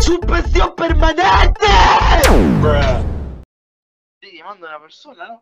¡Suspensión 0.00 0.74
permanente! 0.76 1.66
Estoy 4.20 4.38
llamando 4.38 4.66
a 4.66 4.70
una 4.70 4.80
persona, 4.80 5.28
¿no? 5.28 5.40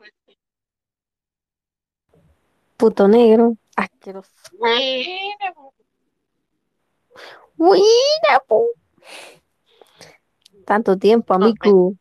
Puto 2.77 3.09
negro. 3.09 3.57
Asqueroso. 3.77 4.31
Buena, 4.57 5.53
po. 5.55 5.75
Buena, 7.57 8.41
po. 8.47 8.67
Tanto 10.65 10.97
tiempo, 10.97 11.35
amigo. 11.35 11.95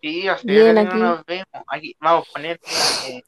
Sí, 0.00 0.22
sea, 0.22 0.38
Bien, 0.42 0.74
no 0.74 0.80
aquí. 0.80 0.98
nos 0.98 1.24
vemos. 1.24 1.46
Aquí, 1.68 1.96
vamos 2.00 2.28
a 2.28 2.32
poner. 2.32 2.60
eh, 3.06 3.22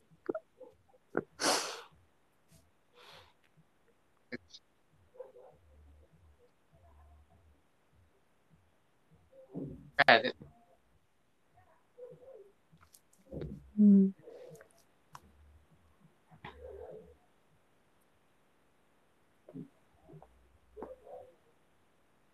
Mm. 13.76 14.11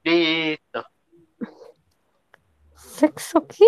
Listo. 0.05 0.85
¿Sexo 2.77 3.47
qué? 3.47 3.65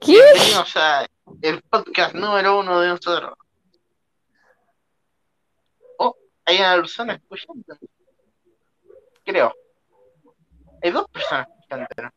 ¿Qué? 0.00 0.12
Bienvenidos 0.12 0.76
a 0.76 1.06
el 1.42 1.62
podcast 1.62 2.14
número 2.14 2.60
uno 2.60 2.80
de 2.80 2.88
nosotros. 2.88 3.34
Oh, 5.98 6.16
hay 6.44 6.58
una 6.58 6.76
persona 6.76 7.14
escuchando. 7.14 7.76
Creo. 9.24 9.52
Hay 10.86 10.92
dos 10.92 11.06
personas 11.10 11.48
escuchando. 11.48 11.86
¿no? 12.00 12.10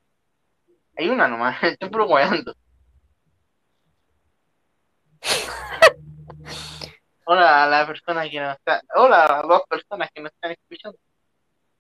Hay 0.96 1.10
una 1.10 1.28
nomás. 1.28 1.58
Estoy 1.64 1.90
preocupando. 1.90 2.54
Hola 7.26 7.64
a 7.64 7.68
la 7.68 7.88
persona 7.88 8.30
que 8.30 8.40
nos 8.40 8.56
está. 8.58 8.82
Hola 8.96 9.26
a 9.26 9.38
las 9.38 9.48
dos 9.48 9.62
personas 9.68 10.10
que 10.14 10.22
nos 10.22 10.32
están 10.32 10.52
escuchando. 10.52 11.00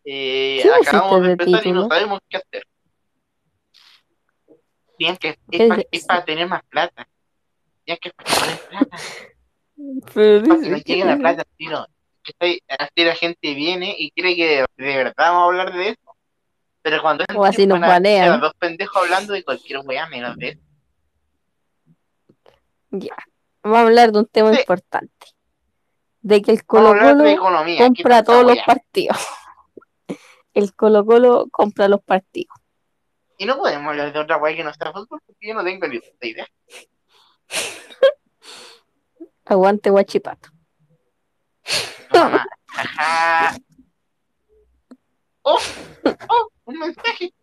Eh, 0.03 0.61
¿Qué 0.63 0.71
acabamos 0.87 1.21
de 1.21 1.31
empezar 1.33 1.49
y 1.67 1.71
no 1.71 1.81
título? 1.83 1.87
sabemos 1.89 2.19
qué 2.27 2.37
hacer. 2.37 2.63
Tienen 4.97 5.17
que, 5.17 5.37
¿Qué 5.51 5.63
es, 5.63 5.69
para, 5.69 5.83
es 5.91 6.05
para 6.05 6.25
tener 6.25 6.47
más 6.47 6.63
plata. 6.69 7.07
Tienen 7.85 7.99
que 8.01 8.11
poner 8.13 8.59
plata. 8.67 8.97
Pero 10.15 10.43
para 10.43 10.55
que 10.55 10.59
dice 10.59 10.69
nos 10.71 10.83
que 10.83 10.93
llegue 10.93 11.05
la 11.05 11.17
plata. 11.17 11.43
Que 11.55 12.31
estoy- 12.31 12.63
Así 12.67 13.05
la 13.05 13.15
gente 13.15 13.53
viene 13.53 13.95
y 13.95 14.09
cree 14.09 14.35
que 14.35 14.47
de, 14.47 14.65
de 14.83 14.97
verdad 14.97 15.13
vamos 15.17 15.41
a 15.41 15.45
hablar 15.45 15.73
de 15.73 15.89
eso. 15.89 16.08
Pero 16.81 17.01
cuando 17.01 17.25
O 17.35 17.43
así 17.43 17.67
nos 17.67 17.81
a 17.81 18.37
dos 18.37 18.53
pendejos 18.57 18.95
hablando 19.03 19.33
de 19.33 19.43
cualquier 19.43 19.79
weá 19.85 20.07
menos 20.07 20.37
de 20.37 20.49
eso. 20.49 20.61
Ya. 22.91 23.15
Vamos 23.61 23.77
a 23.77 23.81
hablar 23.81 24.11
de 24.11 24.19
un 24.19 24.25
tema 24.25 24.53
Sí. 24.53 24.59
importante. 24.61 25.27
De 26.21 26.41
que 26.41 26.51
el 26.51 26.65
Colo 26.65 26.89
Colo 26.97 27.25
economía. 27.25 27.77
¿qué 27.77 27.83
compra 27.85 28.23
todos 28.23 28.45
los 28.45 28.57
partidos. 28.65 29.17
El 30.53 30.73
Colo 30.75 31.05
Colo 31.05 31.47
compra 31.51 31.87
los 31.87 32.01
partidos. 32.01 32.55
Y 33.37 33.45
no 33.45 33.57
podemos 33.57 33.87
hablar 33.89 34.11
de 34.11 34.19
otra 34.19 34.37
weá 34.37 34.55
que 34.55 34.63
no 34.63 34.73
sea 34.73 34.91
fútbol 34.91 35.21
porque 35.25 35.47
yo 35.47 35.53
no 35.53 35.63
tengo 35.63 35.87
ni 35.87 35.99
puta 35.99 36.27
idea. 36.27 36.47
Aguante 39.45 39.89
Guachipato. 39.89 40.49
Mamá. 42.13 42.45
Ajá. 42.67 43.55
Oh, 45.41 45.59
oh, 46.29 46.48
un 46.69 46.77
mensaje. 46.79 47.33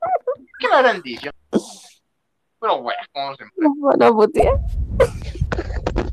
¿Qué 0.58 0.68
me 0.68 0.74
habrán 0.74 1.02
dicho? 1.02 1.30
Pero 2.60 2.76
weá, 2.76 2.96
¿cómo 3.12 3.34
se 3.34 3.44
Nos 3.56 3.72
van 3.80 4.02
a 4.02 4.12
putear. 4.12 4.54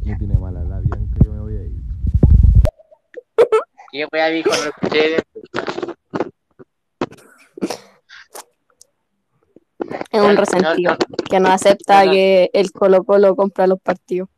Tiene 0.04 0.38
mala 0.38 0.64
la 0.64 0.80
Bianca, 0.80 1.20
yo 1.24 1.32
me 1.32 1.40
voy 1.42 1.56
a 1.58 1.64
ir. 1.64 1.84
¿Qué 3.92 4.08
weá 4.12 4.28
dijo? 4.30 4.50
No 4.50 4.56
escuché. 4.70 5.18
Es 10.12 10.22
un 10.22 10.36
resentido 10.38 10.92
No, 10.94 10.98
no, 11.10 11.30
que 11.30 11.40
no 11.40 11.50
acepta 11.50 12.00
No, 12.02 12.06
no. 12.06 12.12
que 12.14 12.50
el 12.54 12.72
Colo 12.72 13.04
Colo 13.04 13.36
compra 13.36 13.68
los 13.68 13.80
partidos. 13.80 14.30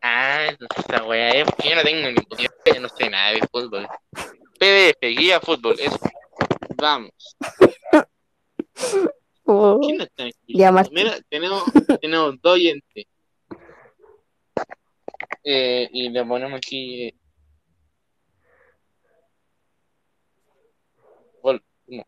Ah, 0.00 0.46
entonces 0.48 0.84
esa 0.88 1.28
es 1.30 1.44
porque 1.44 1.68
yo 1.70 1.76
no 1.76 1.82
tengo 1.82 2.08
ni 2.08 2.14
puta 2.14 2.42
idea, 2.42 2.50
yo 2.74 2.80
no 2.80 2.88
sé 2.88 3.10
nada 3.10 3.32
de 3.32 3.40
fútbol. 3.52 3.86
PDF, 4.58 5.00
guía 5.00 5.40
fútbol, 5.40 5.76
eso. 5.78 5.98
Vamos. 6.78 7.10
Oh, 9.50 9.80
¿Quién 9.80 9.98
está 10.02 10.24
Martín. 10.70 10.94
Mira, 10.94 11.16
tenemos, 11.30 11.64
tenemos 12.02 12.34
dos 12.42 12.52
oyentes. 12.52 13.06
Eh, 15.42 15.88
y 15.90 16.10
le 16.10 16.22
ponemos 16.22 16.58
aquí. 16.58 17.04
eh, 17.06 17.14
uno. 21.42 22.04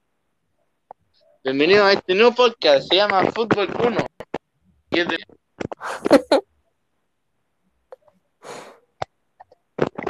Bienvenido 1.42 1.86
a 1.86 1.94
este 1.94 2.14
nuevo 2.14 2.34
podcast, 2.34 2.86
se 2.90 2.96
llama 2.96 3.24
Fútbol 3.32 3.68
1. 3.86 4.06
Y 4.90 5.00
es 5.00 5.08
de- 5.08 5.16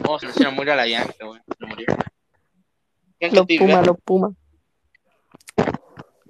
Oh, 0.09 0.19
se 0.19 0.27
nos 0.43 0.53
murió 0.53 0.75
la 0.75 0.85
llanta, 0.87 1.25
weón. 1.25 1.43
Se 1.57 1.65
murió. 1.67 1.87
¿Quién 3.21 3.35
los 3.37 3.47
Pumas, 3.47 3.87
los 3.87 3.97
Pumas. 4.05 4.33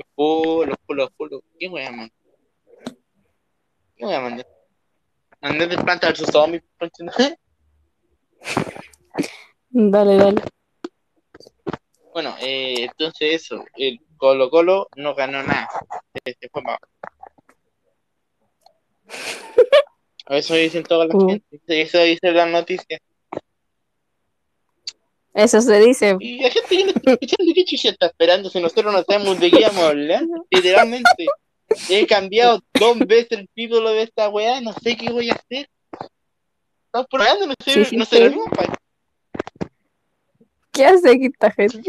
Los 0.01 0.09
pulos, 0.15 0.69
los 0.69 0.79
pulos, 0.87 1.05
los 1.05 1.13
pulos. 1.13 1.41
¿Qué 1.59 1.69
voy 1.69 1.83
a 1.83 1.91
mandar? 1.91 2.11
¿Qué 3.97 4.05
voy 4.07 4.15
a 4.15 4.21
mandar? 4.21 4.47
Mandar 5.43 5.69
de 5.69 5.77
planta 5.79 6.07
versus 6.09 6.29
zombies. 6.29 6.63
Dale, 9.73 10.17
dale. 10.17 10.43
bueno, 12.13 12.35
eh, 12.41 12.85
entonces 12.85 13.35
eso. 13.43 13.65
El 13.77 14.01
Colo 14.17 14.51
Colo 14.51 14.89
no 14.97 15.15
ganó 15.15 15.43
nada. 15.43 15.69
Se 16.25 16.49
fue 16.51 16.63
para. 16.63 16.79
Eso 20.29 20.55
dicen 20.55 20.83
todas 20.83 21.09
las 21.09 21.17
Mm. 21.17 21.29
gente. 21.29 21.83
Eso 21.83 21.99
dicen 22.03 22.35
las 22.35 22.49
noticias. 22.49 23.01
Eso 25.35 25.61
se 25.61 25.79
dice. 25.81 26.17
Y 26.19 26.41
la 26.43 26.51
gente 26.51 26.93
está 26.97 27.13
escuchando, 27.13 27.53
¿qué 27.55 27.65
chucha 27.65 27.89
está 27.91 28.07
esperando? 28.07 28.51
Si 28.51 28.61
nosotros 28.61 28.93
no 28.93 29.03
sabemos 29.05 29.39
de 29.39 29.51
qué 29.51 29.61
vamos 29.63 29.83
a 29.83 29.89
hablar. 29.89 30.25
Literalmente. 30.51 31.27
He 31.89 32.05
cambiado 32.07 32.61
dos 32.75 32.99
veces 32.99 33.39
el 33.39 33.49
título 33.55 33.91
de 33.91 34.03
esta 34.03 34.29
weá. 34.29 34.61
No 34.61 34.73
sé 34.73 34.97
qué 34.97 35.11
voy 35.11 35.31
a 35.31 35.35
hacer. 35.35 35.69
Estamos 36.87 37.07
probando, 37.09 37.47
no 37.47 37.55
sé, 37.65 37.73
Sí, 37.73 37.85
sí, 37.85 37.97
no 37.97 38.05
sí. 38.05 38.17
sé 38.17 38.37
para 38.57 38.75
¿Qué 40.73 40.85
hace 40.85 41.11
aquí 41.11 41.27
esta 41.27 41.51
gente? 41.53 41.81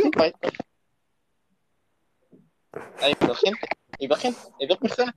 Hay 3.00 3.14
dos 3.20 3.40
gente, 3.40 3.68
hay 4.00 4.08
dos 4.08 4.20
gente, 4.20 4.40
hay 4.60 4.68
dos 4.68 4.78
personas. 4.78 5.16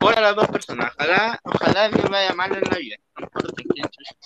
Hola 0.00 0.18
a 0.18 0.20
las 0.20 0.36
dos 0.36 0.48
personas. 0.48 0.92
Ojalá, 0.98 1.40
ojalá 1.44 1.88
Dios 1.88 2.10
vaya 2.10 2.34
mal 2.34 2.52
en 2.52 2.62
la 2.68 2.78
vida. 2.78 2.96
No 3.16 3.24
importa 3.26 3.62
quién 3.72 3.86
chucha. 3.86 4.16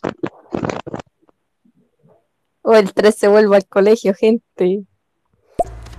O 2.68 2.74
el 2.74 2.92
3 2.92 3.14
se 3.14 3.28
vuelve 3.28 3.54
al 3.54 3.66
colegio, 3.68 4.12
gente. 4.12 4.82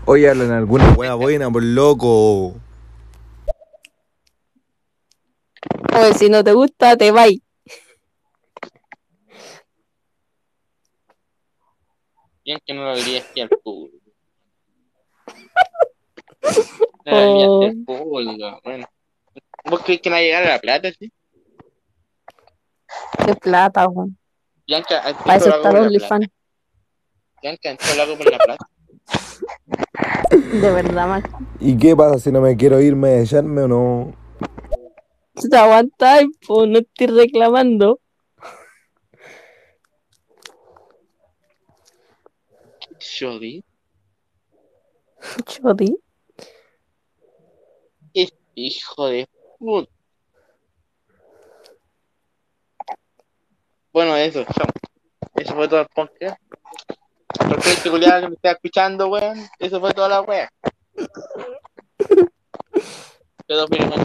Oye, 0.05 0.29
hablan 0.29 0.51
alguna 0.51 0.91
wea 0.97 1.13
buena, 1.13 1.49
por 1.49 1.63
loco. 1.63 2.55
O 5.93 6.13
si 6.17 6.29
no 6.29 6.43
te 6.43 6.51
gusta, 6.51 6.97
te 6.97 7.09
vais. 7.11 7.39
Bien 12.43 12.59
que 12.65 12.73
no 12.73 12.83
lo 12.83 12.97
diría 12.97 13.21
aquí 13.21 13.39
al 13.39 13.49
público. 13.49 13.97
No 17.05 17.11
lo 17.13 17.27
diría 17.31 17.47
Oh. 17.49 17.63
al 17.63 17.77
público. 17.85 18.61
Bueno. 18.65 18.87
¿Vos 19.69 19.81
crees 19.85 20.01
que 20.01 20.09
no 20.09 20.15
va 20.15 20.19
a 20.19 20.21
llegar 20.23 20.43
a 20.43 20.49
la 20.49 20.59
plata, 20.59 20.91
sí? 20.99 21.09
Qué 23.25 23.35
plata, 23.35 23.87
weón. 23.87 24.17
Bianca, 24.67 24.99
¿has 24.99 25.13
Para 25.13 25.37
eso 25.37 25.49
está 25.49 25.69
OnlyFans. 25.69 26.27
Bianca, 27.41 27.71
¿has 27.71 27.91
hecho 27.91 28.01
algo 28.01 28.17
por 28.17 28.31
la 28.31 28.37
plata? 28.37 28.67
De 30.31 30.71
verdad, 30.71 31.07
man. 31.07 31.23
¿Y 31.59 31.77
qué 31.77 31.95
pasa 31.95 32.19
si 32.19 32.31
no 32.31 32.41
me 32.41 32.55
quiero 32.57 32.81
ir, 32.81 32.95
me 32.95 33.21
echarme 33.21 33.63
o 33.63 33.67
no? 33.67 34.13
Te 35.49 35.57
aguantas, 35.57 36.25
pues 36.45 36.69
no 36.69 36.79
estoy 36.79 37.07
reclamando. 37.07 37.99
Jody. 43.19 43.63
Chodi. 45.45 45.97
Hijo 48.59 49.07
de 49.09 49.29
puta. 49.59 49.91
Bueno, 53.93 54.15
eso, 54.15 54.43
chao. 54.45 54.67
Eso 55.35 55.53
fue 55.53 55.67
todo 55.67 55.81
el 55.81 55.87
podcast. 55.93 56.41
Porque 57.27 57.71
este 57.71 57.89
culiado 57.89 58.21
que 58.21 58.29
me 58.29 58.35
está 58.35 58.51
escuchando, 58.51 59.07
weón, 59.09 59.37
eso 59.59 59.79
fue 59.79 59.93
toda 59.93 60.09
la 60.09 60.21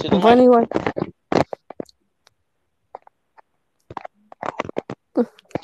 tu 0.09 0.19
Bueno, 0.21 0.43
igual. 0.43 0.69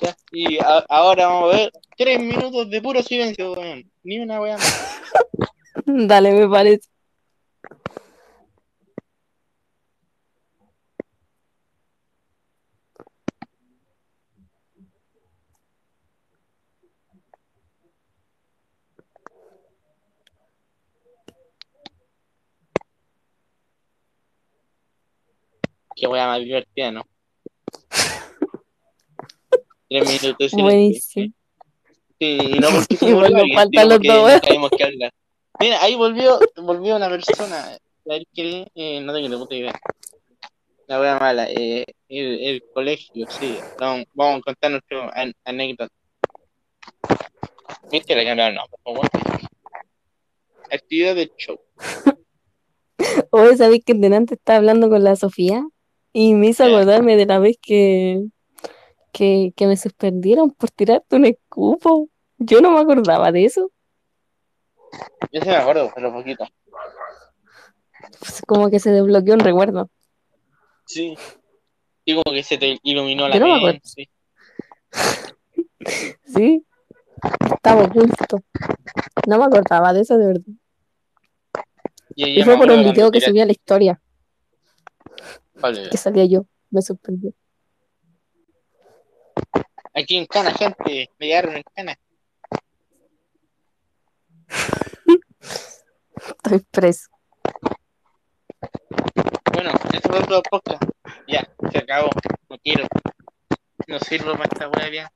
Ya, 0.01 0.17
Y 0.33 0.59
a- 0.59 0.85
ahora 0.89 1.27
vamos 1.27 1.53
a 1.55 1.57
ver 1.57 1.73
tres 1.97 2.21
minutos 2.21 2.71
de 2.71 2.81
puro 2.81 3.03
silencio, 3.03 3.53
weón. 3.53 3.91
Ni 4.05 4.19
una 4.21 4.41
wea 4.41 4.57
más. 4.57 5.01
Dale, 5.87 6.33
me 6.33 6.49
parece. 6.49 6.89
Qué 25.99 26.07
wea 26.07 26.27
más 26.27 26.41
divertida, 26.41 26.93
¿no? 26.93 27.03
Tres 29.89 30.23
minutos. 30.23 30.53
Buenísimo. 30.53 31.33
Sí, 32.21 32.39
y 32.41 32.59
no 32.59 32.69
porque 32.71 32.97
se 32.97 33.15
bueno, 33.15 33.39
faltan 33.55 33.89
los 33.89 34.01
dos, 34.01 34.41
qué 34.77 34.85
hablar. 34.85 35.13
Mira, 35.61 35.83
ahí 35.83 35.95
volvió, 35.97 36.39
volvió 36.57 36.97
una 36.97 37.09
persona. 37.09 37.75
A 37.75 37.79
ver 38.05 38.23
qué, 38.33 38.67
eh, 38.75 39.01
no 39.01 39.13
tengo 39.13 39.29
ni 39.29 39.37
puta 39.37 39.55
idea. 39.55 39.73
La 40.87 41.01
wea 41.01 41.19
mala, 41.19 41.49
eh, 41.51 41.85
el, 42.09 42.41
el 42.41 42.65
colegio, 42.73 43.27
sí. 43.29 43.59
Vamos, 43.79 44.07
vamos 44.15 44.39
a 44.39 44.43
contar 44.43 44.71
nuestra 44.71 45.11
an- 45.11 45.35
anécdota. 45.45 45.93
Viste, 47.91 48.15
le 48.15 48.25
cambiaron 48.25 48.53
el 48.53 48.57
nombre, 48.57 48.79
po, 48.83 48.93
weón. 48.93 49.09
Actividad 50.71 51.15
de 51.15 51.33
show. 51.37 51.59
Oye, 53.31 53.57
¿sabéis 53.57 53.85
que 53.85 53.95
delante 53.95 54.35
estaba 54.35 54.59
hablando 54.59 54.89
con 54.89 55.05
la 55.05 55.17
Sofía? 55.17 55.67
Y 56.21 56.35
me 56.35 56.49
hizo 56.49 56.65
acordarme 56.65 57.15
de 57.15 57.27
la 57.27 57.39
vez 57.39 57.59
que, 57.63 58.25
que, 59.13 59.53
que 59.55 59.69
me 59.69 59.77
suspendieron 59.77 60.51
por 60.51 60.69
tirarte 60.69 61.15
un 61.15 61.27
escupo. 61.27 62.09
Yo 62.39 62.61
no 62.61 62.73
me 62.73 62.81
acordaba 62.81 63.31
de 63.31 63.45
eso. 63.45 63.71
Yo 65.31 65.41
sí 65.41 65.49
me 65.49 65.55
acuerdo, 65.55 65.93
pero 65.95 66.13
poquito. 66.13 66.45
Pues 68.19 68.43
como 68.49 68.69
que 68.69 68.81
se 68.81 68.91
desbloqueó 68.91 69.35
un 69.35 69.41
recuerdo. 69.41 69.91
Sí. 70.87 71.17
Y 72.05 72.15
como 72.17 72.35
que 72.35 72.43
se 72.43 72.59
te 72.59 72.81
iluminó 72.83 73.29
la 73.29 73.37
Yo 73.37 73.41
no 73.41 73.47
me 73.47 73.55
acuerdo. 73.55 73.81
mente. 73.97 74.11
Sí, 76.35 76.67
estaba 77.55 77.85
oculto. 77.85 78.43
No 79.29 79.39
me 79.39 79.45
acordaba 79.45 79.93
de 79.93 80.01
eso 80.01 80.19
de 80.19 80.27
verdad. 80.27 80.53
Y, 82.17 82.43
fue 82.43 82.57
por 82.57 82.73
un 82.73 82.83
video 82.83 83.13
que 83.13 83.21
subí 83.21 83.41
a 83.41 83.47
la 83.47 83.53
historia, 83.53 84.01
Vale, 85.55 85.89
que 85.91 85.97
salía 85.97 86.25
yo. 86.25 86.47
Me 86.71 86.83
suspendió. 86.83 87.33
Aquí 89.95 90.17
en 90.17 90.27
Cana, 90.27 90.53
gente. 90.53 91.11
Me 91.19 91.27
llegaron 91.27 91.57
en 91.57 91.63
Cana. 91.75 91.99
Estoy 96.15 96.61
preso. 96.71 97.09
Bueno, 99.53 99.71
eso 99.93 100.09
fue 100.09 100.27
todo 100.27 100.43
podcast. 100.43 100.83
Ya, 101.27 101.49
se 101.73 101.79
acabó. 101.79 102.11
No 102.49 102.59
quiero. 102.59 102.87
No 103.87 103.99
sirvo 104.01 104.33
para 104.33 104.45
esta 104.45 104.69
wea 104.69 104.91
ya. 104.93 105.13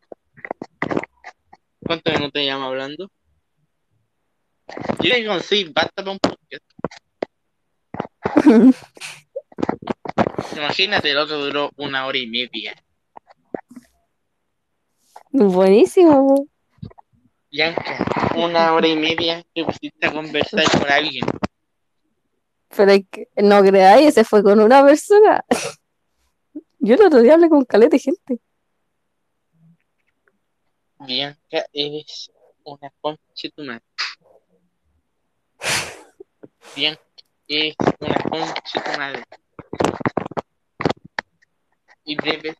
¿Cuántos 1.85 2.15
minutos 2.15 2.41
llevamos 2.41 2.69
hablando? 2.69 3.11
Yo 4.67 5.11
creo 5.11 5.17
que 5.17 5.27
con 5.27 5.75
basta 5.75 6.03
para 6.03 6.11
un 6.11 6.19
podcast. 6.19 6.65
Imagínate, 10.57 11.11
el 11.11 11.19
otro 11.19 11.39
duró 11.39 11.71
una 11.77 12.07
hora 12.07 12.19
y 12.19 12.27
media. 12.27 12.75
Buenísimo. 15.31 16.47
Yanka, 17.51 18.33
una 18.37 18.73
hora 18.73 18.89
y 18.89 18.97
media 18.97 19.45
te 19.55 19.65
pusiste 19.65 20.07
a 20.07 20.13
conversar 20.13 20.65
con 20.71 20.91
alguien. 20.91 21.25
Pero 22.75 22.93
es 22.93 23.05
que 23.11 23.29
no 23.37 23.63
creáis, 23.63 24.09
ese 24.09 24.25
fue 24.25 24.43
con 24.43 24.61
una 24.61 24.85
persona. 24.85 25.45
Yo 26.79 26.95
el 26.95 27.03
otro 27.03 27.21
día 27.21 27.35
hablé 27.35 27.49
con 27.49 27.65
caleta 27.65 27.97
de 27.97 28.01
gente. 28.01 28.41
Bianca, 30.99 31.67
eres 31.73 32.31
una 32.65 32.91
concha 33.01 33.49
tu 33.55 33.65
madre. 33.65 33.83
Bianca, 36.77 37.03
eres 37.49 37.77
una 38.01 38.17
concha 38.31 38.85
tu 38.85 38.99
madre. 38.99 39.25
Y 42.05 42.17
debes 42.17 42.57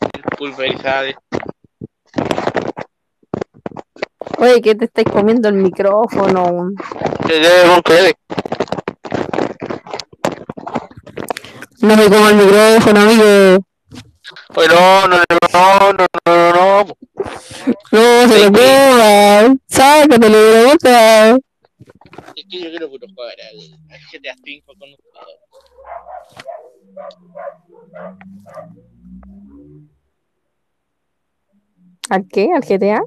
ser 0.00 0.22
pulverizada 0.36 1.02
de 1.02 1.16
Oye, 4.38 4.60
que 4.60 4.74
te 4.74 4.86
estáis 4.86 5.06
comiendo 5.08 5.48
el 5.48 5.54
micrófono. 5.54 6.70
Te 7.26 7.34
debe. 7.34 8.14
No 11.80 11.96
me 11.96 12.04
como 12.08 12.28
el 12.28 12.34
micrófono, 12.36 13.00
amigo. 13.00 13.64
Oye, 14.56 14.68
no, 14.68 15.08
no, 15.08 15.16
no, 15.16 15.22
no, 15.52 15.92
no, 15.92 16.06
no, 16.26 16.52
no. 16.52 16.96
No, 17.92 18.28
se 18.28 18.38
lo 18.38 18.52
coma. 18.52 19.56
Sácatelo 19.68 20.38
de 20.38 20.52
la 20.52 20.72
boca. 20.72 21.30
Es 22.34 22.44
que 22.48 22.58
yo 22.58 22.70
quiero 22.70 22.90
puro 22.90 23.06
jugar 23.14 23.36
al, 23.50 23.58
al 23.90 24.00
GTA 24.10 24.34
V 24.42 24.62
con 24.66 24.76
ustedes. 24.76 25.51
¿Al 32.08 32.28
qué? 32.28 32.50
¿Al 32.54 32.62
GTA? 32.62 33.02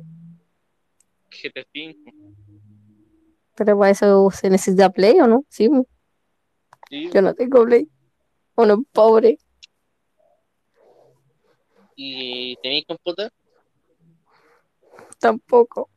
GTA 1.30 1.66
V, 1.76 1.96
Pero 3.56 3.78
para 3.78 3.92
eso 3.92 4.32
se 4.32 4.50
necesita 4.50 4.90
Play 4.90 5.20
o 5.20 5.28
no? 5.28 5.46
Sí, 5.50 5.70
sí. 6.90 7.10
yo 7.14 7.22
no 7.22 7.34
tengo 7.34 7.66
Play. 7.66 7.88
Uno 8.56 8.84
pobre. 8.92 9.38
¿Y 11.96 12.56
tenéis 12.64 12.86
computador? 12.88 13.32
Tampoco. 15.20 15.90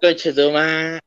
Concha 0.00 0.34
tu 0.34 0.50
madre. 0.50 1.00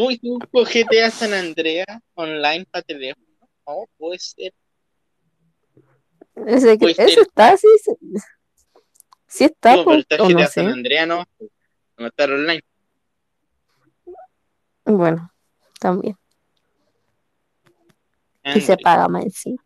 Uy, 0.00 0.18
con 0.18 0.64
GTA 0.64 1.10
San 1.10 1.34
Andreas 1.34 2.00
online 2.14 2.64
para 2.70 2.82
teléfono. 2.82 3.29
No, 3.66 3.84
puede 3.96 4.18
ser. 4.18 4.52
Ese, 6.46 6.78
Puede 6.78 6.94
ser. 6.94 7.08
eso 7.08 7.22
está, 7.22 7.56
sí. 7.56 7.68
Sí, 9.26 9.44
está, 9.44 9.76
No, 9.76 9.84
pero 9.84 9.98
está 9.98 10.16
no 10.16 10.28
GTA 10.28 10.46
sé. 10.46 10.60
San 10.62 10.72
Andreas, 10.72 11.06
no. 11.06 11.24
No 11.98 12.06
está 12.06 12.24
online. 12.24 12.62
Bueno, 14.84 15.32
también. 15.78 16.16
Y 18.42 18.60
se 18.60 18.76
paga 18.78 19.06
más 19.08 19.24
encima. 19.24 19.62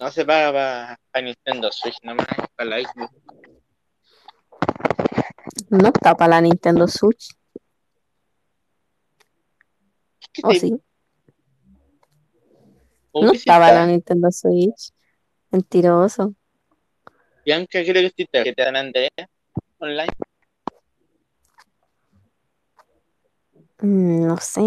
No 0.00 0.10
se 0.10 0.24
paga 0.24 0.98
para 1.12 1.24
Nintendo 1.24 1.70
Switch 1.70 1.98
nomás, 2.02 2.26
para 2.56 2.70
la 2.70 2.78
Xbox. 2.80 3.12
No 5.70 5.88
está 5.88 6.14
para 6.14 6.30
la 6.36 6.40
Nintendo 6.40 6.86
Switch. 6.88 7.34
¿Qué 10.20 10.27
¿O 10.44 10.50
te- 10.50 10.60
sí? 10.60 10.72
¿Cómo 13.12 13.26
No 13.26 13.32
que 13.32 13.38
está? 13.38 13.72
la 13.72 13.86
Nintendo 13.86 14.30
Switch. 14.30 14.92
Mentiroso. 15.50 16.34
Bianca, 17.44 17.82
creo 17.82 17.94
que 17.94 18.10
sí 18.14 18.22
está. 18.22 18.42
GTA 18.44 18.64
San 18.66 18.76
Andreas 18.76 19.10
online. 19.78 20.12
Mm, 23.82 24.26
No 24.26 24.36
sé. 24.38 24.60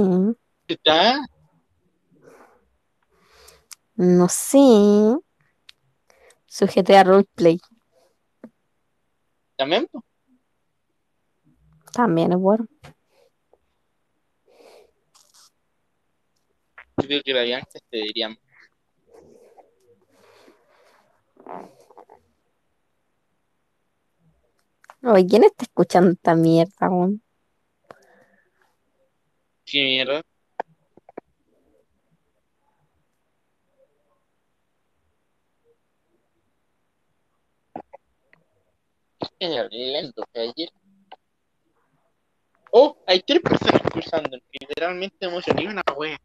¿Sí 0.68 0.74
¿Está? 0.74 1.20
No 3.96 4.28
sé. 4.30 4.58
Su 6.46 6.66
GTA 6.68 7.04
Roleplay 7.04 7.60
¿También? 9.58 9.88
también 11.94 12.32
es 12.32 12.38
bueno. 12.40 12.68
Yo 17.02 17.08
creo 17.08 17.22
que 17.24 17.34
la 17.34 17.44
Bianca 17.44 17.80
se 17.90 17.98
diría. 17.98 18.30
Oye, 25.04 25.26
¿quién 25.28 25.44
está 25.44 25.64
escuchando 25.64 26.12
esta 26.12 26.36
mierda, 26.36 26.90
weón? 26.90 27.24
¿Qué 29.66 29.84
mierda? 29.84 30.22
estoy 39.40 39.58
hablando, 39.58 40.24
ayer. 40.34 40.70
Oh, 42.72 42.98
hay 43.08 43.22
tres 43.22 43.42
personas 43.42 43.82
cruzando. 43.92 44.38
Literalmente 44.52 45.26
emocioné 45.26 45.68
una 45.68 45.84
wea. 45.98 46.18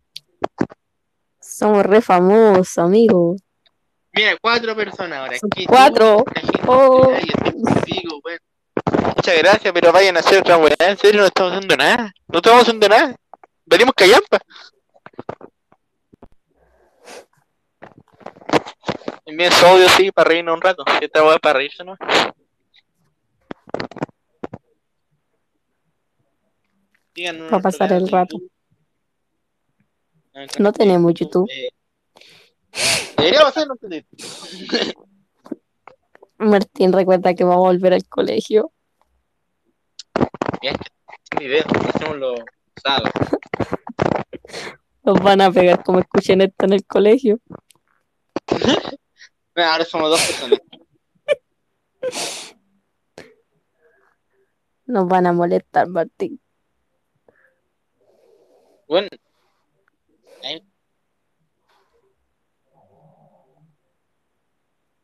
Somos 1.57 1.87
re 1.87 2.03
famosos, 2.03 2.77
amigo. 2.77 3.35
Mira, 4.13 4.37
cuatro 4.43 4.77
personas 4.77 5.19
ahora. 5.19 5.39
Cuatro. 5.67 6.23
Oh. 6.67 7.11
Muchas 9.17 9.39
gracias, 9.39 9.73
pero 9.73 9.91
vayan 9.91 10.19
a 10.19 10.21
hacer 10.21 10.41
otra 10.41 10.59
weá. 10.59 10.77
En 10.81 10.99
serio, 10.99 11.23
no 11.23 11.27
estamos 11.29 11.55
haciendo 11.55 11.77
nada. 11.79 12.13
No 12.29 12.41
estamos 12.41 12.61
haciendo 12.61 12.87
nada. 12.91 13.17
Venimos 13.65 13.95
callampa. 13.95 14.39
Envíen 19.25 19.53
su 19.53 19.65
audio, 19.65 19.89
sí, 19.89 20.13
para 20.13 20.29
reírnos 20.29 20.57
un 20.57 20.61
rato. 20.61 20.85
Si 20.99 21.07
esta 21.07 21.25
weá 21.25 21.37
es 21.37 21.41
para 21.41 21.59
reírse, 21.59 21.85
¿no? 21.85 21.97
Díganos 27.15 27.51
Pa' 27.51 27.61
pasar 27.61 27.89
nuestro 27.89 28.07
el 28.07 28.13
rato. 28.13 28.37
YouTube. 28.37 28.56
Ah, 30.37 30.45
No 30.59 30.71
tenemos 30.71 31.15
YouTube. 31.15 31.49
Eh, 31.51 31.71
Deberíamos 33.17 33.49
hacerlo. 33.49 33.75
Martín 36.37 36.93
recuerda 36.93 37.35
que 37.35 37.43
vamos 37.43 37.65
a 37.65 37.73
volver 37.73 37.95
al 37.95 38.07
colegio. 38.07 38.71
Bien, 40.61 40.77
sin 41.23 41.39
video, 41.39 41.65
hacemos 41.89 42.19
los 42.19 42.41
sábados. 42.83 43.13
Nos 45.05 45.23
van 45.23 45.41
a 45.41 45.51
pegar 45.51 45.83
como 45.83 46.01
escuchen 46.01 46.43
esto 46.43 46.67
en 46.67 46.75
el 46.75 46.85
colegio. 46.85 47.41
Ahora 49.55 49.87
somos 49.87 50.11
dos 50.11 50.21
personas. 50.21 50.61
Nos 54.85 55.09
van 55.09 55.27
a 55.27 55.33
molestar, 55.33 55.89
Martín. 55.89 56.39
Bueno. 58.87 59.09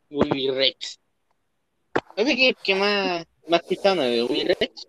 Willy 0.09 0.51
Rex. 0.51 0.99
¿Sabes 2.15 2.35
qué, 2.35 2.55
qué 2.63 2.75
más, 2.75 3.25
más 3.47 3.61
escuchado 3.61 4.01
de 4.01 4.23
Willy 4.23 4.53
Rex? 4.59 4.87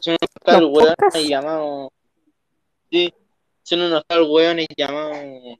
Son 0.00 0.16
unos 0.20 0.30
tal 0.44 0.62
¿Los 0.62 0.70
hueones 0.72 1.28
llamados. 1.28 1.90
Sí, 2.90 3.14
son 3.62 3.82
unos 3.82 4.04
tal 4.06 4.22
hueones 4.22 4.66
llamados. 4.76 5.58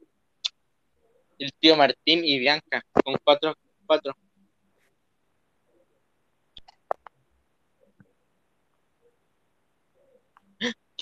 El 1.38 1.52
tío 1.60 1.76
Martín 1.76 2.24
y 2.24 2.38
Bianca, 2.40 2.84
con 3.04 3.16
cuatro. 3.22 3.54
cuatro. 3.86 4.16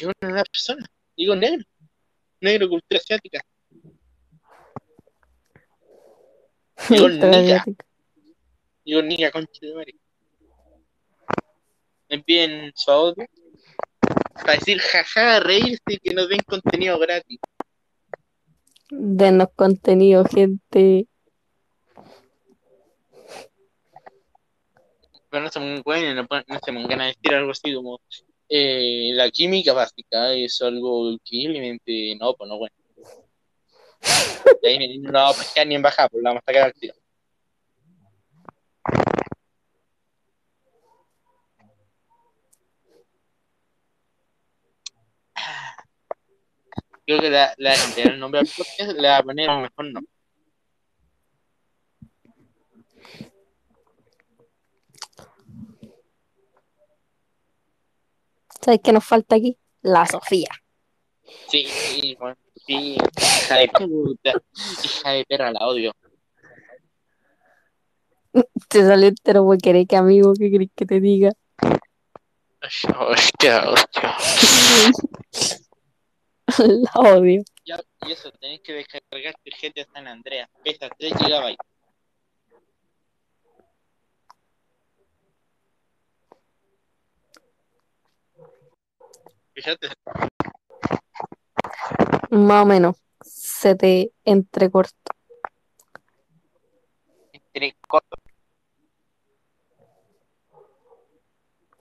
Buena 0.04 0.34
una 0.34 0.44
persona. 0.44 0.86
Digo 1.16 1.36
negro. 1.36 1.64
Negro, 2.40 2.68
cultura 2.68 2.98
asiática. 2.98 3.44
Digo 6.88 7.08
nica. 7.08 7.64
Digo 8.84 9.02
nica, 9.02 9.30
concha 9.30 9.60
de 9.60 9.74
madre. 9.74 9.94
Envíen 12.08 12.72
su 12.74 12.90
audio. 12.90 13.26
Para 14.34 14.54
decir 14.54 14.78
jaja, 14.78 15.40
reírse 15.40 15.82
y 15.86 15.98
que 15.98 16.14
nos 16.14 16.28
den 16.28 16.40
contenido 16.40 16.98
gratis. 16.98 17.38
Denos 18.90 19.48
contenido, 19.54 20.24
gente. 20.24 21.06
Pero 25.28 25.44
no 25.44 25.50
se 25.50 25.60
me 25.60 25.80
bueno, 25.82 26.22
no, 26.22 26.42
no 26.46 26.58
se 26.64 26.72
me 26.72 26.86
van 26.86 27.02
a 27.02 27.06
decir 27.06 27.34
algo 27.34 27.52
así 27.52 27.72
como 27.74 28.00
eh, 28.50 29.12
la 29.14 29.30
química 29.30 29.72
básica 29.72 30.32
es 30.34 30.60
algo 30.60 31.10
increíblemente 31.12 32.16
no, 32.18 32.34
pues 32.34 32.48
no 32.48 32.58
bueno. 32.58 32.74
Ahí 34.64 34.98
no 34.98 35.12
la 35.12 35.22
vamos 35.22 35.36
a 35.36 35.38
pescar 35.40 35.66
ni 35.66 35.74
en 35.76 35.82
baja, 35.82 36.08
pues 36.08 36.22
la 36.22 36.30
vamos 36.30 36.42
a 36.46 36.52
sacar 36.52 36.64
al. 36.64 36.74
Creo 47.06 47.20
que 47.20 47.30
la, 47.30 47.54
la, 47.58 47.74
el 47.96 48.18
nombre 48.18 48.40
al 48.40 48.46
podcast 48.46 48.92
le 48.98 49.08
va 49.08 49.18
a 49.18 49.22
poner 49.22 49.48
mejor 49.48 49.84
nombre. 49.92 50.19
¿Sabes 58.60 58.80
qué 58.82 58.92
nos 58.92 59.04
falta 59.04 59.36
aquí? 59.36 59.58
La 59.82 60.06
Sofía. 60.06 60.50
Sí, 61.48 61.64
sí, 61.66 62.16
sí, 62.66 62.96
hija 62.96 63.56
de 63.56 63.68
puta, 63.68 64.32
hija 64.84 65.10
de 65.10 65.24
perra, 65.24 65.52
la 65.52 65.66
odio. 65.66 65.92
Te 68.68 68.82
salió 68.82 69.08
entero 69.08 69.44
porque 69.44 69.62
querés 69.62 69.88
que 69.88 69.96
amigo, 69.96 70.34
¿qué 70.38 70.50
querés 70.50 70.68
que 70.74 70.86
te 70.86 71.00
diga? 71.00 71.32
Hostia, 72.98 73.70
hostia. 73.70 74.16
La 76.58 76.92
odio. 77.00 77.42
Ya, 77.64 77.80
y 78.06 78.12
eso, 78.12 78.30
tenés 78.32 78.60
que 78.60 78.72
descargarte 78.74 79.40
el 79.44 79.54
GTA 79.54 79.86
San 79.92 80.06
Andreas, 80.06 80.48
pesa 80.62 80.88
3 80.98 81.12
GB. 81.12 81.56
Fíjate, 89.60 89.88
Más 92.30 92.62
o 92.62 92.66
menos. 92.66 92.96
Se 93.20 93.74
te 93.74 94.10
entrecorta. 94.24 94.96
entre 97.34 97.76
corto, 97.86 98.16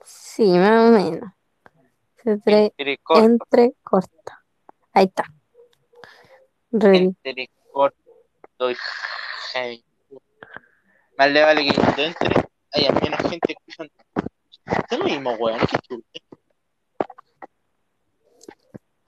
Sí, 0.04 0.58
más 0.58 0.90
o 0.90 0.92
menos. 0.92 1.30
Se 2.22 2.36
te 2.36 2.64
entre 2.76 2.98
corto, 2.98 3.24
entrecorta. 3.24 4.44
Ahí 4.92 5.06
está. 5.06 5.24
Ready. 6.72 7.16
entre 7.24 7.48
corto, 7.72 8.70
hija 8.70 9.60
de 9.60 9.82
puta. 10.06 10.48
Más 11.16 11.30
le 11.30 11.42
vale 11.42 11.62
que 11.64 12.02
entre 12.02 12.44
haya 12.72 12.92
menos 12.92 13.20
gente 13.22 13.54
escuchando. 13.54 13.94
Es 14.90 14.98
lo 14.98 15.04
mismo, 15.06 15.32
weón, 15.36 15.60
qué 15.60 15.78
chulo. 15.78 16.04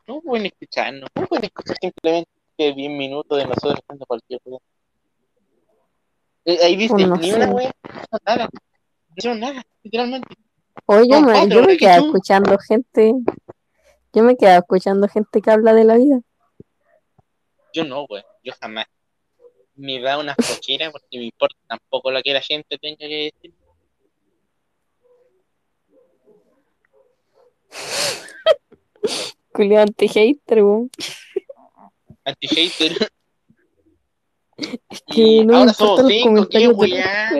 No 0.06 0.20
pueden 0.20 0.46
escucharnos, 0.46 1.08
no 1.14 1.26
pueden 1.26 1.44
escuchar 1.44 1.76
simplemente 1.80 2.30
10 2.58 2.74
minutos 2.90 3.38
de 3.38 3.44
nosotros 3.46 3.78
haciendo 3.82 4.04
cualquier 4.06 4.40
cosa. 4.42 4.64
Eh, 6.44 6.58
ahí 6.62 6.76
dice, 6.76 6.94
Pues 6.94 7.08
no 7.08 7.16
ni 7.16 7.30
sé. 7.30 7.36
una 7.36 7.50
wea, 7.52 7.72
nada, 8.26 8.44
no 8.52 9.14
hicieron 9.16 9.40
nada, 9.40 9.62
literalmente. 9.82 10.34
Oye, 10.86 11.08
yo 11.08 11.20
me, 11.22 11.48
yo 11.48 11.62
me 11.62 11.74
escuchando 11.74 12.58
gente. 12.58 13.12
Yo 14.12 14.22
me 14.22 14.36
quedé 14.36 14.56
escuchando 14.58 15.06
gente 15.08 15.40
que 15.40 15.50
habla 15.50 15.72
de 15.72 15.84
la 15.84 15.96
vida. 15.96 16.20
Yo 17.72 17.84
no, 17.84 18.04
weón, 18.04 18.24
yo 18.42 18.52
jamás. 18.60 18.86
Me 19.74 20.00
da 20.00 20.18
una 20.18 20.34
flojera 20.34 20.90
porque 20.90 21.18
me 21.18 21.24
importa 21.24 21.56
tampoco 21.66 22.10
lo 22.10 22.20
que 22.22 22.32
la 22.34 22.42
gente 22.42 22.76
tenga 22.78 22.98
que 22.98 23.32
decir. 23.32 23.54
Culiao 29.52 29.82
anti-hater, 29.82 30.62
weón. 30.62 30.90
Anti-hater. 32.24 32.96
Que 35.06 35.20
Y 35.22 35.44
no 35.44 35.56
ahora 35.58 35.72
somos 35.72 36.06
cinco, 36.08 36.48
qué 36.48 36.68
weá, 36.68 37.30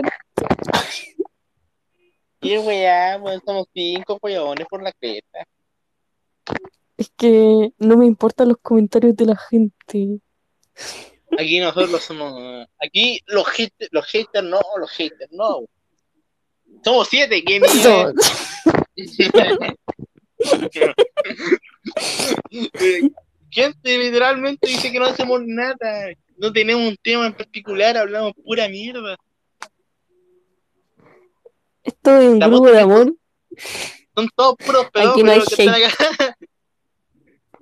qué 2.41 2.59
weá, 2.59 3.19
weón, 3.19 3.41
somos 3.45 3.67
cinco 3.73 4.19
weones 4.23 4.67
por 4.69 4.83
la 4.83 4.93
creta. 4.93 5.47
Es 6.97 7.11
que 7.17 7.73
no 7.79 7.97
me 7.97 8.07
importan 8.07 8.49
los 8.49 8.59
comentarios 8.61 9.15
de 9.17 9.27
la 9.27 9.37
gente. 9.37 10.21
Aquí 11.39 11.61
nosotros 11.61 12.03
somos. 12.03 12.67
Aquí 12.79 13.21
los 13.27 13.47
haters, 13.49 13.89
los 13.93 14.07
haters 14.07 14.45
no, 14.45 14.61
los 14.79 14.91
haters 14.91 15.31
no. 15.33 15.61
Somos 16.85 17.09
siete, 17.09 17.43
¿qué 17.45 17.61
So- 17.83 18.13
Gente 23.51 23.99
literalmente 23.99 24.67
dice 24.67 24.91
que 24.91 24.99
no 24.99 25.07
hacemos 25.07 25.43
nada. 25.45 26.13
No 26.37 26.53
tenemos 26.53 26.89
un 26.89 26.97
tema 26.97 27.27
en 27.27 27.35
particular, 27.35 27.97
hablamos 27.97 28.33
pura 28.45 28.69
mierda. 28.69 29.17
Esto 31.83 32.17
es 32.17 32.29
un 32.31 32.39
La 32.39 32.49
grupo 32.49 32.71
de 32.71 32.81
amor. 32.81 33.15
Son 34.15 34.29
todos 34.35 34.57
puros 34.57 34.87
Aquí 34.95 35.23
no 35.23 35.33
hay 35.33 35.41
que 35.41 35.63
están 35.63 35.69
acá. 35.69 36.37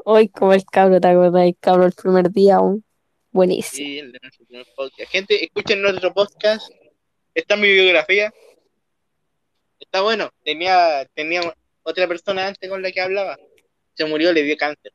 Hoy 0.05 0.29
como 0.29 0.53
el 0.55 0.65
cabro, 0.65 1.01
¿te 1.01 1.09
acordás? 1.09 1.47
El 1.47 1.57
cabro 1.59 1.87
el 1.87 1.93
primer 1.93 2.31
día 2.31 2.57
aún. 2.57 2.85
Buenísimo. 3.33 3.87
Sí, 3.87 3.99
el 3.99 4.13
de 4.13 4.19
nuestro 4.23 4.47
primer 4.47 4.67
podcast. 4.75 5.11
Gente, 5.11 5.45
escuchen 5.45 5.83
nuestro 5.83 6.13
podcast. 6.13 6.71
Está 7.35 7.55
en 7.55 7.61
mi 7.61 7.73
biografía. 7.73 8.33
Está 9.79 10.01
bueno. 10.01 10.31
Tenía, 10.45 11.07
tenía 11.15 11.55
otra 11.83 12.09
persona 12.09 12.47
antes 12.47 12.69
con 12.69 12.83
la 12.83 12.91
que 12.93 13.01
hablaba. 13.01 13.37
Se 14.01 14.07
murió, 14.07 14.33
le 14.33 14.43
dio 14.45 14.57
cáncer. 14.57 14.95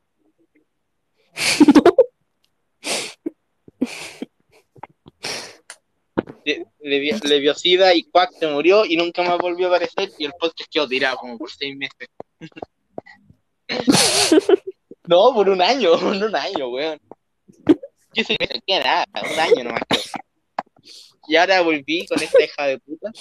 Le, 6.44 6.66
le 6.80 6.98
dio, 6.98 7.16
le 7.22 7.38
dio 7.38 7.54
sida 7.54 7.94
y 7.94 8.02
cuac 8.02 8.32
se 8.32 8.48
murió 8.48 8.84
y 8.84 8.96
nunca 8.96 9.22
más 9.22 9.38
volvió 9.38 9.66
a 9.66 9.76
aparecer 9.76 10.10
y 10.18 10.24
el 10.24 10.32
podcast 10.32 10.68
quedó 10.68 10.88
tirado 10.88 11.18
como 11.18 11.38
por 11.38 11.52
seis 11.52 11.76
meses. 11.76 12.08
no, 15.06 15.32
por 15.32 15.50
un 15.50 15.62
año, 15.62 15.92
por 16.00 16.16
un 16.16 16.34
año, 16.34 16.68
weón. 16.70 16.98
Yo 18.12 18.24
seis 18.24 18.38
meses, 18.40 18.60
que 18.66 18.80
nada, 18.80 19.06
un 19.22 19.38
año 19.38 19.62
nomás. 19.62 19.82
Y 21.28 21.36
ahora 21.36 21.60
volví 21.60 22.08
con 22.08 22.20
esta 22.20 22.42
hija 22.42 22.66
de 22.66 22.78
puta. 22.80 23.12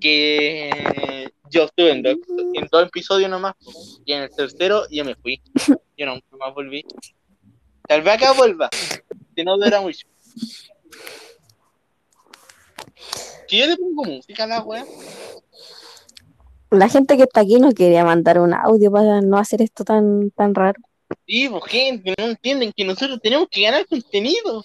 Que 0.00 1.30
yo 1.50 1.64
estuve 1.64 1.90
en 1.90 2.02
dos, 2.02 2.16
en 2.54 2.68
dos 2.70 2.86
episodios 2.86 3.30
nomás. 3.30 3.54
Y 4.04 4.12
en 4.12 4.22
el 4.22 4.30
tercero 4.30 4.84
yo 4.90 5.04
me 5.04 5.14
fui. 5.16 5.40
Yo 5.96 6.06
nunca 6.06 6.36
más 6.38 6.54
volví. 6.54 6.84
Tal 7.86 8.02
vez 8.02 8.14
acá 8.14 8.32
vuelva. 8.32 8.70
Si 9.36 9.44
no 9.44 9.58
dura 9.58 9.80
mucho. 9.80 10.06
Que 13.48 13.58
yo 13.58 13.66
le 13.66 13.76
pongo 13.76 14.04
música 14.04 14.44
a 14.44 14.46
la 14.46 14.62
wea. 14.62 14.84
La 16.70 16.88
gente 16.88 17.16
que 17.16 17.24
está 17.24 17.40
aquí 17.40 17.58
no 17.58 17.72
quería 17.72 18.04
mandar 18.04 18.38
un 18.38 18.54
audio 18.54 18.92
para 18.92 19.20
no 19.20 19.38
hacer 19.38 19.60
esto 19.60 19.84
tan, 19.84 20.30
tan 20.30 20.54
raro. 20.54 20.80
Sí, 21.26 21.48
pues 21.48 21.64
gente, 21.64 22.14
no 22.16 22.26
entienden 22.26 22.72
que 22.76 22.84
nosotros 22.84 23.18
tenemos 23.20 23.48
que 23.50 23.62
ganar 23.62 23.86
contenido. 23.86 24.64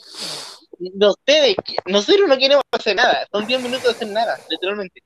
De 0.77 1.07
ustedes, 1.07 1.55
nosotros 1.87 2.29
no 2.29 2.37
queremos 2.37 2.63
hacer 2.71 2.95
nada. 2.95 3.27
Son 3.31 3.47
10 3.47 3.61
minutos 3.61 3.83
de 3.83 3.89
hacer 3.89 4.07
nada, 4.09 4.39
literalmente. 4.49 5.01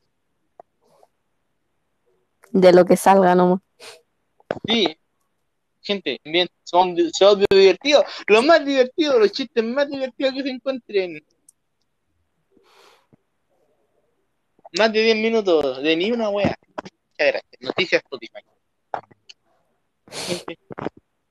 De 2.51 2.74
lo 2.74 2.86
que 2.86 2.98
salga 2.98 3.36
nomás. 3.36 3.60
Sí. 4.68 4.96
Gente, 5.82 6.20
bien, 6.24 6.48
son, 6.63 6.96
son 7.13 7.46
divertidos. 7.50 8.03
Lo 8.27 8.41
más 8.41 8.63
divertido, 8.65 9.18
los 9.18 9.32
chistes 9.32 9.63
más 9.63 9.89
divertidos 9.89 10.34
que 10.34 10.44
se 10.44 10.50
encuentren. 10.50 11.25
Más 14.77 14.94
de 14.94 15.01
10 15.01 15.15
minutos, 15.18 15.82
de 15.82 15.96
ni 15.96 16.12
una 16.12 16.29
wea. 16.29 16.56
Gracias. 17.18 17.44
Noticias 17.60 18.03
Spotify. 18.03 18.39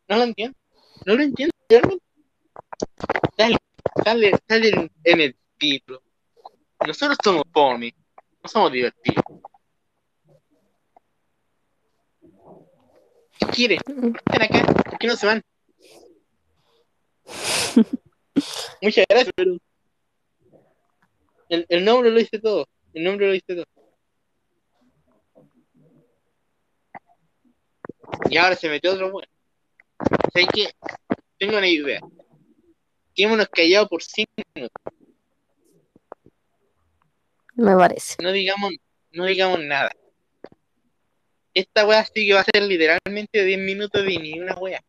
No 0.09 0.17
lo 0.17 0.23
entiendo. 0.25 0.59
No 1.07 1.15
lo 1.15 1.23
entiendo, 1.23 1.55
realmente. 1.69 2.05
Sale, 3.37 3.57
sale, 4.05 4.33
sale 4.49 4.91
en, 5.05 5.21
el 5.21 5.37
título. 5.57 6.03
Nosotros 6.87 7.17
somos 7.23 7.45
fome. 7.53 7.95
No 8.43 8.49
somos 8.49 8.73
divertidos. 8.73 9.25
¿Qué 13.49 13.55
quieren? 13.55 13.79
están 13.79 14.43
acá? 14.43 14.73
¿Por 14.85 14.99
qué 14.99 15.07
no 15.07 15.17
se 15.17 15.27
van? 15.27 15.43
Muchas 18.83 19.07
gracias, 19.09 19.33
pero 19.35 19.57
el, 21.49 21.67
el 21.69 21.85
nombre 21.85 22.11
lo 22.11 22.19
dice 22.19 22.39
todo. 22.39 22.67
El 22.93 23.05
nombre 23.05 23.27
lo 23.27 23.33
dice 23.33 23.55
todo. 23.55 23.65
Y 28.31 28.37
ahora 28.37 28.57
se 28.57 28.69
metió 28.69 28.93
otro 28.93 29.11
bueno. 29.11 29.29
¿Sabes 30.33 30.49
qué? 30.53 30.71
Tengo 31.39 31.57
una 31.59 31.69
idea. 31.69 32.01
Quedémonos 33.15 33.49
callados 33.49 33.89
por 33.89 34.03
cinco 34.03 34.31
minutos. 34.55 34.83
Me 37.55 37.75
parece. 37.75 38.15
No 38.23 38.31
digamos, 38.31 38.73
no 39.13 39.25
digamos 39.25 39.61
nada. 39.61 39.91
Esta 41.55 41.87
wea 41.87 42.05
sí 42.05 42.27
que 42.27 42.35
va 42.35 42.41
a 42.41 42.45
ser 42.45 42.63
literalmente 42.63 43.45
10 43.45 43.59
minutos 43.59 44.03
de 44.05 44.19
ni 44.19 44.39
una 44.39 44.55
wea. 44.55 44.81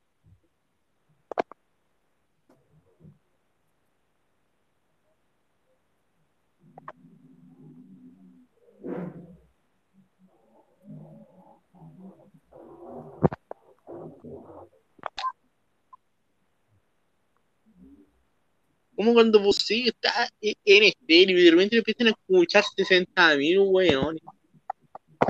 Como 18.95 19.13
cuando 19.13 19.39
está 19.87 20.29
en 20.41 20.83
estéreo 20.83 21.39
y 21.39 21.43
de 21.45 21.51
repente 21.51 21.77
empiezan 21.77 22.07
a 22.07 22.09
escuchar 22.11 22.63
60 22.75 23.37
mil 23.37 23.59
weones. 23.59 24.21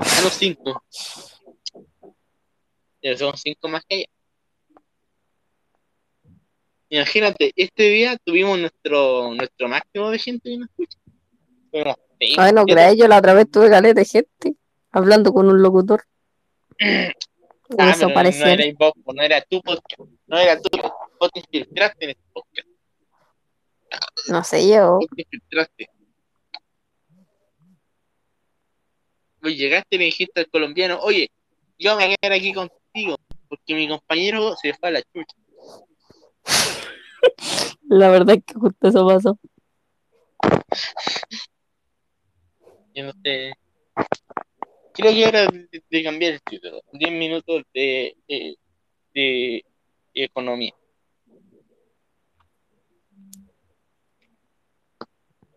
A 0.02 0.22
los 0.22 0.34
5. 0.34 0.84
Son 3.18 3.38
5 3.38 3.68
más 3.70 3.84
que 3.88 3.96
ella. 3.98 4.06
Imagínate, 6.90 7.52
este 7.56 7.84
día 7.84 8.18
tuvimos 8.24 8.58
nuestro 8.60 9.34
nuestro 9.36 9.68
máximo 9.68 10.10
de 10.10 10.20
gente 10.20 10.50
que 10.50 10.58
nos 10.58 10.70
escucha. 10.70 10.98
Tuvimos 11.72 11.96
Ay, 12.38 12.52
no 12.52 12.66
crees, 12.66 12.98
yo 12.98 13.08
la 13.08 13.20
otra 13.20 13.34
vez 13.34 13.50
tuve 13.50 13.70
caleta 13.70 14.00
de 14.02 14.06
gente 14.06 14.56
hablando 14.92 15.32
con 15.32 15.48
un 15.48 15.62
locutor. 15.62 16.04
Ah, 17.78 17.92
Eso 17.92 18.08
pero 18.08 18.24
no 18.32 18.46
era 18.48 18.66
vos, 18.80 18.94
pues, 19.06 19.16
no 19.16 19.22
era 19.22 19.42
tu 19.42 19.62
podcast, 19.62 20.00
no 20.26 20.40
era 20.40 20.60
tu 20.60 20.70
vos 21.20 21.30
te 21.32 21.40
infiltraste 21.40 22.04
en 22.06 22.10
este 22.10 22.24
podcast, 22.34 22.68
No 24.30 24.44
sé 24.44 24.68
yo. 24.68 24.94
vos 24.94 25.06
te 25.16 25.22
infiltraste. 25.22 25.88
Llegaste 29.42 29.96
y 29.96 29.98
le 29.98 30.06
dijiste 30.06 30.42
al 30.42 30.50
colombiano, 30.50 31.00
oye, 31.02 31.32
yo 31.78 31.96
me 31.96 32.06
voy 32.06 32.14
a 32.14 32.18
quedar 32.18 32.38
aquí 32.38 32.54
contigo, 32.54 33.18
porque 33.48 33.76
mi 33.76 33.88
compañero 33.88 34.56
se 34.62 34.74
fue 34.74 34.90
a 34.90 34.92
la 34.94 35.02
chucha. 35.02 35.36
La 37.90 38.10
verdad 38.10 38.36
es 38.36 38.44
que 38.46 38.54
justo 38.54 38.88
eso 38.88 39.08
pasó. 39.08 39.40
Yo 42.94 43.06
no 43.06 43.14
sé. 43.24 43.54
Creo 44.94 45.14
que 45.14 45.24
era 45.24 45.48
de, 45.48 45.84
de 45.90 46.04
cambiar 46.04 46.34
el 46.34 46.42
título. 46.42 46.82
10 46.92 47.12
minutos 47.12 47.64
de, 47.74 48.16
eh, 48.28 48.56
de 49.14 49.64
economía. 50.14 50.74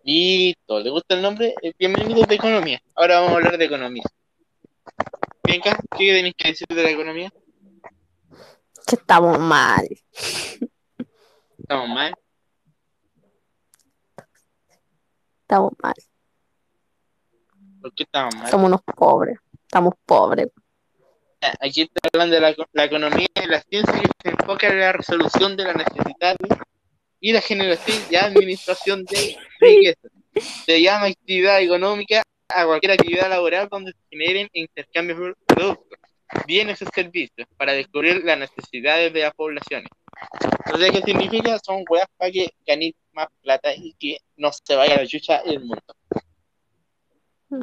Listo, 0.04 0.80
¿le 0.80 0.90
gusta 0.90 1.14
el 1.14 1.22
nombre? 1.22 1.54
Eh, 1.62 1.72
10 1.78 1.98
minutos 1.98 2.26
de 2.26 2.34
economía. 2.34 2.82
Ahora 2.94 3.20
vamos 3.20 3.32
a 3.32 3.36
hablar 3.36 3.58
de 3.58 3.64
economía. 3.64 4.02
Bianca, 5.44 5.78
¿qué 5.96 6.12
tenéis 6.12 6.34
que 6.36 6.48
decir 6.48 6.66
de 6.66 6.82
la 6.82 6.90
economía? 6.90 7.32
Que 8.86 8.96
estamos 8.96 9.38
mal. 9.38 9.88
Estamos 11.58 11.88
mal. 11.88 12.14
Estamos 15.42 15.72
mal. 15.80 15.94
¿Por 17.80 17.94
qué 17.94 18.02
estamos 18.02 18.34
mal? 18.34 18.50
Somos 18.50 18.66
unos 18.66 18.80
pobres. 18.82 19.38
Estamos 19.62 19.94
pobres. 20.04 20.48
Ya, 21.40 21.54
Aquí 21.60 21.82
está 21.82 22.08
hablando 22.12 22.34
de 22.34 22.40
la, 22.40 22.54
la 22.72 22.84
economía 22.84 23.28
y 23.34 23.46
la 23.46 23.60
ciencia 23.60 24.00
que 24.00 24.10
se 24.22 24.30
enfoca 24.30 24.66
en 24.68 24.80
la 24.80 24.92
resolución 24.92 25.56
de 25.56 25.64
las 25.64 25.76
necesidades 25.76 26.38
y 27.22 27.32
la 27.32 27.40
generación 27.40 27.96
y 28.10 28.16
administración 28.16 29.04
de 29.04 29.38
riqueza. 29.60 30.08
Se 30.66 30.82
llama 30.82 31.06
actividad 31.06 31.62
económica 31.62 32.22
a 32.48 32.66
cualquier 32.66 32.92
actividad 32.92 33.30
laboral 33.30 33.68
donde 33.70 33.92
se 33.92 33.98
generen 34.10 34.48
intercambios 34.52 35.18
de 35.20 35.34
productos, 35.46 35.98
bienes 36.46 36.82
o 36.82 36.86
servicios 36.92 37.46
para 37.56 37.72
descubrir 37.74 38.24
las 38.24 38.38
necesidades 38.38 39.12
de 39.12 39.20
las 39.20 39.32
poblaciones. 39.34 39.88
Entonces, 40.66 40.90
¿qué 40.90 41.02
significa? 41.02 41.58
Son 41.64 41.84
weas 41.88 42.08
para 42.16 42.32
que 42.32 42.50
ganéis 42.66 42.94
más 43.12 43.28
plata 43.40 43.72
y 43.72 43.94
que 44.00 44.18
no 44.36 44.50
se 44.52 44.74
vaya 44.74 44.96
a 44.96 44.98
la 44.98 45.06
chucha 45.06 45.38
el 45.46 45.60
mundo. 45.60 45.94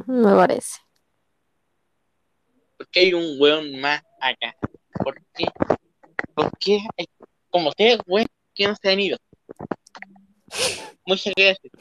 Me 0.07 0.35
parece. 0.35 0.77
¿Por 2.77 2.87
qué 2.87 2.99
hay 3.01 3.13
un 3.13 3.35
weón 3.41 3.81
más 3.81 4.01
acá? 4.21 4.55
¿Por 5.03 5.21
qué? 5.33 5.45
¿Por 6.33 6.49
qué 6.57 6.79
hay 6.97 7.07
como 7.49 7.73
tres 7.73 7.99
weones 8.07 8.31
que 8.55 8.67
no 8.67 8.75
se 8.75 8.89
han 8.89 8.99
ido? 9.01 9.17
Muchas 11.05 11.33
gracias. 11.35 11.71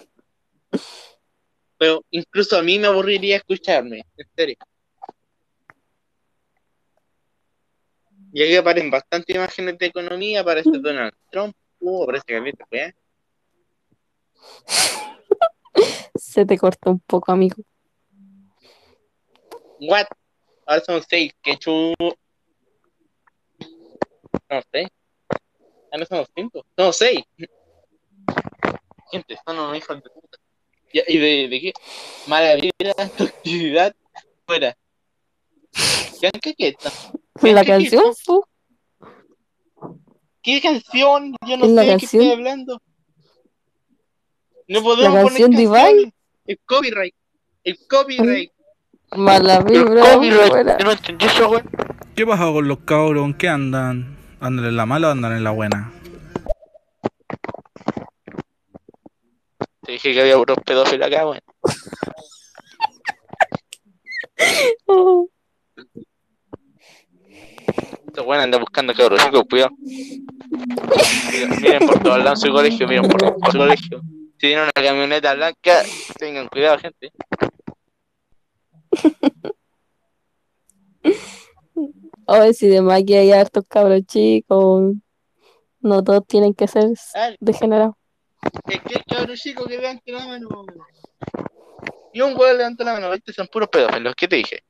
Pero 1.78 2.04
incluso 2.10 2.58
a 2.58 2.62
mí 2.62 2.78
me 2.78 2.88
aburriría 2.88 3.36
escucharme, 3.36 4.04
en 4.16 4.26
serio. 4.34 4.56
Y 8.32 8.42
aquí 8.42 8.56
aparecen 8.56 8.90
bastantes 8.90 9.34
imágenes 9.34 9.78
de 9.78 9.86
economía, 9.86 10.40
aparece 10.40 10.70
Donald 10.72 11.14
Trump, 11.30 11.54
uh, 11.80 12.02
aparece 12.02 12.24
Carlita, 12.26 12.66
weá. 12.70 12.94
Se 16.14 16.44
te 16.44 16.58
cortó 16.58 16.90
un 16.90 17.00
poco, 17.00 17.32
amigo. 17.32 17.56
What? 19.80 20.06
Ahora 20.66 20.84
son 20.84 21.02
seis, 21.08 21.32
que 21.42 21.56
chu... 21.56 21.94
No 24.50 24.62
sé. 24.72 24.88
Ah, 25.90 25.96
no 25.98 26.04
somos 26.04 26.28
cinco. 26.34 26.64
No, 26.76 26.92
seis. 26.92 27.20
Gente, 29.10 29.38
son 29.46 29.58
unos 29.58 29.76
hijos 29.76 29.96
de 30.02 30.10
puta. 30.10 30.38
¿Y 30.92 31.18
de, 31.18 31.48
de 31.48 31.60
qué? 31.60 31.72
Mala 32.26 32.54
vida, 32.56 32.72
toxicidad, 33.16 33.94
fuera. 34.46 34.76
¿Qué, 36.20 36.30
qué, 36.40 36.54
qué, 36.54 36.68
esto? 36.68 36.90
La 37.42 37.62
¿Qué- 37.62 37.66
canción, 37.70 38.02
qué- 38.04 38.22
fu. 38.24 38.44
¿Qué 40.42 40.60
canción? 40.60 41.34
Yo 41.46 41.56
no 41.56 41.64
¿Es 41.64 41.70
sé 41.70 41.74
la 41.74 41.82
de 41.82 41.86
qué 41.88 41.92
canción? 41.98 42.22
estoy 42.22 42.30
hablando. 42.38 42.82
No 44.68 44.82
podemos 44.82 45.04
¿La 45.14 45.22
poner 45.22 45.24
canción 45.26 45.50
Divine? 45.50 45.72
canciones. 45.74 46.12
El 46.46 46.58
copyright. 46.64 47.14
El 47.64 47.78
copyright. 47.88 48.52
Mala 49.16 49.56
El 49.58 49.64
vibra, 49.64 50.12
copyright. 50.14 50.48
fuera. 50.50 50.78
Yo 50.78 50.84
no 50.86 50.92
entendí 50.92 51.26
eso, 51.26 51.48
güey. 51.48 51.62
¿Qué 52.16 52.26
pasa 52.26 52.44
con 52.44 52.66
los 52.66 52.78
cabros? 52.80 53.24
¿En 53.26 53.34
qué 53.34 53.48
andan? 53.48 54.16
¿Andan 54.40 54.66
en 54.66 54.76
la 54.76 54.86
mala 54.86 55.08
o 55.08 55.10
andan 55.12 55.32
en 55.36 55.44
la 55.44 55.50
buena? 55.50 55.92
Te 59.88 59.92
dije 59.92 60.12
que 60.12 60.20
había 60.20 60.36
puros 60.36 60.58
pedófilos 60.66 61.06
acá, 61.06 61.24
güey. 61.24 61.40
Oh, 64.84 65.26
Estos 68.06 68.28
andan 68.28 68.60
buscando 68.60 68.92
cabros 68.92 69.24
chicos, 69.24 69.44
cuidado. 69.48 69.70
Miren, 71.62 71.86
por 71.86 72.02
todos 72.02 72.22
lados 72.22 72.42
su 72.42 72.52
colegio, 72.52 72.86
miren 72.86 73.08
por 73.08 73.38
por 73.38 73.50
su 73.50 73.56
colegio. 73.56 74.02
Si 74.32 74.38
tienen 74.38 74.64
una 74.64 74.72
camioneta 74.74 75.32
blanca, 75.32 75.82
tengan 76.18 76.48
cuidado, 76.48 76.78
gente. 76.80 77.10
A 82.26 82.40
ver 82.40 82.52
si 82.52 82.68
de 82.68 82.82
más 82.82 83.02
que 83.06 83.16
hay 83.16 83.32
hartos 83.32 83.64
cabros 83.66 84.02
chicos. 84.06 84.92
No 85.80 86.04
todos 86.04 86.26
tienen 86.26 86.52
que 86.52 86.68
ser 86.68 86.90
degenerados. 87.40 87.94
Es 88.42 88.80
que 88.82 88.94
el 88.94 89.04
cabro 89.04 89.34
chico 89.36 89.64
que 89.66 89.76
levante 89.76 90.12
la 90.12 90.26
mano. 90.26 90.64
Y 92.12 92.20
un 92.20 92.34
güey 92.34 92.56
levanta 92.56 92.84
la 92.84 92.94
mano, 92.94 93.10
¿viste? 93.10 93.32
Son 93.32 93.46
puros 93.48 93.68
pedófilos, 93.68 94.14
¿qué 94.14 94.28
te 94.28 94.36
dije? 94.36 94.64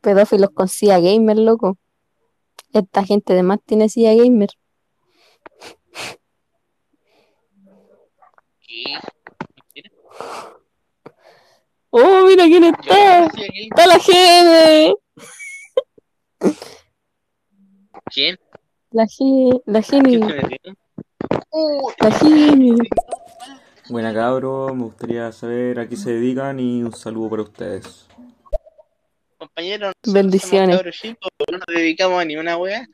Pedófilos 0.00 0.50
con 0.50 0.68
CIA 0.68 1.00
Gamer, 1.00 1.38
loco. 1.38 1.78
Esta 2.72 3.04
gente 3.04 3.34
de 3.34 3.42
más 3.42 3.58
tiene 3.64 3.88
CIA 3.88 4.14
Gamer. 4.14 4.50
¿Qué? 8.60 8.84
Oh, 11.90 12.24
mira 12.26 12.44
quién 12.44 12.64
está. 12.64 13.26
Está 13.26 13.86
la 13.86 13.98
Gene. 13.98 14.94
¿Quién? 18.12 18.38
La 18.90 19.06
Gene. 19.06 19.60
La 19.66 19.82
¿Quién 19.82 20.04
Gene. 20.04 20.28
se 20.28 20.34
metió? 20.42 20.74
Uh, 21.50 21.90
La 22.00 22.10
Gene. 22.12 22.76
Buena 23.88 24.12
cabro, 24.12 24.74
me 24.74 24.84
gustaría 24.84 25.30
saber 25.32 25.78
a 25.78 25.88
qué 25.88 25.96
se 25.96 26.10
dedican 26.12 26.58
y 26.58 26.82
un 26.82 26.92
saludo 26.92 27.30
para 27.30 27.42
ustedes. 27.42 28.06
compañeros, 29.38 29.92
Bendiciones. 30.04 30.76
somos 30.76 30.76
cabros 30.78 30.96
chicos, 30.96 31.30
no 31.52 31.58
nos 31.58 31.66
dedicamos 31.68 32.20
a 32.20 32.24
ni 32.24 32.36
una 32.36 32.56
wea. 32.56 32.86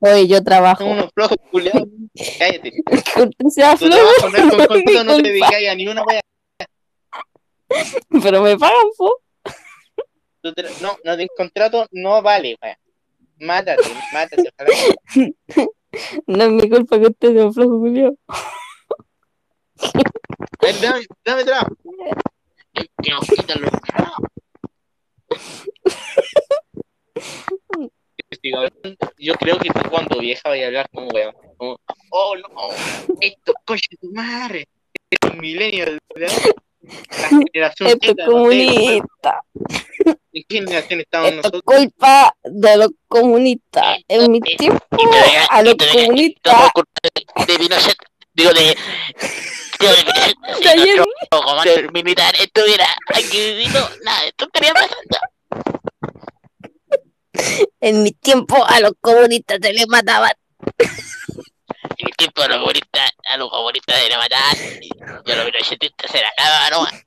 Oye, 0.00 0.28
yo 0.28 0.42
trabajo. 0.44 0.78
Somos 0.84 0.96
unos 0.98 1.10
flojos 1.14 1.36
culiados. 1.50 1.88
Cállate. 2.38 2.72
Sea 3.48 3.76
flojo, 3.76 3.96
no 4.30 4.36
es 4.36 4.68
con 4.68 5.06
no 5.06 5.16
te 5.16 5.22
dedicáis 5.22 5.68
a 5.68 5.74
ni 5.74 5.88
una 5.88 6.02
wea. 6.04 6.20
Pero 8.22 8.42
me 8.42 8.56
pagan, 8.58 8.86
po. 8.96 9.16
Tra- 10.52 10.70
No, 10.80 10.96
no 11.04 11.16
tienes 11.16 11.30
contrato, 11.36 11.86
no 11.92 12.20
vale, 12.22 12.56
wea. 12.62 12.78
Mátate, 13.40 13.82
mátate, 14.12 14.50
ojalá. 14.52 14.70
No 16.26 16.44
es 16.44 16.50
mi 16.50 16.68
culpa 16.68 16.98
que 16.98 17.06
usted 17.06 17.32
sea 17.34 17.46
un 17.46 17.54
flojo, 17.54 17.78
Julio. 17.78 18.16
Ven, 20.60 20.80
Dame, 20.80 21.04
dame 21.24 21.44
trabajo. 21.44 21.76
Que 23.02 23.10
nos 23.10 23.26
quitan 23.28 23.60
los 23.62 23.70
Yo 29.18 29.34
creo 29.34 29.58
que 29.58 29.70
tú 29.70 29.90
cuando 29.90 30.18
vieja 30.18 30.48
vaya 30.48 30.64
a 30.64 30.66
hablar 30.68 30.88
como 30.92 31.08
weón. 31.08 31.34
Como, 31.56 31.76
oh 32.10 32.36
no, 32.36 32.68
esto 33.20 33.52
coche 33.64 33.96
tu 34.00 34.10
madre. 34.12 34.66
Es 35.10 35.30
un 35.30 35.38
milenio 35.38 35.86
de 35.86 35.98
la 36.84 37.28
generación 37.28 37.98
Esto 38.00 38.14
comunista. 38.26 39.40
¿En 40.32 40.44
qué 40.48 40.58
generación 40.58 41.00
estamos 41.00 41.28
Esto 41.28 41.46
es 41.46 41.52
nosotros? 41.52 41.62
culpa 41.64 42.36
de 42.42 42.76
los 42.76 42.90
comunistas. 43.08 43.98
En 44.08 44.30
mi 44.30 44.40
tiempo, 44.40 44.84
a 45.50 45.62
los 45.62 45.74
comunistas. 45.74 46.70
de 47.46 47.58
Pinochet, 47.58 47.96
digo 48.34 48.52
de, 48.52 48.76
digo 49.80 49.92
de 49.92 50.04
Pinochet, 50.04 50.36
De 50.62 50.68
ayer, 50.68 51.04
comando 51.30 51.92
militar 51.92 52.34
estuviera 52.40 52.86
aquí 53.14 53.36
viviendo, 53.36 53.80
nada, 54.04 54.24
esto 54.26 54.46
estaría 54.46 54.72
pasando. 54.72 55.18
en 57.80 58.02
mi 58.02 58.12
tiempo, 58.12 58.64
a 58.66 58.80
los 58.80 58.92
comunistas 59.00 59.58
se 59.62 59.72
les 59.72 59.86
mataban. 59.88 60.32
En 61.96 62.08
el 62.08 62.16
tiempo 62.16 62.42
de 62.42 62.48
los 62.48 62.58
comunistas, 62.58 63.12
a 63.28 63.36
los 63.36 63.48
comunistas 63.50 64.00
se 64.00 64.08
le 64.08 64.16
mataban 64.16 64.56
y 64.82 64.90
a 65.00 65.22
los 65.36 65.44
pinochetistas 65.44 66.10
se 66.10 66.20
la 66.20 66.32
cagaban 66.36 66.72
nomás. 66.72 67.04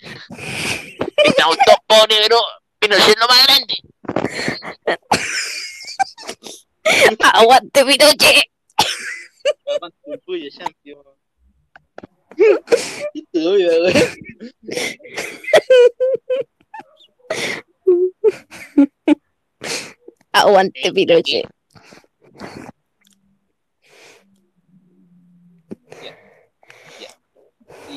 Estamos 1.26 1.58
todos 1.66 1.80
pobres, 1.88 2.20
pero 2.24 2.40
Pinochet 2.80 3.10
es 3.10 3.18
lo 3.18 3.28
más 3.28 3.46
grande. 3.46 3.76
Aguante, 7.34 7.86
Pinochet. 7.86 8.50
Aguante, 20.32 20.94
Pinochet. 20.94 21.46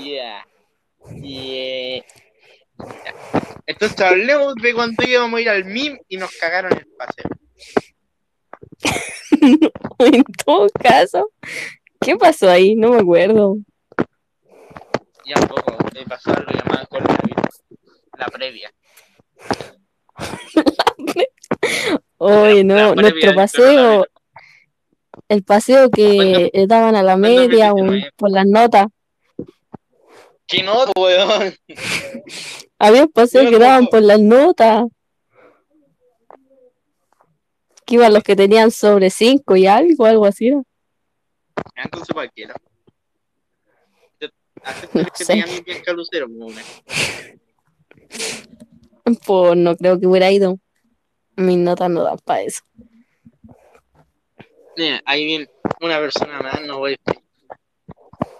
Yeah. 0.02 0.44
Yeah. 1.22 2.04
Entonces 3.66 4.00
hablemos 4.00 4.54
de 4.56 4.74
cuando 4.74 5.02
íbamos 5.06 5.38
a 5.38 5.42
ir 5.42 5.48
al 5.50 5.64
MIM 5.64 5.98
y 6.08 6.16
nos 6.16 6.30
cagaron 6.36 6.72
el 6.72 6.86
paseo. 6.96 7.30
En 9.98 10.24
todo 10.44 10.66
caso, 10.82 11.30
¿qué 12.00 12.16
pasó 12.16 12.50
ahí? 12.50 12.74
No 12.74 12.90
me 12.92 13.00
acuerdo. 13.00 13.56
Ya 15.26 15.34
un 15.40 15.46
poco, 15.48 15.76
me 15.94 16.04
pasó 16.06 16.30
algo 16.32 16.50
llamado 16.50 16.86
coronavirus. 16.88 17.62
La 18.18 18.26
previa. 18.26 18.72
Oye, 22.18 22.64
La 22.64 22.88
no, 22.88 22.94
previa 22.94 23.10
nuestro 23.10 23.34
paseo, 23.34 24.06
el 25.28 25.42
paseo 25.44 25.90
que 25.90 26.16
¿Cuándo- 26.16 26.50
eh, 26.52 26.66
daban 26.66 26.96
a 26.96 27.02
la 27.02 27.16
media 27.16 27.72
por 28.16 28.30
las 28.30 28.46
notas. 28.46 28.86
¿Qué 30.50 30.64
no, 30.64 30.84
weón? 30.96 31.54
Había 32.76 33.04
un 33.04 33.12
paseo 33.12 33.44
Yo 33.44 33.50
que 33.50 33.58
daban 33.60 33.86
por 33.86 34.02
las 34.02 34.18
notas. 34.18 34.86
Que 37.86 37.94
iban 37.94 38.12
los 38.12 38.24
que 38.24 38.34
tenían 38.34 38.72
sobre 38.72 39.10
5 39.10 39.54
y 39.56 39.66
algo, 39.68 40.04
algo 40.06 40.26
así. 40.26 40.48
era. 40.48 40.62
Entonces 41.76 42.12
cualquiera. 42.12 42.54
No 44.92 45.06
que 45.16 45.24
sé. 45.24 45.42
bien 45.64 45.82
calucero. 45.82 46.26
Pues 49.24 49.56
no 49.56 49.76
creo 49.76 49.98
que 49.98 50.06
hubiera 50.06 50.30
ido. 50.30 50.58
Mis 51.36 51.56
notas 51.56 51.88
no 51.88 52.02
dan 52.02 52.18
para 52.18 52.42
eso. 52.42 52.60
Mira, 54.76 55.00
ahí 55.06 55.24
viene 55.24 55.48
una 55.80 55.98
persona 55.98 56.40
más, 56.40 56.60
no 56.60 56.78
voy 56.78 56.98
a. 57.06 57.20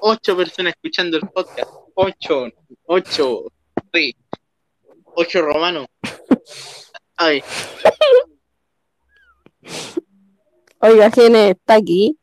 Ocho 0.03 0.37
personas 0.37 0.73
escuchando 0.75 1.17
el 1.17 1.29
podcast. 1.29 1.71
Ocho, 1.95 2.47
ocho, 2.87 3.45
sí. 3.93 4.17
Ocho 5.17 5.43
romanos. 5.43 5.87
Ay, 7.17 7.43
Oiga, 10.81 11.11
Gene, 11.11 11.51
¿está 11.51 11.75
aquí? 11.75 12.19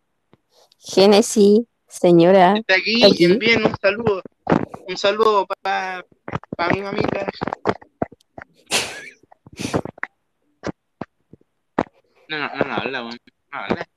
Gene, 0.79 1.21
sí, 1.21 1.67
señora. 1.87 2.57
está 2.57 2.75
aquí, 2.75 2.95
Está 2.95 3.07
aquí. 3.07 3.25
envíen 3.25 3.65
un 3.65 3.75
saludo. 3.79 4.21
Un 4.87 4.97
saludo 4.97 5.45
para 5.45 6.03
pa 6.55 6.69
mi 6.69 6.81
mamita. 6.81 7.27
No, 12.29 12.37
no, 12.39 12.55
no, 12.55 12.65
no 12.65 12.73
habla. 12.73 13.01
No 13.01 13.09
habla. 13.51 13.87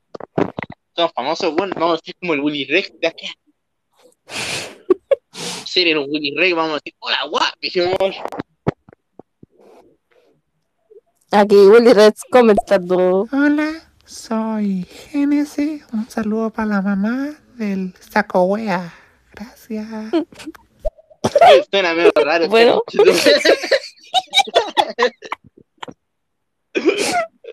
Somos 0.95 1.13
famosos, 1.15 1.55
weón. 1.57 1.71
Vamos 1.77 2.01
a 2.01 2.05
ser 2.05 2.15
como 2.21 2.35
el 2.35 2.41
Willy 2.41 2.67
Rex 2.67 2.93
de 3.01 3.07
acá. 3.09 3.27
Ser 5.65 5.87
el 5.89 5.99
Willy 5.99 6.35
Rex, 6.37 6.55
vamos 6.57 6.73
a 6.73 6.75
decir, 6.77 6.95
hola, 6.99 7.19
guap. 7.31 7.55
Dijimos, 7.61 7.97
Aquí 11.33 11.55
Willy 11.55 11.93
Reds 11.93 12.23
comentando. 12.31 13.29
Hola, 13.33 13.93
soy 14.05 14.85
Génesis. 14.85 15.85
Un 15.93 16.09
saludo 16.11 16.51
para 16.51 16.67
la 16.67 16.83
mamá 16.83 17.35
del 17.55 17.95
saco 18.11 18.43
wea. 18.45 18.93
Gracias. 19.33 19.87
Suena 21.71 21.95
medio 21.95 22.11
raro. 22.17 22.49
Bueno. 22.49 22.83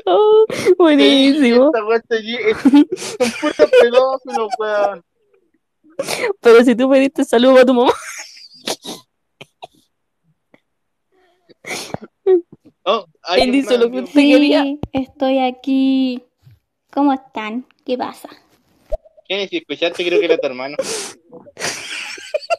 Oh, 0.06 0.46
buenísimo. 0.78 1.66
Esta 1.68 1.86
weá 1.86 1.98
está 1.98 2.16
allí, 2.16 2.36
es- 2.38 2.58
Son 2.62 3.32
puros 3.42 3.72
pedófilos, 3.82 4.50
weón. 4.58 5.04
Pero 6.42 6.64
si 6.64 6.76
tú 6.76 6.90
pediste 6.90 7.24
saludo 7.24 7.54
para 7.54 7.66
tu 7.66 7.74
mamá. 7.74 7.94
Oh, 12.84 13.06
Él 13.36 13.56
hizo 13.56 13.78
lo 13.78 13.92
que 13.92 14.00
usted 14.00 14.14
quería. 14.14 14.64
Sí, 14.64 14.80
estoy 14.94 15.40
aquí. 15.40 16.24
¿Cómo 16.92 17.12
están? 17.14 17.68
¿Qué 17.86 17.98
pasa? 17.98 18.30
¿Quién 19.28 19.50
si 19.50 19.58
escuchaste? 19.58 20.06
Creo 20.06 20.20
que 20.20 20.26
era 20.26 20.38
tu 20.38 20.48
hermano. 20.48 20.78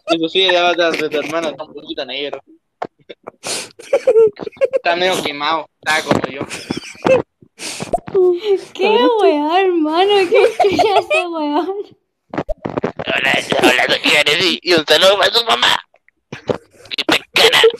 Eso 0.06 0.28
sí, 0.28 0.42
el 0.42 0.56
avatar 0.56 0.96
de 0.96 1.08
tu 1.08 1.18
hermano 1.18 1.48
está 1.48 1.64
un 1.64 1.72
poquito 1.72 2.04
negro. 2.04 2.40
Está 4.72 4.96
medio 4.96 5.22
quemado, 5.22 5.66
está 5.80 6.02
como 6.02 6.20
yo. 6.30 6.42
¿Qué 8.74 8.96
weá, 9.20 9.60
hermano? 9.60 10.28
¿Qué 10.28 10.42
escucha 10.42 10.98
ese 10.98 11.26
weón? 11.26 11.97
Hola, 13.14 13.32
hola, 13.62 13.84
soy 13.86 13.98
Genesis, 14.10 14.58
y 14.62 14.72
un 14.74 14.84
saludo 14.86 15.18
para 15.18 15.32
tu 15.32 15.44
mamá. 15.44 15.78
Que 16.90 17.04
te 17.04 17.16
encana. 17.16 17.62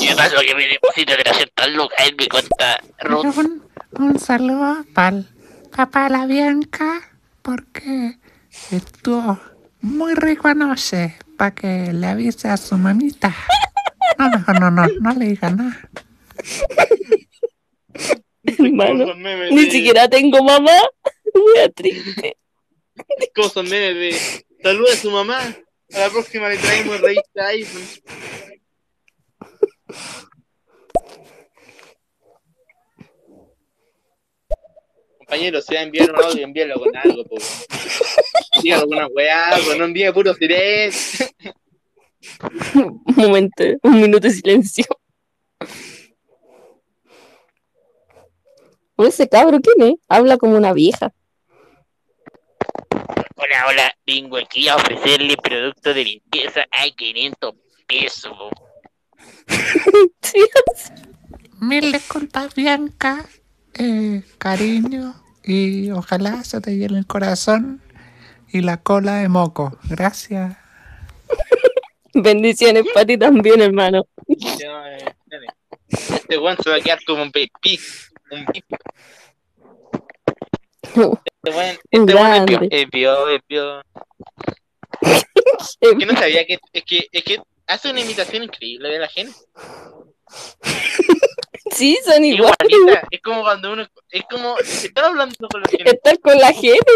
Y 0.00 0.08
me 0.08 0.16
pasó 0.16 0.36
que 0.40 0.54
me 0.54 0.66
deposito 0.66 1.12
300 1.16 1.68
lucas 1.72 2.06
en 2.08 2.16
mi 2.16 2.26
cuenta 2.28 2.80
Ruth. 3.00 3.24
Un, 3.36 3.62
un 3.98 4.18
saludo 4.18 4.84
para 4.94 5.22
papá 5.74 6.04
de 6.04 6.10
la 6.10 6.26
Bianca 6.26 7.00
porque 7.42 8.18
estuvo 8.70 9.38
muy 9.80 10.14
rico 10.14 10.48
anoche 10.48 11.16
para 11.38 11.54
que 11.54 11.92
le 11.92 12.06
avise 12.08 12.48
a 12.48 12.56
su 12.56 12.76
mamita. 12.76 13.34
No, 14.18 14.28
mejor 14.30 14.60
no, 14.60 14.70
no, 14.70 14.86
no 15.00 15.12
le 15.14 15.26
diga 15.26 15.50
nada. 15.50 15.88
Hermano, 18.44 19.14
ni 19.14 19.64
de- 19.64 19.70
siquiera 19.70 20.08
tengo 20.08 20.42
mamá. 20.42 20.72
Muy 21.34 21.72
triste. 21.74 22.36
Como 23.34 23.48
son 23.48 23.68
saluda 23.68 24.92
a 24.92 24.96
su 24.96 25.10
mamá. 25.10 25.56
A 25.94 25.98
la 25.98 26.10
próxima 26.10 26.48
le 26.48 26.58
traemos 26.58 27.00
revista 27.00 27.46
iPhone. 27.46 27.82
Compañero, 35.18 35.60
si 35.60 35.74
va 35.74 35.80
a 35.80 35.82
enviar 35.82 36.10
un 36.10 36.24
audio, 36.24 36.44
envíalo 36.44 36.78
con 36.78 36.96
algo, 36.96 37.24
po. 37.24 37.36
Dígalo 38.62 38.86
con 38.86 38.96
una 38.96 39.06
weá, 39.08 39.58
no 39.76 39.84
envíe 39.84 40.12
puro 40.12 40.34
silencio. 40.34 41.26
Un 42.74 43.14
momento, 43.16 43.64
un 43.82 44.00
minuto 44.00 44.26
de 44.26 44.34
silencio. 44.34 44.84
Ese 48.98 49.28
cabro, 49.28 49.60
¿quién 49.60 49.92
es? 49.92 49.94
Habla 50.08 50.36
como 50.38 50.56
una 50.56 50.72
vieja. 50.72 51.12
Hola, 53.56 53.68
hola, 53.68 53.96
vengo 54.06 54.36
aquí 54.36 54.68
a 54.68 54.76
ofrecerle 54.76 55.34
producto 55.36 55.94
de 55.94 56.04
limpieza 56.04 56.66
a 56.70 56.90
500 56.94 57.54
pesos. 57.86 58.36
Mil 61.60 61.90
disculpas, 61.90 62.54
Bianca. 62.54 63.24
Eh, 63.78 64.22
cariño. 64.36 65.14
Y 65.42 65.90
ojalá 65.90 66.44
se 66.44 66.60
te 66.60 66.76
llene 66.76 66.98
el 66.98 67.06
corazón 67.06 67.80
y 68.48 68.60
la 68.60 68.76
cola 68.76 69.16
de 69.16 69.28
moco. 69.28 69.78
Gracias. 69.84 70.58
Bendiciones 72.12 72.84
para 72.92 73.06
ti 73.06 73.16
también, 73.16 73.62
hermano. 73.62 74.06
Este 75.88 76.36
weón 76.36 76.58
se 76.62 76.68
va 76.68 76.76
a 76.76 76.80
quedar 76.80 77.02
como 77.06 77.22
un 77.22 77.32
pipí. 77.32 77.80
Un 78.30 78.44
pipí. 78.44 78.76
Este 81.46 81.58
weón, 81.58 81.78
este 81.90 81.96
es 81.96 82.06
Grande. 82.06 82.68
es 82.70 82.86
pio- 82.90 83.28
es 83.30 83.40
Que 85.98 86.06
no 86.06 86.14
sabía 86.16 86.44
que 86.46 86.58
es 86.72 86.84
que 86.84 87.06
es 87.12 87.24
que 87.24 87.40
hace 87.66 87.90
una 87.90 88.00
imitación 88.00 88.42
increíble 88.44 88.88
de 88.88 88.98
la 88.98 89.08
gente. 89.08 89.34
Sí, 91.72 91.98
son 92.04 92.24
igual. 92.24 92.54
Igualita. 92.68 93.06
Es 93.10 93.20
como 93.22 93.42
cuando 93.42 93.72
uno 93.72 93.86
es 94.10 94.22
como 94.30 94.58
está 94.58 95.06
hablando 95.06 95.48
con 95.48 95.60
la 95.62 95.68
gente. 95.68 95.90
Estar 95.90 96.18
con 96.20 96.38
la 96.38 96.52
gente. 96.52 96.92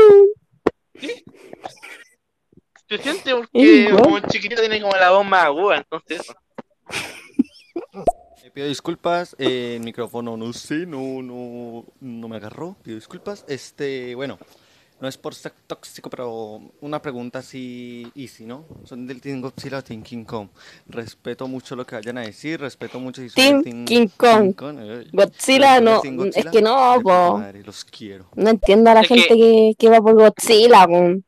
Se 2.88 2.98
siente 2.98 3.34
porque 3.36 3.90
como 4.02 4.18
chiquitito 4.20 4.60
tiene 4.62 4.80
como 4.80 4.96
la 4.96 5.10
voz 5.10 5.24
más 5.24 5.44
aguda, 5.44 5.76
entonces 5.76 6.22
pido 8.50 8.68
disculpas, 8.68 9.34
eh, 9.38 9.76
el 9.76 9.82
micrófono 9.82 10.36
no 10.36 10.52
sé, 10.52 10.86
no, 10.86 11.22
no, 11.22 11.84
no 12.00 12.28
me 12.28 12.36
agarró, 12.36 12.76
pido 12.82 12.96
disculpas. 12.96 13.44
Este, 13.48 14.14
bueno, 14.14 14.38
no 15.00 15.08
es 15.08 15.16
por 15.16 15.34
ser 15.34 15.52
tóxico, 15.66 16.10
pero 16.10 16.60
una 16.80 17.00
pregunta 17.00 17.38
así 17.38 18.10
easy, 18.14 18.44
¿no? 18.44 18.66
Son 18.84 19.06
del 19.06 19.20
Team 19.20 19.40
Godzilla 19.40 19.78
o 19.78 19.82
Team 19.82 20.02
King 20.02 20.24
Kong. 20.24 20.48
Respeto 20.86 21.48
mucho 21.48 21.74
lo 21.74 21.86
que 21.86 21.94
vayan 21.96 22.18
a 22.18 22.22
decir, 22.22 22.60
respeto 22.60 23.00
mucho 23.00 23.22
si 23.22 23.30
Team 23.30 23.62
King 23.86 24.08
Kong. 24.16 24.54
eh, 24.78 25.06
Godzilla 25.12 25.80
no, 25.80 26.02
es 26.34 26.46
que 26.46 26.60
no, 26.60 26.98
po. 27.02 27.38
madre, 27.38 27.62
los 27.62 27.84
quiero. 27.84 28.26
No 28.34 28.50
entiendo 28.50 28.90
a 28.90 28.94
la 28.94 29.00
Es 29.00 29.08
gente 29.08 29.28
que, 29.28 29.74
que 29.78 29.88
va 29.88 30.00
por 30.02 30.14
Godzilla, 30.14 30.84
weón. 30.86 31.24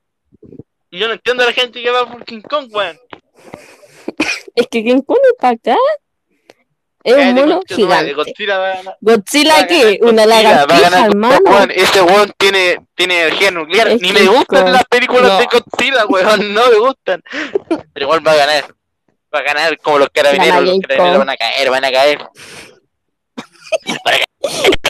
Yo 0.91 1.07
no 1.09 1.15
entiendo 1.15 1.43
a 1.43 1.47
la 1.47 1.53
gente 1.53 1.83
que 1.83 1.91
va 1.91 2.11
por 2.11 2.25
King 2.25 2.43
Kong, 2.43 2.69
weón. 2.73 2.99
Es 4.55 4.67
que 4.67 4.85
King 4.85 5.01
Kong 5.01 5.19
es 5.25 5.35
para 5.39 5.55
acá. 5.55 5.77
Es 7.05 7.17
un 7.17 7.35
mono 7.35 7.61
gigante. 7.67 8.13
Godzilla 8.15 8.59
va 8.59 8.65
a 8.67 8.75
ganar. 8.77 8.85
Va 8.87 8.97
¿Godzilla 9.01 9.59
a 9.59 9.67
qué? 9.67 9.99
ganar 9.99 10.13
Una 10.13 10.25
Godzilla, 10.25 10.27
va 10.27 10.39
a 10.39 10.43
lagartija, 10.43 10.81
ganar 10.91 11.11
hermano. 11.11 11.39
Weón, 11.45 11.71
ese 11.73 12.03
weón 12.03 12.33
tiene, 12.39 12.87
tiene 12.95 13.23
energía 13.23 13.51
nuclear. 13.51 13.89
Es 13.89 14.01
Ni 14.01 14.13
me 14.13 14.27
gustan 14.27 14.73
las 14.73 14.85
películas 14.85 15.33
No. 15.33 15.39
de 15.39 15.47
Godzilla, 15.47 16.07
weón. 16.07 16.55
No 16.55 16.71
me 16.71 16.79
gustan. 16.79 17.23
Pero 17.93 18.07
igual 18.07 18.27
va 18.27 18.33
a 18.33 18.37
ganar. 18.37 18.75
Va 19.35 19.39
a 19.39 19.43
ganar 19.43 19.79
como 19.79 19.99
los 19.99 20.09
carabineros. 20.11 20.63
Los 20.63 20.81
carabineros 20.81 21.19
van 21.19 21.31
a 21.31 21.37
caer, 21.37 21.71
van 21.71 21.85
a 21.85 21.91
caer. 21.91 22.19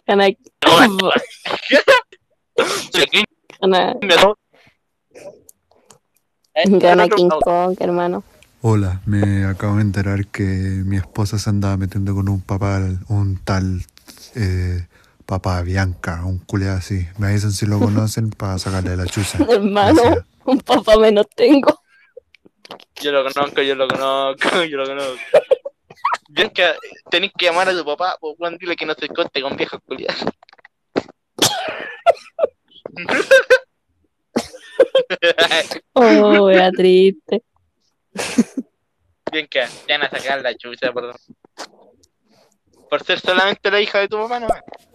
Gana, 0.07 0.29
gana, 3.61 3.95
gana 6.79 7.09
King 7.09 7.29
Kong, 7.29 7.77
hermano. 7.81 8.25
Hola, 8.65 9.01
me 9.07 9.45
acabo 9.45 9.75
de 9.75 9.83
enterar 9.83 10.29
que 10.29 10.45
mi 10.45 10.97
esposa 10.97 11.37
se 11.37 11.51
andaba 11.51 11.77
metiendo 11.77 12.15
con 12.15 12.29
un 12.29 12.41
papá, 12.41 12.81
un 13.09 13.41
tal 13.43 13.85
eh, 14.37 14.87
papá 15.27 15.63
Bianca, 15.63 16.25
un 16.25 16.39
culé 16.39 16.69
así. 16.69 17.05
Me 17.19 17.33
dicen 17.33 17.51
si 17.51 17.67
lo 17.67 17.79
conocen 17.81 18.31
para 18.31 18.61
sacarle 18.61 18.97
la 18.97 19.07
chuza. 19.07 19.39
Hermano, 19.51 20.01
Gracias. 20.01 20.27
un 20.45 20.61
papá 20.61 20.97
menos 20.97 21.27
tengo. 21.35 21.83
Yo 23.01 23.11
lo 23.11 23.25
conozco, 23.25 23.63
yo 23.63 23.75
lo 23.75 23.89
conozco, 23.89 24.63
yo 24.71 24.77
lo 24.77 24.87
conozco. 24.87 25.19
Bianca, 26.29 26.77
tenés 27.11 27.33
que 27.37 27.47
llamar 27.47 27.69
a 27.69 27.73
tu 27.77 27.85
papá, 27.85 28.17
pues 28.21 28.37
Juan, 28.39 28.59
dile 28.59 28.77
que 28.77 28.87
no 28.87 28.95
se 28.95 29.09
corte 29.09 29.43
con 29.43 29.57
viejos 29.57 29.81
culiados. 29.85 30.25
Oh, 35.95 36.47
wea 36.47 36.71
triste. 36.71 37.43
Bianca, 39.31 39.69
te 39.87 39.93
van 39.93 40.03
a 40.03 40.11
sacar 40.11 40.43
la 40.43 40.55
chucha 40.55 40.93
por, 40.93 41.17
por 42.91 43.03
ser 43.05 43.19
solamente 43.21 43.71
la 43.71 43.81
hija 43.81 43.99
de 44.01 44.09
tu 44.09 44.19
mamá, 44.19 44.41
no. 44.41 44.49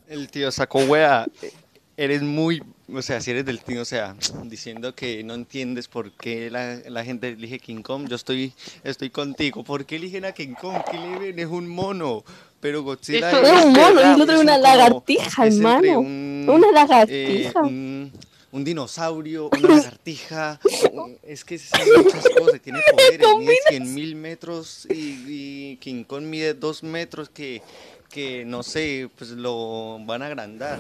El 0.08 0.30
tío 0.30 0.51
sacó 0.51 0.80
wea. 0.80 1.27
eh, 1.41 1.51
Eres 1.99 2.21
muy, 2.21 2.62
o 2.93 3.01
sea, 3.01 3.19
si 3.21 3.32
eres 3.32 3.43
del 3.43 3.60
tío, 3.63 3.82
o 3.82 3.86
sea, 3.86 4.15
diciendo 4.43 4.93
que 4.93 5.23
no 5.23 5.34
entiendes 5.34 5.88
por 5.88 6.12
qué 6.12 6.51
la, 6.51 6.75
la 6.88 7.03
gente 7.03 7.30
elige 7.30 7.58
King 7.58 7.82
Kong, 7.82 8.08
yo 8.08 8.15
estoy, 8.15 8.53
estoy 8.84 9.10
contigo. 9.10 9.63
¿Por 9.63 9.84
qué 9.88 9.95
eligen 9.95 10.23
a 10.25 10.32
King 10.32 10.53
Kong? 10.53 10.77
¿Qué 10.91 10.97
le 10.99 11.17
ven? 11.17 11.39
Es 11.39 11.47
un 11.47 11.67
mono. 11.67 12.23
Pero 12.60 12.84
Godzilla 12.84 13.30
Eso 13.32 13.41
Es 13.41 13.65
un 13.65 13.73
mono 13.73 14.01
y 14.01 14.13
el 14.13 14.21
otro 14.21 14.36
es 14.36 14.41
un 14.41 14.45
una 14.45 14.58
lagartija, 14.60 15.47
es 15.47 15.56
hermano. 15.56 15.99
un, 16.01 16.45
Una 16.47 16.67
eh, 16.67 16.71
lagartija. 16.71 17.62
un, 17.62 18.12
un 18.57 18.63
dinosaurio, 18.63 19.49
una 19.57 19.75
lagartija. 19.75 20.59
un- 20.91 21.17
es 21.23 21.45
que 21.45 21.57
son 21.59 21.79
muchas 22.03 22.25
cosas, 22.37 22.59
tiene 22.61 22.79
poderes. 22.91 23.27
Mide 23.37 23.55
100 23.69 23.93
mil 23.93 24.15
metros 24.15 24.87
y, 24.89 25.23
y 25.27 25.77
King 25.77 26.03
Kong 26.03 26.23
mide 26.23 26.53
2 26.55 26.83
metros 26.83 27.29
que, 27.29 27.61
que 28.09 28.43
no 28.45 28.63
sé, 28.63 29.09
pues 29.17 29.29
lo 29.31 29.99
van 30.05 30.23
a 30.23 30.27
agrandar. 30.27 30.79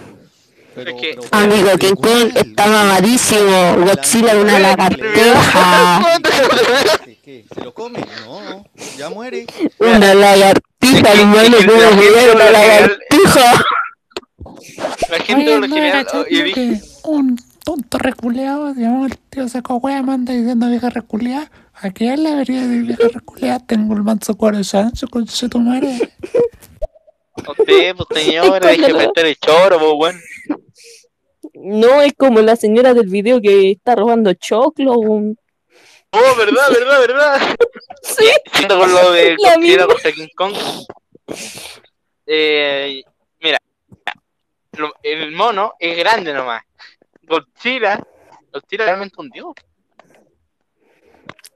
Pero, 0.75 0.91
Es 0.91 1.01
que- 1.01 1.15
pero- 1.15 1.27
Amigo, 1.31 1.65
pero 1.65 1.77
King 1.79 1.95
Kong 1.95 2.27
igual, 2.29 2.47
está 2.47 2.67
mamadísimo. 2.67 3.75
Godzilla 3.85 4.33
es 4.33 4.43
una 4.43 4.59
lagartija. 4.59 6.19
¿Qué? 7.23 7.45
¿Se 7.53 7.61
lo 7.63 7.73
come? 7.73 7.99
No, 8.25 8.65
ya 8.97 9.09
muere. 9.09 9.45
Una 9.79 10.13
lagartija. 10.13 11.01
lagartija, 11.01 11.09
Es 11.09 11.13
que- 11.13 11.21
hermano, 11.21 11.57
es 11.57 11.65
que 11.65 11.67
¿cómo 11.67 11.81
la 11.81 11.89
gente 11.89 12.07
jugar 12.07 12.25
por 12.27 12.35
una 12.35 12.51
lagartija? 12.51 13.65
La 15.09 15.19
gente 15.19 15.43
Oye, 15.51 15.59
por 15.59 15.69
lo 15.69 15.75
general. 15.75 16.07
Y 16.29 16.41
dije, 16.41 16.53
que 16.53 16.81
un 17.03 17.37
tonto 17.67 17.97
reculeado 17.97 18.73
llamado 18.73 19.07
el 19.07 19.17
tío 19.17 19.49
saco 19.49 19.75
wea 19.75 20.01
manda 20.01 20.31
diciendo 20.31 20.69
vieja 20.69 20.89
reculeada. 20.89 21.51
¿A 21.73 21.89
qué 21.89 22.13
él 22.13 22.23
le 22.23 22.29
debería 22.29 22.61
decir 22.65 22.83
vieja 22.85 23.09
reculeada? 23.13 23.59
Tengo 23.59 23.93
el 23.93 24.03
manso 24.03 24.37
corazón, 24.37 24.95
su 24.95 25.05
conche 25.09 25.49
tu 25.49 25.59
madre. 25.59 25.99
usted, 27.35 27.93
pues 27.93 28.23
señora, 28.23 28.69
deje 28.69 28.87
de 28.87 28.93
meter 28.93 29.25
el 29.25 29.35
choro, 29.35 29.79
pues 29.79 29.91
bueno. 29.97 30.19
No, 31.55 32.01
es 32.01 32.13
como 32.13 32.39
la 32.39 32.55
señora 32.55 32.93
del 32.93 33.09
video 33.09 33.41
que 33.41 33.71
está 33.71 33.95
robando 33.95 34.33
choclo. 34.33 34.93
un- 34.99 35.37
Oh, 36.11 36.35
verdad, 36.37 36.71
verdad, 36.71 36.99
verdad. 37.01 37.41
Sí, 38.01 38.23
Siento 38.53 38.79
con 38.79 38.89
lo 38.93 39.11
de 39.11 39.35
La 39.39 39.87
contra 39.87 40.11
King 40.13 40.27
Kong. 40.37 40.53
Eh, 42.25 43.03
mira, 43.41 43.57
el 45.03 45.31
mono 45.33 45.73
es 45.79 45.97
grande 45.97 46.31
nomás. 46.31 46.63
Godzilla, 47.27 47.99
Godzilla 48.51 48.85
realmente 48.85 49.15
un 49.19 49.29
dios. 49.29 49.53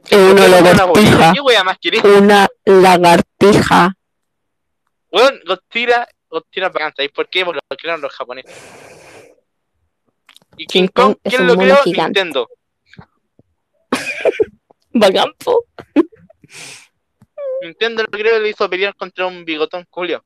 es 0.09 0.17
una 0.17 0.45
Una 0.45 0.61
lagartija. 0.61 1.33
Una 2.03 2.47
lagartija. 2.65 3.93
Weón, 5.11 5.39
Godzilla, 5.45 6.07
Godzilla 6.29 6.67
es 6.67 6.73
bacán, 6.73 6.93
¿sabéis 6.95 7.11
por 7.11 7.29
qué? 7.29 7.45
Porque 7.45 7.59
lo 7.69 7.77
crearon 7.77 8.01
los 8.01 8.13
japoneses. 8.13 8.53
¿Y 10.57 10.65
King 10.65 10.83
King 10.83 10.87
Kong, 10.93 11.15
es 11.23 11.29
quién 11.29 11.41
un 11.41 11.47
lo 11.47 11.55
creó? 11.57 11.75
gigante. 11.83 12.19
Nintendo. 12.23 12.49
Bacán, 14.93 15.33
po. 15.43 15.65
Nintendo 17.61 18.03
lo 18.03 18.09
creó 18.09 18.37
y 18.37 18.43
le 18.43 18.49
hizo 18.49 18.69
pelear 18.69 18.95
contra 18.95 19.25
un 19.27 19.45
bigotón 19.45 19.85
Julio. 19.89 20.23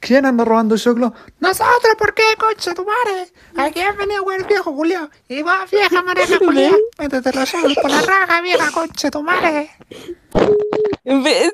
¿Quién 0.00 0.26
anda 0.26 0.44
robando 0.44 0.76
choclo? 0.78 1.12
Nosotros, 1.40 1.94
¿por 1.98 2.14
qué, 2.14 2.22
conche 2.38 2.72
tu 2.74 2.84
madre? 2.84 3.30
Aquí 3.56 3.80
han 3.80 3.96
venido 3.96 4.30
el 4.32 4.44
viejo 4.44 4.72
Julio. 4.72 5.10
Y 5.28 5.42
vos, 5.42 5.70
vieja 5.70 6.02
mareja 6.02 6.38
Julio, 6.38 6.76
métete 6.98 7.32
los 7.32 7.54
ojos 7.54 7.74
por 7.80 7.90
la 7.90 8.02
raja, 8.02 8.40
vieja 8.40 8.70
conche 8.72 9.10
tu 9.10 9.22
madre. 9.22 9.70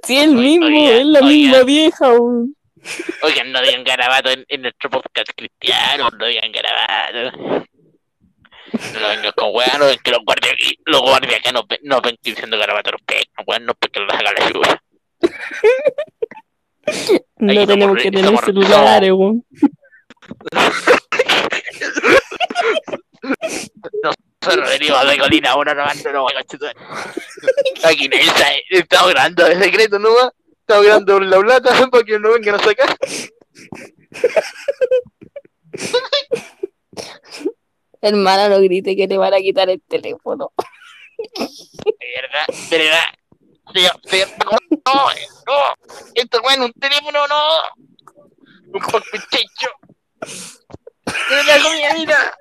Sí, 0.05 0.19
el 0.19 0.33
mismo, 0.35 0.67
es 0.69 1.07
la 1.07 1.21
misma 1.23 1.62
vieja. 1.62 2.12
Oigan, 2.12 3.53
no 3.53 3.61
digan 3.62 3.85
garabato 3.85 4.31
en, 4.31 4.45
en 4.49 4.62
nuestro 4.62 4.91
podcast 4.91 5.29
cristiano, 5.37 6.09
no 6.19 6.27
digan 6.27 6.51
garabato. 6.53 7.67
No 8.73 9.09
vengan 9.09 9.33
con 9.35 9.55
weá, 9.55 9.79
no 9.79 9.87
ven 9.87 9.99
que 10.05 10.11
los 10.11 10.21
guardias 10.25 10.53
aquí, 10.53 10.79
los 10.85 11.01
guardias 11.01 11.41
acá 11.41 11.53
no, 11.53 11.64
ven- 11.69 11.81
no 11.85 12.01
ven 12.03 12.17
que 12.23 12.31
diciendo 12.31 12.59
garabato 12.59 12.91
los 12.93 13.01
pegan, 13.03 13.25
weón, 13.47 13.64
no 13.67 13.75
porque 13.75 14.01
los 14.01 14.12
haga 14.14 14.33
la 14.33 14.51
lluvia. 14.51 14.83
No 17.40 17.53
Ahí 17.53 17.66
tenemos 17.66 18.03
que 18.03 18.11
tener 18.11 18.38
celulares, 18.38 19.12
weón. 19.12 19.44
Nosotros 24.03 24.70
venimos 24.70 25.07
de 25.09 25.18
Colina 25.18 25.57
1, 25.57 25.74
no, 25.74 25.85
no, 25.85 26.12
no. 26.12 26.27
Aquí 27.85 28.09
nadie 28.09 28.24
sabe, 28.27 28.62
estamos 28.70 29.11
grabando 29.11 29.44
de 29.44 29.62
secreto, 29.62 29.98
¿no? 29.98 30.14
va? 30.14 30.33
Estamos 30.61 30.85
grabando 30.85 31.20
la 31.20 31.38
plata 31.40 31.87
para 31.90 32.05
que 32.05 32.18
no 32.18 32.33
vengan 32.33 32.55
a 32.57 32.59
sacar. 32.59 32.96
Hermana, 38.01 38.48
no 38.48 38.61
grite 38.61 38.96
que 38.96 39.09
te 39.09 39.16
van 39.16 39.35
a 39.35 39.38
quitar 39.38 39.68
el 39.70 39.81
teléfono. 39.83 40.53
De 41.18 42.07
verdad, 42.20 42.46
de 42.70 42.79
verdad. 42.79 43.05
No, 43.74 44.52
no, 44.87 45.09
no. 45.46 45.59
Esto 46.14 46.40
bueno, 46.42 46.66
un 46.66 46.72
teléfono, 46.72 47.26
no. 47.26 47.42
Un 48.66 48.81
papichecho. 48.81 49.70
¡Pero 51.04 51.42
la 51.42 51.62
comida, 51.62 51.94
mira! 51.94 52.38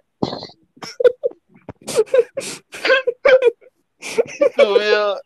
Estúpido. 3.99 5.21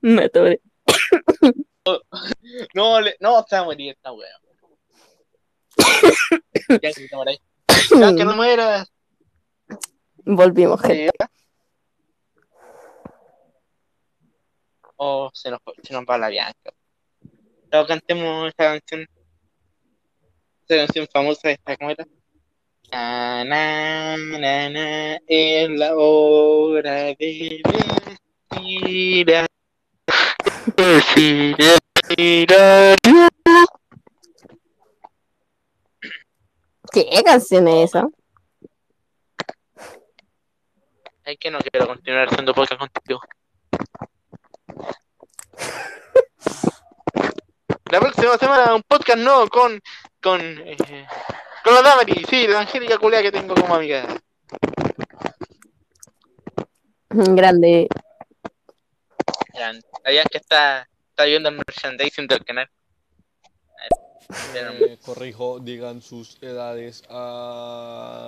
Me 0.00 0.24
atoré. 0.24 0.60
No, 2.74 3.00
le, 3.00 3.16
no, 3.20 3.44
se 3.48 3.56
va 3.56 3.62
a 3.62 3.64
morir 3.64 3.92
esta 3.92 4.12
wea. 4.12 4.38
Ya 6.68 6.78
que 6.78 6.92
se 6.92 7.16
muera 7.16 7.32
ahí. 7.32 7.40
Ya 7.90 8.14
que 8.14 8.24
no 8.24 8.36
muera. 8.36 8.86
Volvimos, 10.24 10.80
gente. 10.80 11.10
Oh, 14.96 15.30
se 15.32 15.50
nos, 15.50 15.60
se 15.82 15.92
nos 15.92 16.04
va 16.04 16.18
la 16.18 16.28
Bianca. 16.28 16.72
Pero 17.70 17.86
cantemos 17.86 18.48
esta 18.48 18.64
canción. 18.78 19.06
Esta 20.62 20.76
canción 20.76 21.06
famosa 21.12 21.50
esta, 21.50 21.76
¿cómo 21.76 21.90
era? 21.90 22.06
Na, 22.90 23.42
na, 23.44 24.16
na, 24.16 24.68
na, 24.70 25.18
es 25.26 25.70
la 25.70 25.94
hora 25.96 26.92
de 26.92 27.16
decir 27.18 27.62
a- 29.34 29.46
adiós. 32.16 32.98
¿Qué 36.92 37.22
canción 37.24 37.68
es 37.68 37.90
esa? 37.90 38.08
Es 41.24 41.38
que 41.38 41.50
no 41.50 41.58
quiero 41.60 41.86
continuar 41.86 42.28
haciendo 42.28 42.52
podcast 42.52 42.78
contigo. 42.80 43.20
La 47.92 48.00
próxima 48.00 48.36
semana 48.38 48.74
un 48.74 48.82
podcast 48.88 49.18
no 49.18 49.46
con 49.48 49.78
con 50.22 50.40
eh, 50.40 51.06
con 51.62 51.74
la 51.74 51.82
Damari, 51.82 52.24
sí, 52.24 52.46
la 52.48 52.60
Angélica 52.60 52.96
Culea 52.96 53.20
que 53.20 53.30
tengo 53.30 53.54
como 53.54 53.74
amiga. 53.74 54.06
Grande. 57.10 57.86
Allá 60.04 60.24
que 60.24 60.38
está 60.38 60.88
está 61.10 61.24
viendo 61.24 61.50
el 61.50 61.56
merchandising 61.56 62.26
del 62.28 62.42
canal. 62.42 62.66
Eh, 64.54 64.96
corrijo, 65.04 65.60
digan 65.60 66.00
sus 66.00 66.42
edades. 66.42 67.02
a 67.10 68.22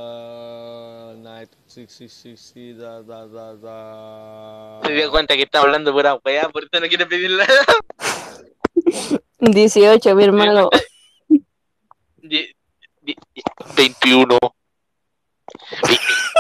Night. 1.17 1.49
Sí, 1.67 1.87
sí, 1.89 2.11
sí, 2.11 2.37
sí, 2.37 2.75
da, 2.75 3.01
da, 3.01 3.27
da, 3.27 3.55
da. 3.57 4.81
Se 4.87 4.93
dio 4.93 5.11
cuenta 5.11 5.35
que 5.37 5.45
está 5.45 5.61
hablando 5.61 5.91
pura 5.91 6.17
weá, 6.23 6.51
por 6.51 6.65
eso 6.65 6.79
no 6.83 6.87
quiere 6.87 7.07
pedirla. 7.07 7.47
18, 9.51 10.15
mi 10.15 10.25
hermano. 10.25 10.71
Die- 12.17 12.55
die- 13.03 13.17
21. 13.77 14.39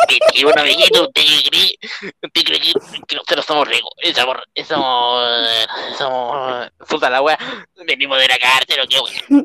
21, 0.08 0.60
amiguito, 0.60 1.02
¿usted 1.02 1.22
cree? 1.50 1.78
¿Usted 2.22 2.42
cree 2.44 2.60
que, 3.06 3.16
nosotros 3.16 3.44
somos 3.44 3.68
ricos? 3.68 3.90
Eh, 4.02 4.14
Somos, 4.14 4.36
eh, 4.54 4.64
somos, 4.64 5.24
eh, 5.46 5.66
somos, 5.98 6.68
puta 6.88 7.10
la 7.10 7.20
wea, 7.22 7.38
venimos 7.86 8.18
de 8.18 8.28
la 8.28 8.38
cárcel 8.38 8.80
o 8.80 8.86
qué 8.88 8.98
wea. 9.00 9.44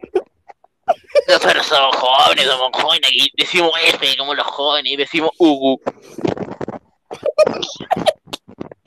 Nosotros 1.27 1.65
somos 1.65 1.95
jóvenes, 1.97 2.45
somos 2.45 2.69
jóvenes 2.73 3.09
y 3.13 3.29
decimos 3.37 3.71
F 3.85 4.17
como 4.17 4.33
los 4.33 4.47
jóvenes 4.47 4.97
decimos 4.97 5.31
Ugu. 5.37 5.79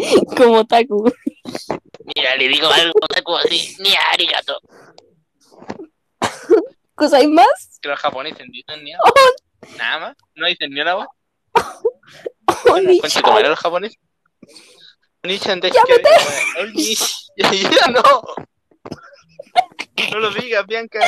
Como 0.37 0.65
Taku. 0.67 1.11
Mira, 2.15 2.37
le 2.37 2.49
digo 2.49 2.69
algo, 2.69 3.01
taco 3.09 3.37
así, 3.37 3.77
ni 3.79 3.91
arigato. 4.13 4.59
¿Cosa 6.95 7.19
hay 7.19 7.27
más? 7.27 7.79
Que 7.81 7.89
los 7.89 7.99
japoneses 7.99 8.47
dicen 8.51 8.85
ni 8.85 8.93
Nada 9.77 9.99
más, 9.99 10.17
no 10.35 10.47
dicen 10.47 10.71
ni 10.71 10.81
una. 10.81 10.97
Oh, 10.97 11.09
concha 12.65 13.09
chao. 13.09 13.23
tu 13.23 13.31
madre, 13.31 13.49
los 13.49 13.59
japoneses. 13.59 13.99
Nichan 15.23 15.61
de. 15.61 15.71
Ya, 17.37 17.51
ya 17.51 17.87
no. 17.87 18.03
No 20.11 20.19
lo 20.19 20.31
digas, 20.35 20.67
Bianca. 20.67 21.01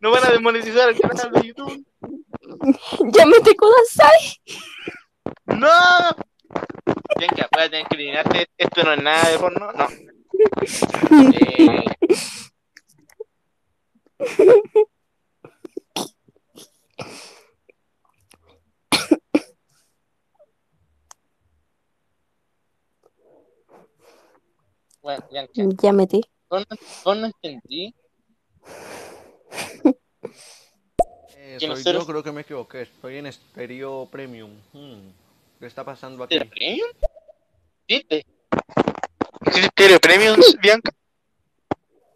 No 0.00 0.10
van 0.10 0.26
a 0.26 0.30
desmonetizar 0.30 0.90
el 0.90 1.00
canal 1.00 1.32
de 1.32 1.48
YouTube. 1.48 1.86
Llámate 3.12 3.56
Kudasai. 3.56 4.42
¡No! 5.46 5.68
Bianca, 7.18 7.48
voy 7.52 7.62
a 7.62 7.70
tener 7.70 7.86
que 7.86 7.94
eliminarte. 7.96 8.46
Esto 8.58 8.82
no 8.84 8.92
es 8.92 9.02
nada 9.02 9.30
de 9.30 9.38
porno. 9.38 9.72
No. 9.72 9.88
Eh, 11.10 11.84
Bueno, 25.02 25.22
Llámate. 25.82 26.20
vos 26.48 26.64
no, 26.70 26.76
vos 27.04 27.16
no 27.16 27.26
entendí. 27.26 27.94
Eh, 31.36 31.58
soy 31.60 31.68
nosotros- 31.68 32.02
yo, 32.02 32.06
creo 32.10 32.22
que 32.22 32.32
me 32.32 32.40
equivoqué. 32.40 32.82
Estoy 32.82 33.18
en 33.18 33.30
Stereo 33.32 34.08
Premium. 34.10 34.50
Hmm, 34.72 35.10
¿Qué 35.64 35.68
está 35.68 35.82
pasando 35.82 36.24
aquí? 36.24 36.34
¿El 36.36 36.46
premium? 36.50 36.90
¿Viste? 37.88 38.26
¿Existe 39.46 39.98
premiums, 39.98 40.58
Bianca? 40.60 40.92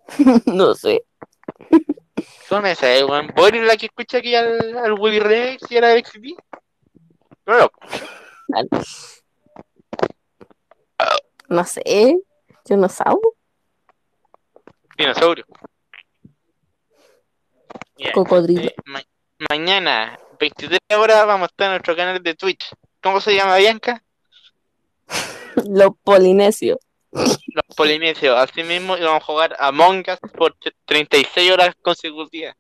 no 0.45 0.75
sé. 0.75 1.03
Son 2.47 2.67
esas, 2.67 3.03
weón. 3.05 3.29
¿Vos 3.35 3.49
eres 3.49 3.63
la 3.67 3.79
que 3.79 3.87
escucha 3.87 4.19
aquí 4.19 4.35
al, 4.35 4.77
al 4.77 4.93
Willy 5.01 5.21
Rex 5.21 5.73
y 5.73 5.79
a 5.79 5.81
la 5.81 5.99
XP? 5.99 6.37
No, 7.47 7.59
no. 7.59 7.71
No 11.49 11.65
sé. 11.65 12.19
Yo 12.67 12.77
no 12.77 12.87
sabo. 12.91 13.35
Dinosaurio. 14.99 15.47
Ya, 17.97 18.13
Cocodrilo. 18.13 18.61
eh, 18.65 18.75
ma- 18.85 19.03
mañana, 19.49 20.21
23 20.39 20.79
horas, 20.99 21.27
vamos 21.27 21.45
a 21.45 21.51
estar 21.51 21.65
en 21.69 21.73
nuestro 21.73 21.97
canal 21.97 22.23
de 22.23 22.35
Twitch. 22.35 22.71
¿Cómo 23.09 23.23
se 23.23 23.35
llama, 23.35 23.57
Bianca? 23.57 24.05
Los 25.67 25.93
polinesios. 26.05 26.77
Los 27.11 27.75
Polinesios. 27.75 28.37
Así 28.37 28.63
mismo, 28.63 28.99
y 28.99 29.01
vamos 29.01 29.23
a 29.23 29.25
jugar 29.25 29.57
Among 29.59 30.05
Us 30.07 30.31
por 30.33 30.55
36 30.85 31.51
horas 31.51 31.75
consecutivas. 31.81 32.55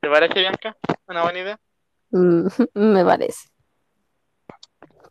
¿Te 0.00 0.10
parece, 0.10 0.40
Bianca? 0.40 0.76
¿Una 1.06 1.22
buena 1.22 1.38
idea? 1.38 1.60
Mm, 2.10 2.48
me 2.74 3.04
parece. 3.04 3.48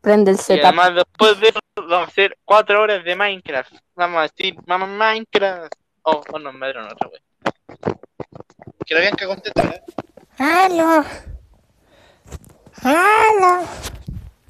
Prende 0.02 0.32
el 0.32 0.38
Y 0.38 0.42
setup. 0.42 0.66
además, 0.66 0.96
después 0.96 1.40
de 1.40 1.48
eso, 1.48 1.60
vamos 1.78 2.10
a 2.10 2.12
hacer 2.12 2.38
4 2.44 2.82
horas 2.82 3.02
de 3.06 3.16
Minecraft. 3.16 3.74
Vamos 3.96 4.20
a 4.20 4.22
decir, 4.24 4.58
mamá 4.68 4.88
Minecraft. 4.88 5.72
Oh, 6.02 6.22
oh 6.34 6.40
no, 6.40 6.52
me 6.52 6.66
dieron 6.68 6.84
otra 6.92 7.10
vez. 7.10 7.22
Que 8.86 8.94
la 8.94 9.00
Bianca 9.00 9.26
contesta, 9.26 9.64
¿eh? 9.64 9.82
¡Aló! 10.38 11.06
¡Aló! 12.84 13.68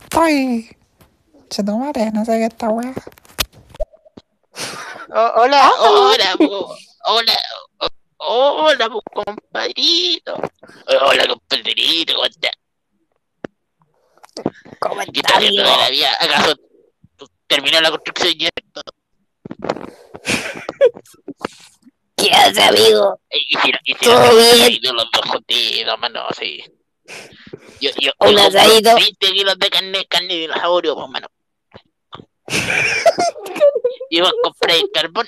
Estoy. 0.04 0.78
Chetumare, 1.50 2.12
no 2.12 2.24
sé 2.26 2.38
qué 2.38 2.46
esta 2.46 2.70
wea. 2.70 2.94
Oh, 5.12 5.32
hola, 5.38 5.72
hola, 5.80 6.36
po. 6.38 6.76
hola, 7.06 7.34
oh, 8.18 8.66
hola, 8.68 8.90
po, 8.90 9.02
compadrito. 9.12 10.40
Hola, 11.02 11.28
compadrito, 11.28 12.14
¿cómo 12.14 12.26
estás? 12.26 12.52
¿Cómo 14.80 15.02
¿Qué 15.02 15.20
estás 15.20 15.38
haciendo 15.38 15.64
de 15.64 15.78
la 15.78 15.90
vida? 15.90 16.10
¿Acaso 16.20 16.56
terminó 17.48 17.82
la 17.82 17.90
construcción 17.90 18.34
ya? 18.38 18.50
¿Qué 22.16 22.32
hace, 22.32 22.62
amigo? 22.62 23.20
Hicieron, 23.32 23.82
¿Todo 24.02 24.36
bien? 24.36 24.72
hicieron 24.74 24.98
los 24.98 25.12
dos 25.12 25.26
juntitos, 25.32 26.00
mano, 26.00 26.28
sí. 26.38 26.64
Yo, 27.82 27.92
yo, 28.00 28.12
Un 28.20 28.32
yo 28.32 28.44
compré 28.44 28.60
asadito. 28.60 28.96
20 28.96 29.32
kilos 29.32 29.60
de 29.60 29.70
carne, 29.70 30.06
carne 30.08 30.34
de 30.34 30.40
dinosaurio, 30.42 30.96
pues, 30.96 31.10
mano. 31.10 31.28
Iba 34.10 34.30
a 34.30 34.34
comprar 34.44 34.76
el 34.76 34.90
carbón 34.92 35.28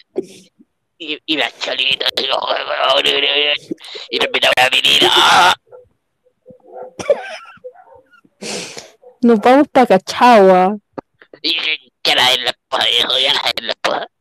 y, 0.98 1.20
y 1.26 1.38
las 1.38 1.58
cholitas 1.60 2.12
y 2.18 2.28
los 2.28 2.38
y 4.10 4.20
terminaba 4.20 4.54
la 4.58 4.70
menina. 4.70 5.10
¡Ah! 5.12 5.56
Nos 9.22 9.40
vamos 9.40 9.68
para 9.72 9.88
Cachagua. 9.88 10.78
Y 11.42 11.56
que 12.02 12.16
la 12.16 12.34
en 12.34 12.46
la 12.46 12.52
espada, 12.52 12.86
viejo, 12.86 13.20
ya 13.20 13.34
la 13.34 13.52
en 13.56 13.68
la 13.68 13.74
espada. 13.74 14.12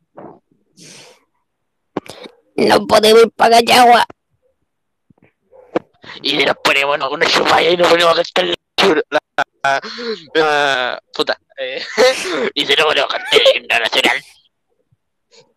No 2.56 2.86
podemos 2.86 3.22
ir 3.22 3.30
para 3.32 3.60
Cachagua. 3.60 4.06
Y 6.22 6.44
nos 6.44 6.56
ponemos 6.62 6.96
una, 6.96 7.08
una 7.08 7.26
chupalla 7.26 7.70
y 7.70 7.76
nos 7.76 7.88
ponemos 7.88 8.18
a 8.18 8.22
cantar 8.22 8.46
la, 9.10 9.10
la, 9.10 9.20
la- 9.62 9.80
la- 10.34 11.02
puta. 11.14 11.38
eh, 11.58 11.82
y 12.54 12.66
se 12.66 12.76
nos 12.76 12.86
ponemos 12.86 13.14
a 13.14 13.18
cantar 13.18 13.40
el 13.54 13.62
himno 13.62 13.78
nacional. 13.78 14.22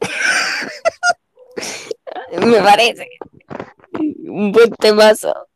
Me 2.45 2.61
parece. 2.61 3.07
Un 4.27 4.51
buen 4.51 4.71
temazo. 4.71 5.47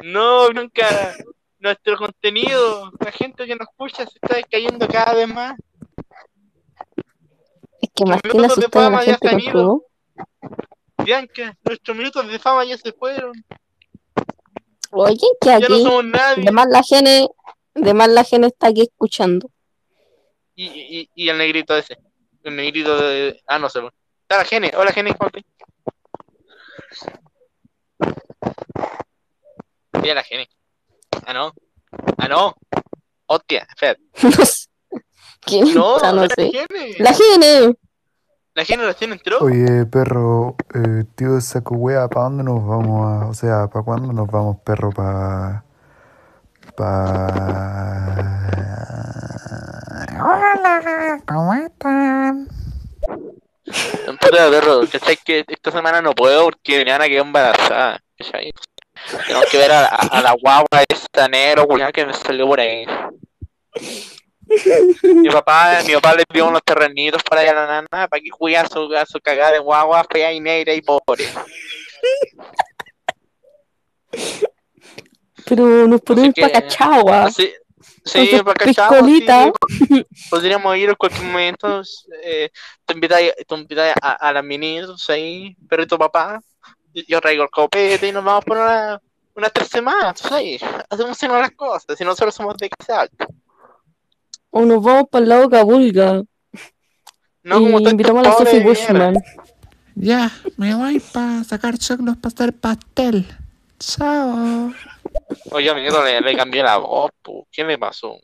No, 0.00 0.48
nunca. 0.50 1.14
Nuestro 1.58 1.98
contenido, 1.98 2.90
la 3.00 3.12
gente 3.12 3.44
que 3.46 3.54
nos 3.54 3.68
escucha 3.68 4.06
se 4.06 4.18
está 4.22 4.42
cayendo 4.50 4.88
cada 4.88 5.12
vez 5.12 5.28
más. 5.28 5.58
Es 7.82 7.90
que 7.94 8.04
más 8.06 8.22
que 8.22 8.28
la 8.28 8.48
gente 8.48 8.66
se 9.28 9.36
Bianca, 11.04 11.56
nuestros 11.64 11.96
minutos 11.96 12.26
de 12.28 12.38
fama 12.38 12.64
ya 12.64 12.76
se 12.76 12.92
fueron. 12.92 13.32
Oye, 14.92 15.16
que 15.40 15.48
Ya 15.48 15.58
no 15.60 15.64
aquí, 15.66 15.82
somos 15.82 16.04
nadie. 16.04 16.44
de 16.44 16.52
más 16.52 16.66
la 16.68 16.82
gente, 16.82 17.28
de 17.74 17.94
más 17.94 18.08
la 18.08 18.24
gente 18.24 18.48
está 18.48 18.68
aquí 18.68 18.82
escuchando. 18.82 19.50
Y, 20.54 20.66
y, 20.66 21.10
y 21.14 21.28
el 21.28 21.38
negrito 21.38 21.76
ese. 21.76 21.96
El 22.42 22.56
negrito 22.56 22.96
de. 23.00 23.40
Ah, 23.46 23.58
no 23.58 23.68
sé. 23.70 23.80
Está 24.22 24.38
la 24.38 24.44
Gene. 24.44 24.72
Hola, 24.76 24.92
Gene. 24.92 25.14
Mira 30.02 30.14
la 30.14 30.22
Gene. 30.22 30.48
Ah, 31.26 31.32
no. 31.32 31.52
Ah, 32.18 32.28
no. 32.28 32.56
Hostia, 33.26 33.66
espera. 33.68 33.98
¿Quién 35.40 35.74
No? 35.74 35.98
No 35.98 36.12
la 36.12 36.28
sé. 36.28 36.50
Gene. 36.50 36.94
La 36.98 37.14
gente. 37.14 37.78
La 38.54 38.64
Gene 38.64 38.84
recién 38.84 39.12
entró. 39.12 39.38
Oye, 39.38 39.86
perro, 39.86 40.56
eh, 40.74 41.04
tío 41.14 41.40
saco 41.40 41.76
wea, 41.76 42.08
¿para 42.08 42.24
dónde 42.24 42.42
nos 42.42 42.66
vamos 42.66 43.06
a, 43.06 43.26
o 43.26 43.34
sea, 43.34 43.68
¿para 43.68 43.84
cuándo 43.84 44.12
nos 44.12 44.28
vamos, 44.28 44.58
perro, 44.64 44.90
para, 44.90 45.64
para... 46.76 47.26
Hola, 50.22 51.22
¿cómo 51.26 51.54
están? 51.54 52.48
Puta 54.20 54.50
perro, 54.50 54.80
¿cachai? 54.90 55.16
Que 55.24 55.44
esta 55.46 55.70
semana 55.70 56.02
no 56.02 56.12
puedo 56.12 56.44
porque 56.44 56.84
mi 56.84 56.90
a 56.90 56.98
quedó 56.98 57.22
embarazada. 57.22 58.00
¿cachai? 58.18 58.52
Tenemos 59.26 59.46
que 59.46 59.58
ver 59.58 59.70
a, 59.70 59.86
a, 59.86 60.18
a 60.18 60.22
la 60.22 60.32
guagua 60.32 60.84
esta 60.88 61.28
negro, 61.28 61.66
que 61.92 62.04
me 62.04 62.12
salió 62.12 62.46
por 62.46 62.58
ahí. 62.60 62.84
Mi 65.02 65.28
papá, 65.28 65.80
mi 65.86 65.94
papá 65.94 66.14
le 66.14 66.24
dio 66.32 66.48
unos 66.48 66.62
terrenitos 66.64 67.22
para 67.22 67.42
allá 67.42 67.50
a 67.52 67.54
la 67.54 67.66
nana 67.66 68.08
para 68.08 68.20
que 68.20 68.30
juegue 68.30 68.56
a 68.56 68.66
su, 68.66 68.92
a 68.94 69.06
su 69.06 69.20
cagada 69.20 69.52
de 69.52 69.58
guagua 69.60 70.04
fea 70.10 70.32
y 70.32 70.40
negra 70.40 70.74
y 70.74 70.82
pobre. 70.82 71.28
Pero 75.46 75.86
nos 75.86 76.00
Así 76.06 76.32
para 76.32 76.52
Cachagua. 76.52 77.30
Sí, 77.30 78.26
sus 78.26 78.42
para 78.42 78.64
piscolitas. 78.64 79.52
sí. 79.68 80.06
Podríamos 80.30 80.76
ir 80.76 80.88
en 80.88 80.94
cualquier 80.96 81.24
momento. 81.24 81.82
Eh, 82.22 82.50
te 82.84 82.94
invitáis 82.94 83.32
a, 84.02 84.12
a 84.12 84.32
las 84.32 84.44
minitos 84.44 85.08
ahí, 85.10 85.54
perrito 85.68 85.98
papá. 85.98 86.40
Yo, 87.06 87.20
traigo 87.20 87.44
el 87.44 87.50
copete 87.50 88.08
y 88.08 88.12
nos 88.12 88.24
vamos 88.24 88.44
por 88.44 88.56
una, 88.56 89.00
unas 89.34 89.52
tres 89.52 89.68
semanas, 89.68 90.18
sabes. 90.18 90.60
Hacemos 90.88 91.22
una 91.22 91.38
las 91.38 91.52
cosas, 91.52 91.96
si 91.96 92.04
nosotros 92.04 92.34
somos 92.34 92.56
de 92.56 92.68
casa 92.68 93.02
alta. 93.02 93.28
O 94.50 94.64
nos 94.64 94.82
vamos 94.82 95.04
para 95.10 95.22
el 95.22 95.28
lado 95.28 95.50
Cabulga. 95.50 96.22
No 97.42 97.60
y 97.60 97.64
como 97.64 97.80
invitamos 97.80 98.26
a 98.26 98.30
la 98.30 98.36
Sophie. 98.36 98.60
Bushman. 98.60 99.14
Ya, 99.94 100.30
me 100.56 100.74
voy 100.74 101.00
para 101.00 101.44
sacar 101.44 101.78
choclos 101.78 102.16
para 102.16 102.34
hacer 102.34 102.52
pastel. 102.52 103.26
Chao. 103.78 104.72
Oye, 105.50 105.70
amigo, 105.70 106.02
le, 106.04 106.20
le 106.20 106.36
cambié 106.36 106.62
la 106.62 106.76
voz, 106.76 107.10
po. 107.22 107.46
¿qué 107.50 107.64
me 107.64 107.78
pasó? 107.78 108.18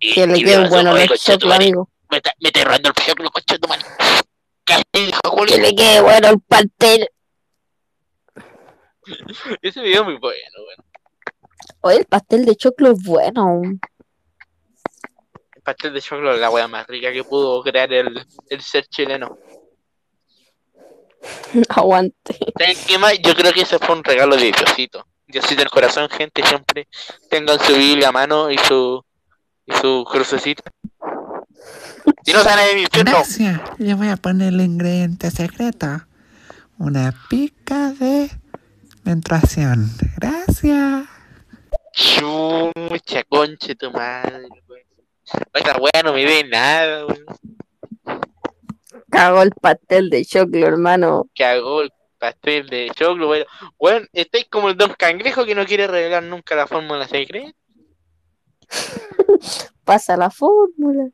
Que 0.00 0.26
le 0.26 0.42
queden 0.42 0.68
buenos 0.68 1.08
los 1.08 1.20
choclos, 1.20 1.54
amigo. 1.54 1.88
Me 2.10 2.18
está, 2.18 2.32
me 2.40 2.48
está 2.48 2.64
robando 2.64 2.88
el 2.88 2.94
choclo, 2.94 3.30
conchetumare. 3.30 3.82
¿Qué 4.64 4.82
dijo, 4.92 5.20
Que 5.46 5.58
le 5.58 5.74
quede 5.74 6.00
bueno 6.00 6.28
el 6.28 6.40
pastel. 6.40 7.08
Ese 9.62 9.80
video 9.82 10.02
es 10.02 10.06
muy 10.06 10.18
bueno, 10.18 10.64
bueno. 10.64 10.84
Oye, 11.80 11.98
el 11.98 12.04
pastel 12.06 12.44
de 12.44 12.56
choclo 12.56 12.92
es 12.92 13.02
bueno. 13.04 13.62
El 15.66 15.74
pastel 15.74 15.94
de 15.94 16.00
choclo 16.00 16.32
es 16.32 16.40
la 16.40 16.48
wea 16.48 16.68
más 16.68 16.86
rica 16.86 17.12
que 17.12 17.24
pudo 17.24 17.60
crear 17.60 17.92
el, 17.92 18.24
el 18.50 18.62
ser 18.62 18.86
chileno. 18.86 19.36
Aguante. 21.70 22.38
¿Saben 22.56 22.76
qué 22.86 22.98
más? 22.98 23.18
Yo 23.18 23.34
creo 23.34 23.52
que 23.52 23.62
ese 23.62 23.80
fue 23.80 23.96
un 23.96 24.04
regalo 24.04 24.36
de 24.36 24.52
Diosito. 24.52 25.04
Diosito 25.26 25.56
del 25.56 25.70
corazón, 25.70 26.08
gente, 26.08 26.46
siempre 26.46 26.86
tengan 27.28 27.58
su 27.58 27.74
Biblia 27.74 28.10
a 28.10 28.12
mano 28.12 28.48
y 28.48 28.58
su 28.58 29.04
y 29.66 29.72
su 29.74 30.06
crucecita. 30.08 30.70
Si 32.24 32.32
no 32.32 32.44
sale 32.44 32.68
de 32.68 32.74
mi 32.76 32.82
infierno, 32.82 33.10
Gracias. 33.10 33.60
Le 33.78 33.94
voy 33.94 34.08
a 34.08 34.16
poner 34.16 34.52
el 34.54 34.60
ingrediente 34.60 35.32
secreto. 35.32 36.06
Una 36.78 37.12
pica 37.28 37.90
de 37.90 38.30
menstruación. 39.02 39.90
Gracias. 40.16 41.08
chucha, 41.92 43.24
conche 43.24 43.74
tu 43.74 43.90
madre. 43.90 44.48
Esta 45.54 45.76
wea 45.78 46.02
no 46.04 46.12
me 46.12 46.24
ve 46.24 46.44
nada, 46.44 47.06
wey. 47.06 47.24
Cagó 49.10 49.42
el 49.42 49.50
pastel 49.50 50.10
de 50.10 50.24
choclo, 50.24 50.66
hermano. 50.66 51.28
Hago 51.38 51.82
el 51.82 51.92
pastel 52.18 52.68
de 52.68 52.90
choclo, 52.94 53.26
bueno. 53.26 53.46
Bueno, 53.78 54.06
estáis 54.12 54.46
como 54.50 54.68
el 54.68 54.76
don 54.76 54.94
cangrejo 54.94 55.44
que 55.44 55.54
no 55.54 55.64
quiere 55.64 55.86
revelar 55.86 56.22
nunca 56.22 56.54
la 56.54 56.66
fórmula 56.66 57.06
secreta. 57.06 57.52
Pasa 59.84 60.16
la 60.16 60.30
fórmula. 60.30 61.08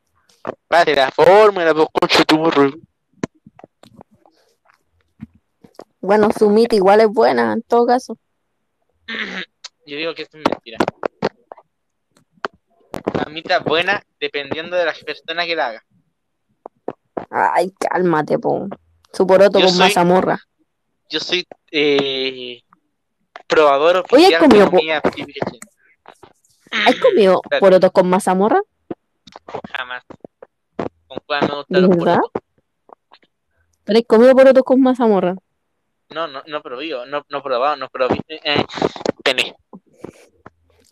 Pase 0.66 0.94
la 0.94 1.10
fórmula, 1.10 1.74
pues 1.74 1.88
concha 1.92 2.24
tu 2.24 2.38
burro. 2.38 2.72
Bueno, 6.00 6.30
su 6.36 6.50
mita 6.50 6.74
igual 6.74 7.00
es 7.00 7.08
buena 7.08 7.52
en 7.52 7.62
todo 7.62 7.86
caso. 7.86 8.18
Yo 9.86 9.96
digo 9.96 10.14
que 10.14 10.22
esto 10.22 10.38
es 10.38 10.44
mentira. 10.48 10.78
Es 13.26 13.64
buena 13.64 14.02
dependiendo 14.20 14.76
de 14.76 14.84
las 14.84 14.98
personas 15.04 15.46
que 15.46 15.56
la 15.56 15.66
hagan. 15.68 15.82
Ay, 17.30 17.72
cálmate, 17.78 18.38
po. 18.38 18.68
Su 19.12 19.26
poroto 19.26 19.58
Yo 19.58 19.66
con 19.66 19.74
soy- 19.74 19.86
mazamorra. 19.88 20.40
Yo 21.08 21.20
soy 21.20 21.46
eh, 21.70 22.62
probador 23.46 24.04
Oye, 24.10 24.24
oficial 24.26 24.42
de 24.42 24.48
comió 24.48 24.64
po- 24.66 24.76
comida. 24.78 25.02
¿Has 26.86 26.96
comido 26.96 27.40
Claro. 27.42 27.60
porotos 27.60 27.90
con 27.92 28.08
mazamorra? 28.08 28.60
Jamás. 29.76 30.04
¿Con 31.06 31.18
cuál 31.26 31.42
me 31.42 31.48
¿De 31.48 31.54
gustan 31.56 31.82
los 31.82 31.96
porotos? 31.96 32.30
¿Pero 33.84 33.98
has 33.98 34.04
comido 34.06 34.34
porotos 34.34 34.62
con 34.62 34.80
mazamorra? 34.80 35.34
No, 36.10 36.26
no, 36.28 36.42
no 36.46 36.62
probé, 36.62 36.90
no, 37.06 37.24
no 37.28 37.42
probado, 37.42 37.76
no 37.76 37.88
probé. 37.88 38.20
Eh, 38.28 38.64
pene. 39.22 39.54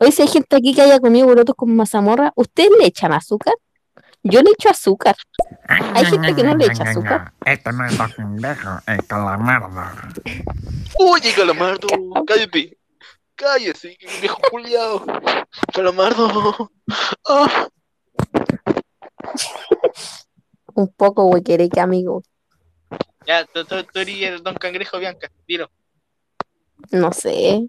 Hoy 0.02 0.12
si 0.12 0.22
hay 0.22 0.28
gente 0.28 0.56
aquí 0.56 0.74
que 0.74 0.80
haya 0.80 0.98
comido 0.98 1.26
porotos 1.26 1.54
con 1.54 1.76
mazamorra, 1.76 2.32
¿ustedes 2.34 2.70
le 2.78 2.86
echan 2.86 3.12
azúcar? 3.12 3.52
Yo 4.22 4.40
le 4.40 4.50
echo 4.52 4.70
azúcar. 4.70 5.14
Hay 5.68 6.06
gente 6.06 6.34
que 6.34 6.42
no 6.42 6.56
le 6.56 6.64
echa 6.64 6.84
azúcar. 6.84 7.34
Esto 7.44 7.70
no 7.72 7.84
es 7.84 7.98
lo 7.98 8.08
pendejo, 8.08 8.70
es 8.86 9.02
calamardo. 9.06 9.68
Oye, 10.98 11.34
Calamardo, 11.34 11.88
cállate. 12.26 12.78
Cállese, 13.34 13.98
viejo 14.22 14.40
culiado. 14.50 15.04
Calamardo. 15.74 16.72
Ah. 17.28 17.68
Un 20.74 20.88
poco 20.88 21.26
huequereque, 21.26 21.78
amigo. 21.78 22.22
Ya, 23.26 23.44
tú, 23.44 23.66
tú, 23.66 23.84
tú 23.84 23.98
eres 23.98 24.22
el 24.22 24.42
Don 24.42 24.54
Cangrejo 24.54 24.98
Bianca, 24.98 25.30
dilo. 25.46 25.70
No 26.90 27.12
sé. 27.12 27.68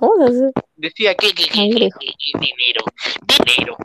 ¿Cómo 0.00 0.16
se 0.16 0.24
hace? 0.32 0.52
Decía 0.76 1.14
que, 1.14 1.30
dinero, 1.34 1.94
dinero. 2.40 3.76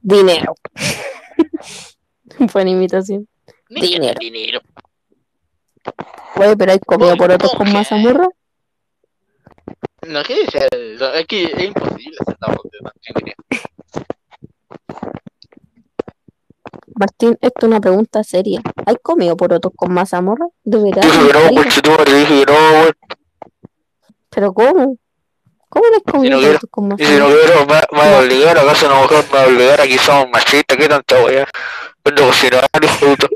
Dinero. 0.00 0.54
Buena 2.52 2.70
imitación. 2.70 3.28
Dinero. 3.68 4.18
Dinero. 4.18 4.60
Oye, 6.34 6.56
pero 6.56 6.72
hay 6.72 6.80
comido 6.80 7.10
Oye, 7.10 7.18
porotos 7.18 7.52
con 7.52 7.68
oye. 7.68 7.72
mazamorra. 7.72 8.28
No, 10.08 10.24
¿qué 10.24 10.40
dice? 10.40 10.66
Es 10.72 11.26
que 11.28 11.44
es 11.44 11.62
imposible 11.62 12.16
hacer 12.18 12.36
la 12.40 12.48
voz 12.48 12.64
de 12.64 13.12
Cangrejo. 13.12 13.42
Martín, 16.96 17.38
esto 17.40 17.58
es 17.60 17.64
una 17.64 17.80
pregunta 17.80 18.24
seria. 18.24 18.60
¿Hay 18.86 18.96
comido 19.00 19.36
porotos 19.36 19.70
con 19.76 19.92
mazamorra? 19.94 20.48
¿De 20.64 20.78
verdad? 20.78 21.02
Dije 21.02 21.80
que 21.80 21.88
no, 21.88 21.96
dije 22.04 22.44
que 22.44 22.52
no. 22.52 22.90
¿Pero 24.30 24.52
cómo? 24.54 24.96
¿Cómo 25.68 25.84
no 25.88 25.96
has 25.96 26.02
comido 26.02 26.36
no 26.36 26.42
quiero- 26.42 26.58
Y 26.98 27.04
si 27.04 27.16
no 27.18 27.26
quiero, 27.26 27.66
me, 27.66 27.74
me 27.92 27.98
va 27.98 28.16
a 28.16 28.20
obligar, 28.20 28.58
¿acaso 28.58 28.86
una 28.86 28.96
mujer 29.02 29.24
me 29.30 29.38
va 29.38 29.44
a 29.44 29.46
obligar? 29.46 29.80
Aquí 29.80 29.98
somos 29.98 30.28
machistas, 30.30 30.76
¿qué 30.76 30.88
tanta 30.88 31.22
weá? 31.22 31.46
Vendo 32.04 32.26
cocinar, 32.26 32.68
puta. 33.00 33.28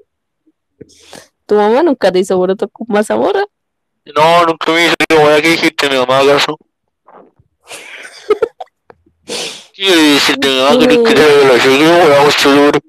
¿Tu 1.47 1.55
mamá 1.55 1.83
nunca 1.83 2.11
te 2.11 2.19
hizo 2.21 2.37
porotos 2.37 2.69
con 2.73 2.87
mazamorra? 2.89 3.45
No, 4.17 4.45
nunca 4.47 4.73
me 4.73 4.87
hice 4.87 4.95
que 5.09 5.17
weá, 5.17 5.41
¿qué 5.43 5.51
dijiste 5.51 5.89
mi 5.89 5.97
mamá 5.97 6.19
acaso? 6.21 6.59
¿Qué 9.75 9.83
le 9.97 9.97
dijiste 10.15 10.49
mi 10.49 10.59
mamá 10.61 10.79
que 10.79 10.87
ni 10.87 11.05
que 11.05 11.15
te 11.15 11.47
lo 11.47 11.57
llegué, 11.57 11.87
weá, 11.87 12.23
conchetumare? 12.23 12.81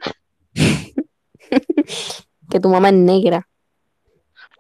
Que 2.50 2.60
tu 2.60 2.70
mamá 2.70 2.90
es 2.90 2.96
negra. 2.96 3.48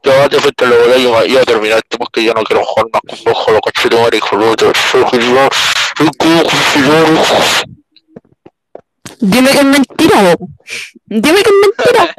Ya 0.06 0.30
te 0.30 0.40
fuiste 0.40 0.66
a 0.66 0.70
la 0.70 0.76
bola, 0.76 0.98
ya, 0.98 1.26
ya 1.26 1.44
terminaste 1.44 1.98
porque 1.98 2.24
ya 2.24 2.34
no 2.34 2.44
quiero 2.44 2.64
jugar 2.64 2.86
más 2.94 3.02
con 3.02 3.34
vos, 3.34 3.48
lo 3.48 3.60
conchetumare, 3.60 4.18
hijo 4.18 4.38
de 4.38 4.46
puta. 4.46 4.72
Soy 4.92 5.02
juzgado, 5.02 5.50
soy 5.98 6.10
como 6.20 6.44
conchetumare. 6.44 7.66
Dime 9.20 9.50
que 9.50 9.58
es 9.58 9.66
mentira, 9.66 10.22
bo. 10.22 10.48
Dime 11.06 11.42
que 11.42 11.50
es 11.50 11.56
mentira. 11.66 12.16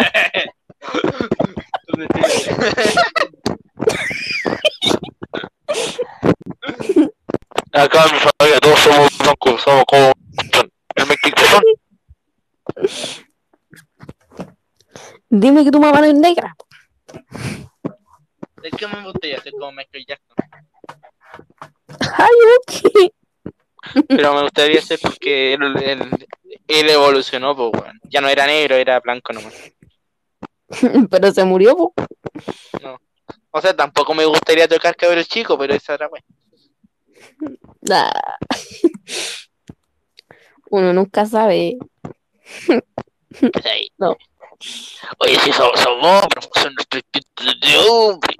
Acá 7.72 8.04
en 8.06 8.12
mi 8.12 8.18
familia 8.18 8.60
todos 8.60 8.80
somos 8.80 9.18
blancos, 9.18 9.62
somos 9.62 9.84
como 9.86 10.12
el 10.96 11.06
mexicano. 11.06 11.60
Dime 15.28 15.64
que 15.64 15.70
tu 15.70 15.78
mamá 15.78 16.00
no 16.00 16.06
es 16.06 16.14
negra. 16.14 16.56
¿De 18.62 18.70
qué 18.70 18.86
me 18.86 19.02
gustaría 19.04 19.40
ser 19.40 19.52
como 19.52 19.72
Michael 19.72 20.06
Jackson? 20.06 20.36
Ay, 22.00 22.34
ok. 22.58 23.12
Pero 24.08 24.34
me 24.34 24.42
gustaría 24.42 24.80
ser 24.82 24.98
porque 25.00 25.54
él, 25.54 25.62
él, 25.82 26.26
él 26.66 26.90
evolucionó, 26.90 27.54
pues. 27.54 27.72
Ya 28.04 28.20
no 28.20 28.28
era 28.28 28.46
negro, 28.46 28.74
era 28.76 29.00
blanco 29.00 29.32
nomás. 29.32 29.54
Pero 31.10 31.32
se 31.32 31.44
murió, 31.44 31.76
po. 31.76 31.94
O 33.50 33.60
sea, 33.60 33.74
tampoco 33.74 34.14
me 34.14 34.24
gustaría 34.24 34.68
tocar 34.68 34.94
cabros 34.96 35.28
chico, 35.28 35.56
pero 35.56 35.72
esa 35.72 35.94
era, 35.94 36.08
weón. 36.08 36.24
Nah. 37.80 38.12
Uno 40.70 40.92
nunca 40.92 41.24
sabe. 41.24 41.78
Pues. 42.66 42.82
No. 43.96 44.16
Oye, 45.18 45.38
si 45.40 45.52
somos, 45.52 45.78
somos 45.80 46.22
hombres, 46.22 46.48
son 46.54 46.74
nuestros 46.74 47.02
instintos 47.12 47.60
de 47.60 47.88
hombre. 47.88 48.36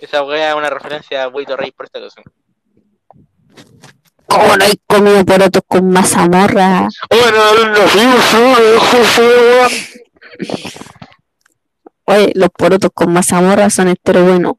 Esa 0.00 0.22
weá 0.22 0.50
es 0.50 0.54
una 0.54 0.70
referencia 0.70 1.24
a 1.24 1.26
Buito 1.26 1.56
Rey 1.56 1.72
por 1.72 1.86
esta 1.86 2.00
cosa. 2.00 2.22
¿Cómo 4.26 4.56
no 4.56 4.64
hay 4.64 4.80
comido 4.86 5.24
porotos 5.24 5.62
con 5.66 5.90
mazamorra? 5.90 6.88
Bueno, 7.10 7.54
no, 7.66 7.88
sí, 7.88 7.98
sí, 8.30 9.04
sí, 9.14 9.20
weón. 9.20 9.72
Oye, 12.04 12.32
los 12.34 12.48
porotos 12.50 12.90
con 12.94 13.12
mazamorra 13.12 13.68
son 13.70 13.88
estero 13.88 14.24
bueno. 14.24 14.58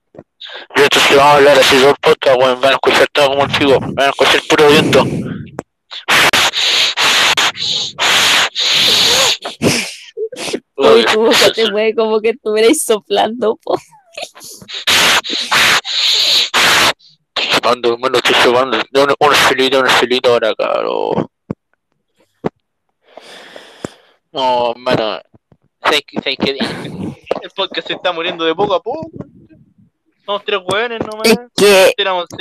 Y 0.76 0.82
esto 0.82 1.00
se 1.00 1.16
va 1.16 1.32
a 1.32 1.36
hablar 1.36 1.58
así 1.58 1.78
dos 1.80 1.96
podcast, 2.02 2.38
weón. 2.38 2.62
Van 2.62 2.72
a 2.72 2.74
escuchar 2.74 3.08
todo 3.12 3.30
como 3.30 3.46
el 3.46 3.52
figo. 3.52 3.80
Van 3.80 4.08
a 4.08 4.10
escuchar 4.10 4.42
puro 4.50 4.68
viento. 4.68 5.06
Oye, 10.76 11.06
tu 11.06 11.22
boca 11.22 11.52
te 11.54 11.72
mueve 11.72 11.96
como 11.96 12.22
que 12.22 12.30
estuvierais 12.30 12.84
soplando, 12.84 13.58
po. 13.58 13.78
Estoy 17.36 17.56
chupando, 17.56 17.94
hermano, 17.94 18.18
estoy 18.18 18.36
chupando. 18.44 18.78
De 18.92 19.04
un, 19.04 19.16
un 19.20 19.34
filito, 19.34 19.80
un 19.80 19.88
filito 19.88 20.34
ahora, 20.34 20.54
cabrón. 20.56 21.28
No, 24.32 24.72
hermano. 24.72 25.22
¿Sabes 25.84 26.02
qué? 26.08 26.22
¿Sabes 26.22 26.38
qué? 26.40 26.58
El 27.42 27.50
podcast 27.56 27.88
se 27.88 27.94
está 27.94 28.12
muriendo 28.12 28.46
de 28.46 28.56
poco 28.56 28.76
a 28.76 28.82
poco. 28.82 29.10
Somos 30.26 30.46
tres 30.46 30.60
hueones 30.64 31.00
nomás. 31.00 31.28
Es 31.28 31.38
que. 31.56 31.94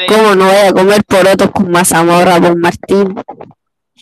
¿cómo 0.09 0.34
no 0.34 0.45
voy 0.47 0.57
a 0.57 0.72
comer 0.72 1.05
porotos 1.05 1.51
con 1.51 1.70
mazamorra, 1.70 2.41
por 2.41 2.57
Martín? 2.57 3.14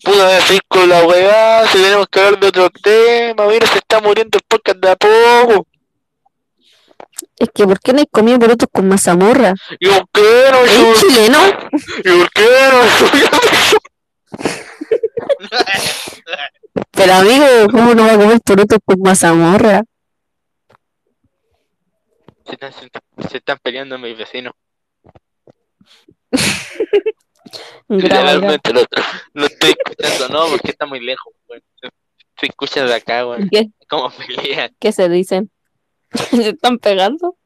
Puta, 0.04 0.26
me 0.26 0.40
fui 0.42 0.60
con 0.68 0.88
la 0.88 1.04
weá. 1.04 1.66
Si 1.68 1.78
tenemos 1.82 2.06
que 2.08 2.20
hablar 2.20 2.40
de 2.40 2.46
otro 2.48 2.70
tema. 2.70 3.46
Mira, 3.46 3.66
se 3.66 3.78
está 3.78 4.00
muriendo 4.00 4.38
el 4.38 4.44
podcast 4.46 4.78
de 4.78 4.90
a 4.90 4.96
poco. 4.96 5.66
Es 7.36 7.48
que, 7.54 7.66
¿por 7.66 7.80
qué 7.80 7.92
no 7.92 7.98
hay 8.00 8.06
comido 8.06 8.38
porotos 8.38 8.68
con 8.72 8.88
mazamorra? 8.88 9.54
¿Y 9.80 9.88
por 9.88 10.08
qué 10.12 10.48
no 10.52 10.58
¿Es 10.64 10.70
sub- 10.72 10.94
chileno? 11.10 11.38
¿Y 12.04 12.10
por 12.20 12.30
qué 12.30 12.48
no? 12.72 14.38
Pero 16.92 17.12
amigo, 17.14 17.44
¿cómo 17.70 17.94
no 17.94 18.06
va 18.06 18.12
a 18.12 18.16
comer 18.18 18.40
porotos 18.40 18.78
con 18.84 19.00
mazamorra? 19.00 19.82
Se 22.46 22.52
están, 22.54 22.72
se, 22.72 22.84
están- 22.86 23.02
se 23.30 23.36
están 23.38 23.58
peleando 23.62 23.98
mis 23.98 24.16
vecinos. 24.16 24.52
Literalmente 27.88 28.72
lo, 28.72 28.80
lo 29.34 29.46
estoy 29.46 29.70
escuchando, 29.78 30.28
no, 30.28 30.50
porque 30.50 30.70
está 30.70 30.86
muy 30.86 31.00
lejos, 31.00 31.32
weón. 31.48 31.62
Se, 32.38 32.46
escucha 32.46 32.84
de 32.84 32.94
acá, 32.94 33.26
weón. 33.26 33.48
¿Qué, 33.50 33.70
Como 33.88 34.10
pelean. 34.16 34.74
¿Qué 34.78 34.92
se 34.92 35.08
dicen? 35.08 35.50
¿Se 36.12 36.48
están 36.50 36.78
pegando? 36.78 37.36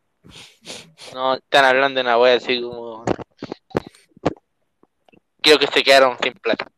No, 1.15 1.35
están 1.35 1.65
hablando 1.65 1.99
de 1.99 2.03
una 2.03 2.19
wea 2.19 2.37
así 2.37 2.61
como. 2.61 3.05
Creo 5.41 5.59
que 5.59 5.67
se 5.67 5.83
quedaron 5.83 6.17
sin 6.23 6.35
plata. 6.35 6.71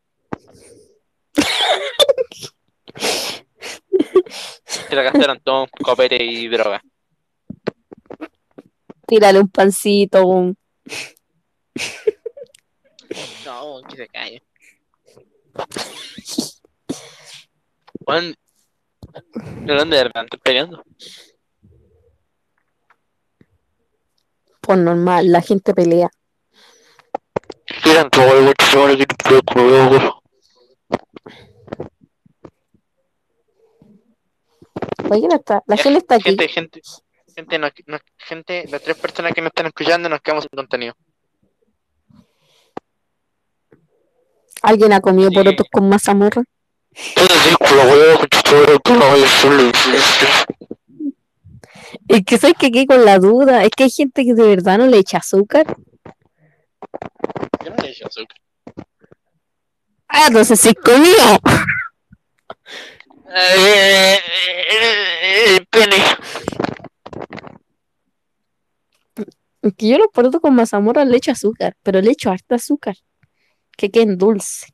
Se 4.65 4.95
la 4.95 5.03
gastaron 5.03 5.39
todo 5.43 5.67
copete 5.83 6.23
y 6.23 6.47
droga. 6.47 6.81
Tírale 9.07 9.39
un 9.39 9.49
pancito. 9.49 10.25
un- 10.25 10.57
No, 13.45 13.81
que 13.87 13.95
se 13.97 14.07
calle. 14.07 14.43
Juan, 18.05 18.35
¿de 19.65 19.73
dónde 19.73 20.01
están 20.01 20.27
peleando? 20.43 20.83
Pues 24.61 24.79
normal, 24.79 25.31
la 25.31 25.41
gente 25.41 25.73
pelea. 25.73 26.09
Oye, 35.09 35.27
no 35.27 35.35
está, 35.35 35.63
la 35.67 35.77
gente 35.77 35.99
está 35.99 36.15
aquí. 36.15 36.23
Gente, 36.29 36.47
gente, 36.47 36.81
gente, 37.35 37.59
no, 37.59 37.69
no- 37.87 37.99
gente, 38.17 38.65
las 38.69 38.81
tres 38.81 38.97
personas 38.97 39.33
que 39.33 39.41
nos 39.41 39.49
están 39.49 39.67
escuchando 39.67 40.09
nos 40.09 40.19
quedamos 40.21 40.43
sin 40.43 40.57
contenido. 40.57 40.95
¿Alguien 44.65 44.93
ha 44.93 44.99
comido 44.99 45.29
Sí. 45.29 45.35
porotos 45.35 45.67
con 45.71 45.87
mazamorra? 45.89 46.43
Es 52.07 52.23
que 52.25 52.37
soy 52.37 52.53
que 52.53 52.67
aquí 52.67 52.85
con 52.85 53.05
la 53.05 53.19
duda. 53.19 53.63
Es 53.63 53.69
que 53.71 53.83
hay 53.83 53.89
gente 53.91 54.23
que 54.23 54.33
de 54.33 54.47
verdad 54.47 54.77
no 54.79 54.87
le 54.87 54.97
echa 54.97 55.19
azúcar. 55.19 55.65
Yo 57.63 57.69
no 57.69 57.75
le 57.83 57.89
echo 57.89 58.07
azúcar. 58.07 58.37
Ah, 60.07 60.25
entonces 60.27 60.59
sí 60.59 60.73
comió. 60.73 61.09
Eh, 63.37 64.19
eh, 64.71 65.65
pene. 65.69 65.95
Es 69.61 69.73
que 69.75 69.89
yo 69.89 69.97
los 69.97 70.07
porotos 70.13 70.41
con 70.41 70.55
mazamorra 70.55 71.05
le 71.05 71.17
echo 71.17 71.31
azúcar, 71.31 71.75
pero 71.83 72.01
le 72.01 72.11
echo 72.11 72.31
harta 72.31 72.55
azúcar. 72.55 72.95
Que 73.77 73.91
queden 73.91 74.17
dulce. 74.17 74.67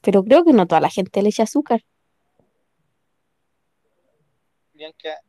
Pero 0.00 0.22
creo 0.24 0.44
que 0.44 0.52
no 0.52 0.66
toda 0.66 0.80
la 0.80 0.90
gente 0.90 1.22
le 1.22 1.28
echa 1.28 1.44
azúcar. 1.44 1.84
Bianca, 4.72 5.20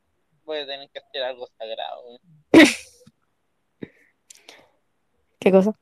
voy 0.45 0.59
a 0.59 0.65
tener 0.65 0.89
que 0.89 0.99
hacer 0.99 1.23
algo 1.23 1.47
sagrado. 1.57 2.01
¿eh? 2.15 2.19
¿Qué 5.39 5.51
cosa? 5.51 5.73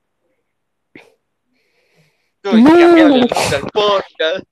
Tuve 2.41 2.53
que 2.53 2.61
No. 2.61 2.69
cambiar 2.71 3.11
el 3.11 3.27
podcast. 3.71 4.45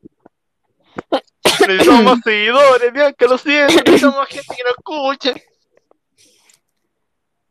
Necesitamos 1.68 2.20
seguidores, 2.24 2.94
Bianca, 2.94 3.26
lo 3.26 3.38
siento. 3.38 3.74
Necesitamos 3.84 4.28
gente 4.28 4.56
que 4.56 4.64
nos 4.64 4.74
escuche. 4.78 5.44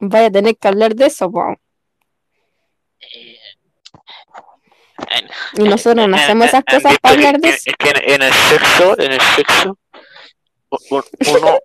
Vaya 0.00 0.26
a 0.26 0.30
tener 0.30 0.56
que 0.56 0.68
hablar 0.68 0.94
de 0.94 1.06
eso, 1.06 1.30
po. 1.30 1.40
Bueno. 1.42 1.56
Y 5.54 5.62
nosotros 5.62 6.09
no 6.09 6.16
hacemos 6.16 6.46
esas 6.46 6.64
cosas 6.64 6.98
para 7.00 7.14
hablar 7.14 7.38
de 7.40 7.48
eso. 7.48 7.70
Es 7.70 7.76
que 7.76 7.90
en, 7.90 8.11
en 8.14 8.22
el 8.22 8.32
sexo, 8.32 8.98
en 8.98 9.12
el 9.12 9.20
sexo, 9.20 9.78
uno, 10.80 11.59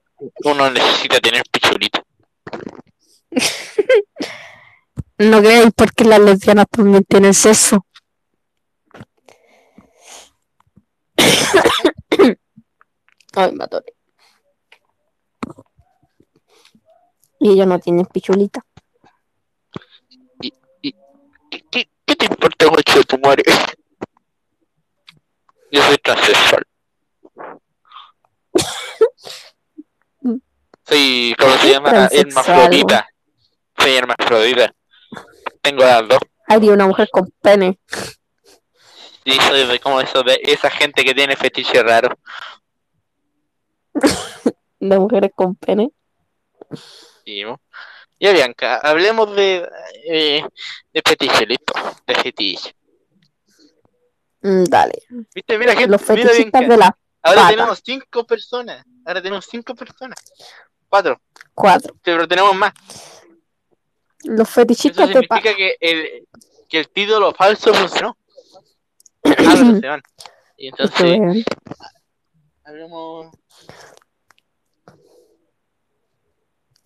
uno 0.46 0.70
necesita 0.72 1.20
tener 1.20 1.44
pichulita. 1.52 2.04
No 5.18 5.42
crean 5.42 5.72
porque 5.72 6.04
las 6.06 6.20
lesbianas 6.20 6.66
también 6.70 7.04
tienen 7.06 7.34
sexo. 7.36 7.86
Ay, 13.36 13.52
me. 13.52 13.66
Y 17.40 17.52
ellos 17.52 17.68
no 17.68 17.80
tienen 17.80 18.06
pichulita. 18.06 18.66
Te 22.28 22.34
importa 22.34 22.68
mucho 22.70 22.98
de 22.98 23.04
tu 23.04 23.18
madre? 23.20 23.44
Yo 25.72 25.82
soy 25.82 25.98
transexual. 25.98 26.64
Soy, 30.86 31.34
¿cómo 31.40 31.54
se 31.54 31.62
¿Qué 31.62 31.74
llama? 31.74 32.10
Hermafrodita. 32.12 33.08
Soy 33.78 33.96
hermafrodita. 33.96 34.76
Tengo 35.62 35.82
las 35.84 36.08
dos. 36.10 36.20
Haría 36.46 36.74
una 36.74 36.88
mujer 36.88 37.08
con 37.10 37.32
pene. 37.42 37.80
Sí, 39.26 39.32
soy 39.48 39.66
de 39.66 39.80
como 39.80 40.02
eso 40.02 40.22
de 40.24 40.38
esa 40.44 40.70
gente 40.70 41.06
que 41.06 41.14
tiene 41.14 41.38
fetiche 41.38 41.82
raro. 41.82 42.18
De 44.82 45.00
mujeres 45.00 45.32
con 45.34 45.56
pene. 45.56 45.94
Sí, 47.24 47.44
¿no? 47.44 47.62
Ya 48.24 48.32
Bianca, 48.32 48.78
hablemos 48.78 49.36
de, 49.36 49.68
eh, 50.08 50.42
de 50.94 51.02
fetiche, 51.06 51.46
listo. 51.46 51.74
De 52.08 52.16
fetiche. 52.16 52.74
Mm, 54.42 54.64
Dale. 54.64 55.04
¿Viste? 55.36 55.58
Mira, 55.58 55.74
gente, 55.74 55.90
Los 55.90 56.10
mira 56.10 56.32
Bianca. 56.32 56.62
de 56.62 56.78
la 56.78 56.98
Ahora 57.22 57.42
pata. 57.42 57.50
tenemos 57.50 57.82
cinco 57.84 58.26
personas. 58.26 58.86
Ahora 59.06 59.22
tenemos 59.22 59.46
cinco 59.46 59.76
personas. 59.76 60.18
Cuatro. 60.88 61.20
cuatro. 61.54 61.96
Pero 62.02 62.26
tenemos 62.26 62.56
más. 62.56 62.72
Los 64.24 64.48
Eso 64.48 64.54
fetichistas 64.62 65.10
de 65.10 65.24
pata. 65.24 65.42
significa 65.42 65.56
que 65.58 65.76
el, 65.82 66.28
que 66.70 66.80
el 66.80 66.90
título 66.90 67.34
falso 67.34 67.74
funcionó. 67.74 68.18
Ah, 69.26 69.32
pero 69.36 69.80
se 69.82 69.88
van. 69.88 70.02
Y 70.58 70.68
entonces, 70.70 71.20
es- 71.36 71.46
hablemos. 72.64 73.36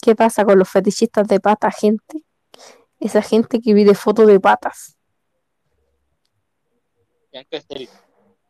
¿Qué 0.07 0.15
pasa 0.15 0.45
con 0.45 0.57
los 0.57 0.69
fetichistas 0.69 1.27
de 1.27 1.41
pata, 1.41 1.69
gente? 1.69 2.23
Esa 2.97 3.21
gente 3.21 3.59
que 3.59 3.73
pide 3.73 3.93
fotos 3.93 4.25
de 4.25 4.39
patas. 4.39 4.95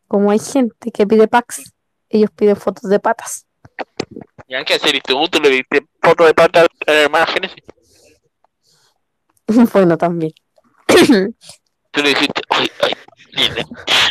Como 0.06 0.30
hay 0.30 0.38
gente 0.38 0.92
que 0.92 1.04
pide 1.04 1.26
packs, 1.26 1.74
ellos 2.10 2.30
piden 2.30 2.54
fotos 2.54 2.88
de 2.88 3.00
patas. 3.00 3.44
Bianca, 4.46 4.78
serio, 4.78 5.00
tú, 5.04 5.28
tú 5.28 5.40
le 5.40 5.48
diste 5.48 5.84
foto 6.00 6.26
de 6.26 6.32
pata 6.32 6.60
a 6.60 6.92
la 6.92 7.00
hermana 7.00 7.26
Génesis. 7.26 7.64
bueno, 9.72 9.98
también. 9.98 10.32
Tú 10.86 12.02
le 12.02 12.10
dijiste, 12.10 12.40
ay, 12.50 12.70
ay, 12.82 12.92
linda. 13.32 13.64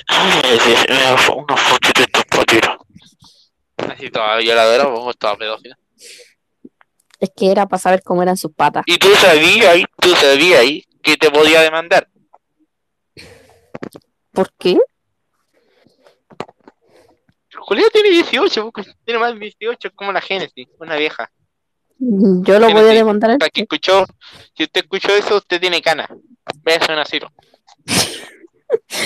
Ay, 0.10 0.60
me 0.90 0.96
da 0.96 1.34
una 1.34 1.56
foto 1.56 1.90
de 1.98 2.08
tu 2.08 2.22
patero. 2.24 2.78
Así 3.78 4.10
toda 4.10 4.36
violadora, 4.36 4.88
vos 4.88 5.18
toda 5.18 5.38
pedófila. 5.38 5.78
Es 7.20 7.32
que 7.36 7.52
era 7.52 7.66
para 7.68 7.80
saber 7.82 8.04
cómo 8.04 8.22
eran 8.22 8.38
sus 8.38 8.52
patas. 8.54 8.84
Y 8.86 8.98
tú 8.98 9.08
sabías 9.16 9.76
tú 10.00 10.10
sabías 10.16 10.60
ahí 10.60 10.84
que 11.02 11.18
te 11.18 11.32
podía 11.32 11.62
demandar. 11.62 12.08
¿Por 14.32 14.52
qué? 14.58 14.78
Julián 17.60 17.90
tiene 17.92 18.10
18, 18.10 18.72
pues, 18.72 18.88
tiene 19.04 19.20
más 19.20 19.34
de 19.34 19.40
18, 19.40 19.88
es 19.88 19.94
como 19.94 20.12
la 20.12 20.22
Génesis, 20.22 20.68
una 20.80 20.96
vieja. 20.96 21.30
Yo 22.00 22.60
lo 22.60 22.70
voy 22.70 22.82
a 22.84 22.94
demandar 22.94 23.32
a 23.32 23.38
Para 23.38 23.50
que 23.50 23.62
escuchó, 23.62 24.06
si 24.56 24.64
usted 24.64 24.82
escuchó 24.82 25.10
eso, 25.16 25.38
usted 25.38 25.60
tiene 25.60 25.82
cana. 25.82 26.08
Véase 26.64 26.94
un 26.94 27.00
asilo. 27.00 27.32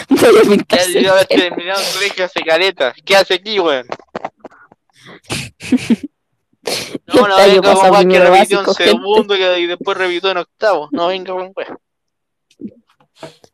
Voy 0.09 0.20
a 0.20 0.32
Ya 0.68 1.26
pelo. 1.26 1.26
terminado 1.28 1.82
el 1.82 1.93
colegio 1.93 2.26
hace 2.26 2.41
caleta. 2.41 2.93
¿Qué 3.05 3.16
hace 3.16 3.36
aquí, 3.36 3.59
weón? 3.59 3.88
No, 7.08 7.28
no 7.28 7.38
venga 7.38 7.74
con 7.74 8.10
que 8.10 8.20
repitió 8.20 8.60
en 8.60 8.74
segundo 8.74 9.36
y 9.36 9.68
después 9.68 9.98
repitió 9.98 10.32
en 10.32 10.38
octavo. 10.38 10.90
No 10.92 11.08
venga 11.08 11.34
con 11.34 11.52
weón. 11.56 11.80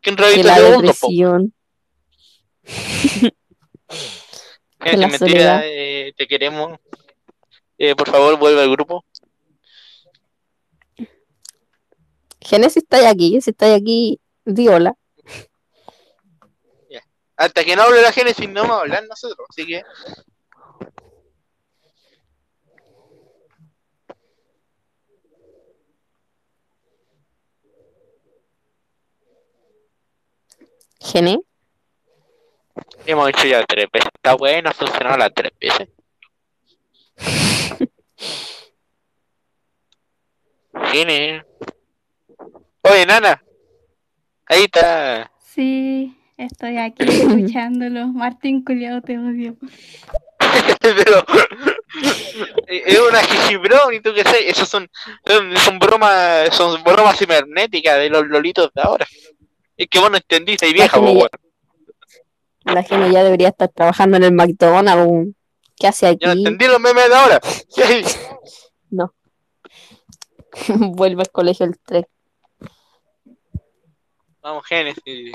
¿Quién 0.01 0.17
repitió 0.17 0.49
en 0.49 0.55
segundo, 0.55 0.81
depresión. 0.81 1.53
Que 4.79 4.95
la 4.95 5.07
mentira, 5.07 5.61
eh, 5.65 6.13
te 6.15 6.27
queremos. 6.27 6.79
Eh, 7.79 7.95
por 7.95 8.09
favor, 8.09 8.37
vuelve 8.37 8.61
al 8.61 8.69
grupo. 8.69 9.03
Génesis 12.39 12.83
está 12.83 13.09
aquí, 13.09 13.41
si 13.41 13.49
está 13.49 13.73
aquí, 13.73 14.19
di 14.45 14.67
hola. 14.67 14.95
Hasta 17.35 17.63
que 17.63 17.75
no 17.75 17.83
hable 17.83 18.01
la 18.01 18.11
Génesis, 18.11 18.49
no 18.49 18.61
vamos 18.61 18.77
a 18.77 18.81
hablar 18.81 19.03
nosotros. 19.07 19.47
Así 19.49 19.65
que, 19.65 19.83
Gene, 31.07 31.39
hemos 33.05 33.29
hecho 33.29 33.47
ya 33.47 33.63
tres 33.65 33.87
veces. 33.91 34.09
Está 34.13 34.35
bueno, 34.35 34.69
ha 34.69 34.73
funcionado 34.73 35.17
las 35.17 35.33
tres 35.33 35.51
veces. 35.59 35.87
Gene. 40.91 41.45
Oye, 42.81 43.05
nana. 43.05 43.41
Ahí 44.47 44.63
está. 44.63 45.31
Sí, 45.39 46.13
estoy 46.35 46.77
aquí 46.77 47.03
escuchándolo. 47.07 48.07
Martín 48.07 48.65
Culiado, 48.65 49.01
te 49.01 49.17
odio. 49.17 49.55
Pero 50.81 51.25
es 52.67 52.99
una 52.99 53.21
Brown 53.59 53.93
y 53.93 54.01
tú 54.01 54.13
qué 54.13 54.23
sé, 54.23 54.49
esos 54.49 54.67
son, 54.67 54.89
son, 55.25 55.55
son 55.57 55.79
bromas, 55.79 56.53
son 56.53 56.83
bromas 56.83 57.17
cibernéticas 57.17 57.97
de 57.97 58.09
los 58.09 58.27
lolitos 58.27 58.73
de 58.73 58.81
ahora. 58.81 59.07
Es 59.77 59.87
que 59.89 59.99
vos 59.99 60.09
no 60.09 60.17
entendiste, 60.17 60.67
y 60.67 60.73
vieja, 60.73 60.97
genia, 60.97 61.11
weón. 61.13 61.29
la 62.65 62.83
genia 62.83 63.07
ya 63.09 63.23
debería 63.23 63.49
estar 63.49 63.69
trabajando 63.69 64.17
en 64.17 64.23
el 64.23 64.31
McDonald's. 64.33 65.33
¿Qué 65.75 65.87
hace 65.87 66.17
Yo 66.19 66.27
no 66.27 66.31
aquí? 66.31 66.39
entendí 66.39 66.65
los 66.67 66.79
memes 66.79 67.07
de 67.09 67.15
ahora. 67.15 67.39
No. 68.89 69.13
Vuelve 70.95 71.21
al 71.23 71.29
colegio 71.31 71.65
el 71.65 71.77
3. 71.77 72.05
Vamos, 74.41 74.65
Génesis. 74.65 75.33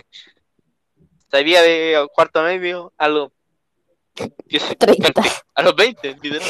Sabía 1.31 1.61
de 1.63 2.09
cuarto 2.15 2.43
medio 2.43 2.93
a 2.97 3.09
los 3.09 3.31
10, 4.47 4.79
30. 4.79 5.23
a 5.55 5.63
los 5.63 5.77
20, 5.77 6.17
literal. 6.23 6.49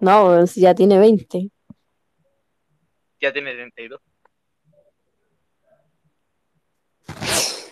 No, 0.00 0.44
ya 0.44 0.74
tiene 0.74 0.98
20. 0.98 1.50
Ya 3.20 3.32
tiene 3.32 3.54
32. 3.54 4.00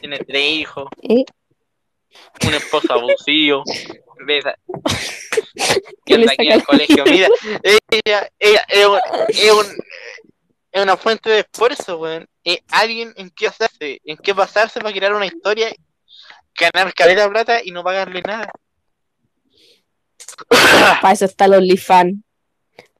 Tiene 0.01 0.19
tres 0.19 0.45
hijos, 0.53 0.89
¿Eh? 1.03 1.25
un 2.47 2.55
esposo 2.55 2.93
abusivo. 2.93 3.63
Besa. 4.27 4.57
¿Qué 5.55 5.81
que 6.05 6.15
anda 6.15 6.33
aquí 6.33 6.49
al 6.51 6.59
el- 6.61 6.65
colegio. 6.65 7.05
Mira, 7.11 7.29
ella, 7.91 8.29
ella 8.39 8.65
es, 8.69 8.87
un- 8.87 9.01
es, 9.29 9.53
un- 9.53 9.77
es 10.73 10.83
una 10.83 10.97
fuente 10.97 11.31
de 11.31 11.41
esfuerzo, 11.41 11.99
weón. 11.99 12.27
Es 12.43 12.59
alguien 12.69 13.13
en 13.17 13.31
qué 13.31 13.47
hacerse, 13.47 14.01
en 14.05 14.17
qué 14.19 14.33
basarse 14.33 14.81
para 14.81 14.93
crear 14.95 15.15
una 15.15 15.27
historia, 15.27 15.73
ganar 16.59 16.93
caleta 16.93 17.29
plata 17.31 17.61
y 17.65 17.71
no 17.71 17.83
pagarle 17.83 18.21
nada. 18.23 18.51
Para 21.01 21.13
eso 21.15 21.25
está 21.25 21.47
el 21.47 21.55
OnlyFans. 21.55 22.17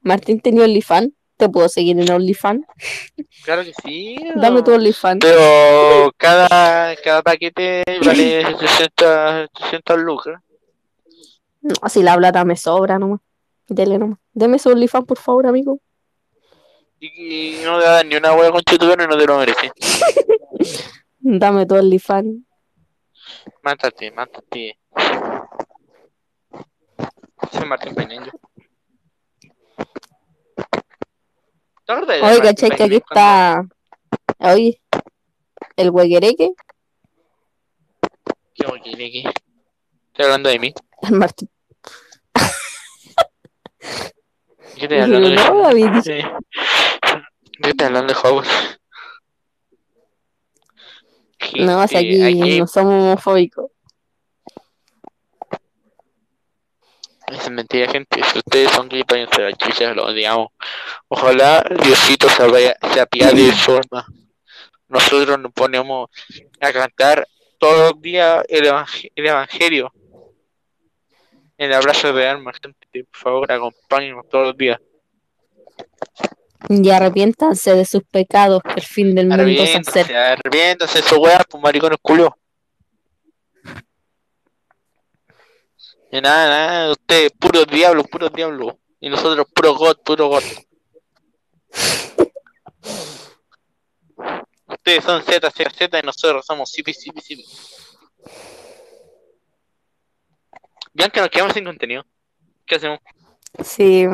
Martín 0.01 0.39
tenía 0.39 0.63
OnlyFans. 0.63 1.11
¿Te 1.37 1.49
puedo 1.49 1.67
seguir 1.67 1.99
en 1.99 2.09
OnlyFans? 2.09 2.65
Claro 3.43 3.63
que 3.63 3.73
sí. 3.83 4.15
Dame 4.35 4.63
tu. 4.63 4.73
OnlyFans. 4.73 5.19
Pero 5.19 6.11
cada, 6.17 6.95
cada 6.97 7.21
paquete 7.21 7.83
vale 8.05 8.57
60, 8.59 9.47
60 9.53 9.95
lucas. 9.97 10.39
No, 11.61 11.89
si 11.89 12.03
la 12.03 12.15
plata 12.15 12.45
me 12.45 12.55
sobra 12.55 12.97
nomás. 12.99 13.19
Dele 13.67 13.97
nomás. 13.97 14.19
Deme 14.33 14.59
su 14.59 14.69
OnlyFans, 14.69 15.05
por 15.05 15.17
favor, 15.17 15.47
amigo. 15.47 15.79
Y, 16.99 17.59
y 17.59 17.63
no 17.63 17.79
dan 17.79 18.07
ni 18.07 18.15
una 18.15 18.33
hueá 18.33 18.51
con 18.51 18.61
chutubero 18.61 19.03
y 19.03 19.07
no 19.07 19.17
te 19.17 19.25
lo 19.25 19.37
mereces. 19.37 19.71
Dame 21.19 21.65
tu 21.65 21.75
OnlyFans. 21.75 22.37
Mátate, 23.63 24.11
mátate. 24.11 24.77
Soy 27.51 27.65
Martín 27.67 27.95
Peñeño. 27.95 28.31
¿Te 29.77 29.77
acuerdas 29.77 31.73
de 31.73 31.74
Oye, 31.87 32.41
¿cachai? 32.41 32.71
Que 32.71 32.83
aquí 32.83 32.95
está. 32.95 33.63
Oye, 34.39 34.81
el 35.75 35.89
huequereque. 35.91 36.51
¿Qué 38.55 38.65
hueá 38.65 38.81
quiere 38.81 39.11
que? 39.11 39.19
Estoy 39.19 40.25
hablando 40.25 40.49
de 40.49 40.59
mí. 40.59 40.73
El 41.01 41.11
Martín. 41.11 41.49
¿Qué 44.75 44.83
estoy 44.83 44.99
hablando 44.99 45.29
de 45.29 45.35
No, 45.35 45.61
David, 45.61 45.89
Sí. 46.03 46.21
¿Qué 47.61 47.69
estoy 47.69 47.87
hablando 47.87 48.13
de 48.13 48.19
Hogwarts? 48.19 48.79
No, 51.59 51.83
o 51.83 51.87
sea, 51.87 51.99
aquí 51.99 52.21
aquí 52.21 52.59
no 52.59 52.67
somos 52.67 52.93
homofóbicos. 52.93 53.71
Es 57.27 57.49
mentira, 57.49 57.87
gente. 57.91 58.21
Si 58.23 58.37
ustedes 58.39 58.71
son 58.71 58.89
váyanse 58.89 59.41
a 59.41 59.45
la 59.49 59.53
chucha, 59.53 59.93
lo 59.93 60.05
odiamos. 60.05 60.49
Ojalá 61.07 61.63
Diosito 61.83 62.29
se, 62.29 62.47
vaya, 62.47 62.75
se 62.93 62.99
apiade 63.01 63.41
de 63.41 63.51
alma. 63.51 64.05
Nosotros 64.87 65.39
nos 65.39 65.51
ponemos 65.51 66.09
a 66.61 66.71
cantar 66.71 67.27
todos 67.57 67.91
los 67.93 68.01
días 68.01 68.43
el, 68.49 68.65
evang- 68.65 69.11
el 69.15 69.25
Evangelio. 69.25 69.91
El 71.57 71.73
abrazo 71.73 72.11
de 72.13 72.27
alma, 72.27 72.51
gente. 72.61 73.03
Por 73.11 73.19
favor, 73.19 73.51
acompáñenos 73.51 74.27
todos 74.29 74.47
los 74.47 74.57
días. 74.57 74.79
Y 76.67 76.89
arrepiéntanse 76.89 77.75
de 77.75 77.85
sus 77.85 78.03
pecados, 78.03 78.61
que 78.63 78.73
el 78.79 78.81
fin 78.85 79.13
del 79.15 79.27
mundo 79.27 79.43
se 79.65 79.77
acerca. 79.77 79.79
Arrepiéntanse, 79.79 80.17
arrepiéntanse, 80.17 80.99
esos 80.99 81.17
weas, 81.17 81.43
pues 81.49 81.61
maricones 81.63 81.97
culo. 82.01 82.35
Nada, 86.11 86.49
nada, 86.49 86.91
ustedes 86.91 87.31
puros 87.31 87.67
diablos, 87.67 88.07
puros 88.07 88.31
diablos. 88.33 88.75
Y 88.99 89.09
nosotros 89.09 89.45
puro 89.53 89.75
God, 89.75 89.97
puro 90.03 90.27
God. 90.29 90.43
Ustedes 94.67 95.03
son 95.03 95.23
Z, 95.23 95.51
Z, 95.51 95.69
Z 95.71 95.99
y 95.99 96.01
nosotros 96.05 96.45
somos 96.45 96.71
Zipi, 96.71 96.93
Zipi, 96.93 97.21
Zipi. 97.21 97.45
Bianca, 100.93 101.21
nos 101.21 101.29
quedamos 101.29 101.53
sin 101.53 101.65
contenido. 101.65 102.05
¿Qué 102.65 102.75
hacemos? 102.75 102.99
Sí. 103.63 104.05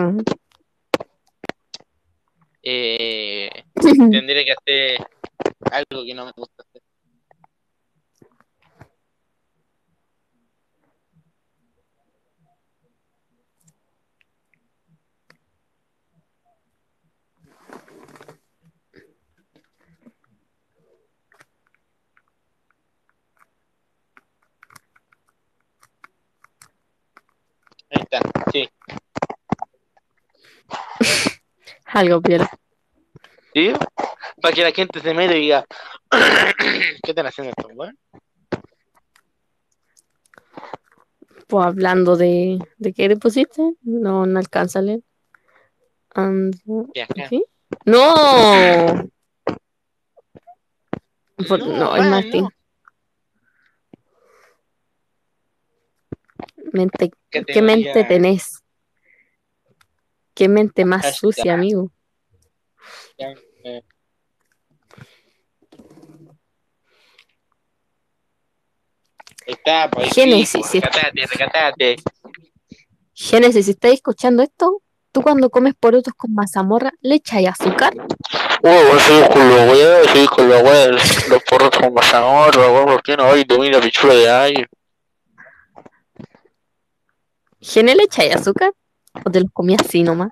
Eh, 2.64 3.50
tendré 3.76 4.46
que 4.46 4.52
hacer 4.52 5.08
algo 5.72 6.06
que 6.06 6.14
no 6.14 6.26
me 6.26 6.32
gusta 6.36 6.64
hacer. 6.64 6.82
Ahí 27.90 28.04
está, 28.04 28.20
sí. 28.52 28.70
Algo 31.94 32.22
piola. 32.22 32.50
¿Sí? 33.54 33.74
Para 34.42 34.54
que 34.56 34.64
la 34.64 34.72
gente 34.72 35.00
se 35.02 35.14
meta 35.14 35.36
y 35.36 35.42
diga, 35.42 35.66
¿qué 37.04 37.12
están 37.12 37.26
haciendo 37.28 37.52
estos 37.56 37.72
weón? 37.76 37.98
Pues 41.48 41.66
hablando 41.66 42.16
de. 42.16 42.60
¿De 42.78 42.94
qué 42.94 43.10
le 43.10 43.18
pusiste? 43.18 43.74
No, 43.82 44.26
no 44.26 44.40
alcanza 44.40 44.80
a 44.80 44.84
leer. 44.84 45.02
And-. 46.16 46.54
¿Sí? 47.30 47.44
¡No! 47.86 48.14
Por- 51.48 51.60
No, 51.60 51.76
no, 51.78 51.96
es 51.98 52.06
Martín. 52.06 52.44
no. 52.44 52.50
Mente, 56.74 57.12
¿Qué 57.30 57.42
Categoría- 57.42 57.62
mente 57.62 58.04
tenés? 58.06 58.61
¿Qué 60.34 60.48
mente 60.48 60.86
más 60.86 61.02
Hashtag. 61.04 61.20
sucia, 61.20 61.54
amigo? 61.54 61.92
Eh. 63.18 63.82
Está, 69.46 69.90
pues 69.90 70.06
ahí 70.06 70.12
Génesis, 70.14 70.74
recatate, 70.74 71.26
recatate. 71.28 71.96
Génesis, 73.14 73.66
si 73.66 73.72
estáis 73.72 73.96
escuchando 73.96 74.44
esto, 74.44 74.82
tú 75.12 75.22
cuando 75.22 75.50
comes 75.50 75.74
porotos 75.76 76.14
con 76.16 76.34
mazamorra, 76.34 76.92
¿le 77.02 77.16
echáis 77.16 77.50
azúcar? 77.50 77.94
Uy, 77.94 78.72
voy 78.72 78.98
a 78.98 79.00
seguir 79.00 79.28
con 79.30 79.50
los 79.50 79.60
weón, 79.72 80.06
seguir 80.06 80.30
con 80.30 80.50
los 80.50 80.62
weón, 80.64 80.92
los 81.30 81.44
porros 81.44 81.70
con 81.72 81.94
mazamorra, 81.94 82.72
weón, 82.72 82.86
¿por 82.86 83.04
qué 83.04 83.18
no 83.18 83.26
hay 83.26 83.44
domina 83.44 83.80
pichula 83.80 84.14
de 84.14 84.30
aire? 84.30 84.68
¿Gene 87.60 87.96
le 87.96 88.04
echáis 88.04 88.36
azúcar? 88.36 88.74
¿O 89.14 89.30
te 89.32 89.40
los 89.42 89.52
comí 89.52 89.76
así 89.76 90.04
nomás? 90.04 90.30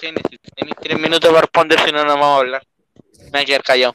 Génesis, 0.00 0.38
tenéis 0.56 0.76
tres 0.80 0.98
minutos 0.98 1.30
para 1.30 1.42
responder, 1.42 1.78
si 1.80 1.92
no, 1.92 2.02
no 2.04 2.14
vamos 2.14 2.26
a 2.26 2.36
hablar. 2.38 2.62
Me 3.24 3.30
voy 3.30 3.40
a 3.40 3.44
quedar 3.44 3.62
callado. 3.62 3.94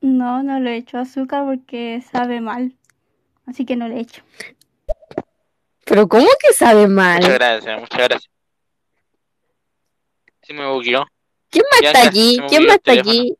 No, 0.00 0.42
no 0.42 0.60
le 0.60 0.76
echo 0.76 0.98
azúcar 0.98 1.44
porque 1.44 2.02
sabe 2.10 2.40
mal. 2.40 2.76
Así 3.46 3.64
que 3.64 3.76
no 3.76 3.88
le 3.88 4.00
echo. 4.00 4.22
¿Pero 5.84 6.08
cómo 6.08 6.26
que 6.40 6.52
sabe 6.52 6.88
Muchas 6.88 6.90
mal? 6.90 7.22
gracias, 7.22 7.80
muchas 7.80 7.98
gracias. 7.98 8.30
Se 10.42 10.52
me 10.52 10.66
bugueó. 10.70 11.06
¿Quién 11.54 11.64
más 11.70 11.80
está 11.82 12.10
me 12.10 12.48
¿Quién 12.48 12.66
más 12.66 12.76
está 12.76 12.92
aquí? 12.92 13.36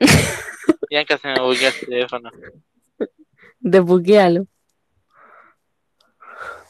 Bianca 0.90 1.18
se 1.18 1.28
me 1.28 1.40
bugueó 1.40 1.68
el 1.68 1.80
teléfono. 1.80 2.30
Desbuguealo. 3.60 4.46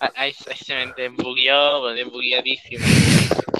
Ah, 0.01 0.12
Ahí, 0.14 0.33
ahí 0.49 0.57
se 0.57 0.74
me 0.74 0.93
desbugueó, 0.97 1.87
desbugueadísimo. 1.89 2.85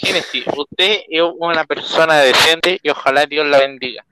Génesis, 0.01 0.45
usted 0.57 1.01
es 1.09 1.23
una 1.39 1.65
persona 1.65 2.19
decente 2.21 2.79
y 2.83 2.91
ojalá 2.91 3.27
Dios 3.27 3.47
la 3.47 3.59
bendiga. 3.59 4.05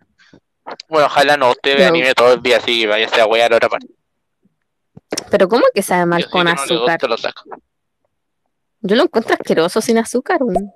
Bueno, 0.88 1.06
ojalá 1.06 1.36
no, 1.36 1.50
usted 1.50 1.76
ve 1.76 1.82
No. 1.82 1.88
anime 1.90 2.14
todo 2.14 2.32
el 2.32 2.42
día, 2.42 2.56
así 2.56 2.80
que 2.80 2.86
vaya 2.88 3.06
a 3.22 3.26
wear 3.26 3.52
a 3.52 3.56
otra 3.56 3.68
parte. 3.68 3.86
Pero 5.30 5.48
¿cómo 5.48 5.64
que 5.72 5.82
sabe 5.82 6.06
mal 6.06 6.22
Yo 6.22 6.30
con 6.30 6.46
que 6.46 6.52
no 6.54 6.66
le 6.66 6.74
azúcar? 6.74 7.08
gusta. 7.08 7.32
Yo 8.80 8.96
lo 8.96 9.02
encuentro 9.04 9.34
asqueroso 9.34 9.80
sin 9.80 9.98
azúcar. 9.98 10.42
weón. 10.42 10.72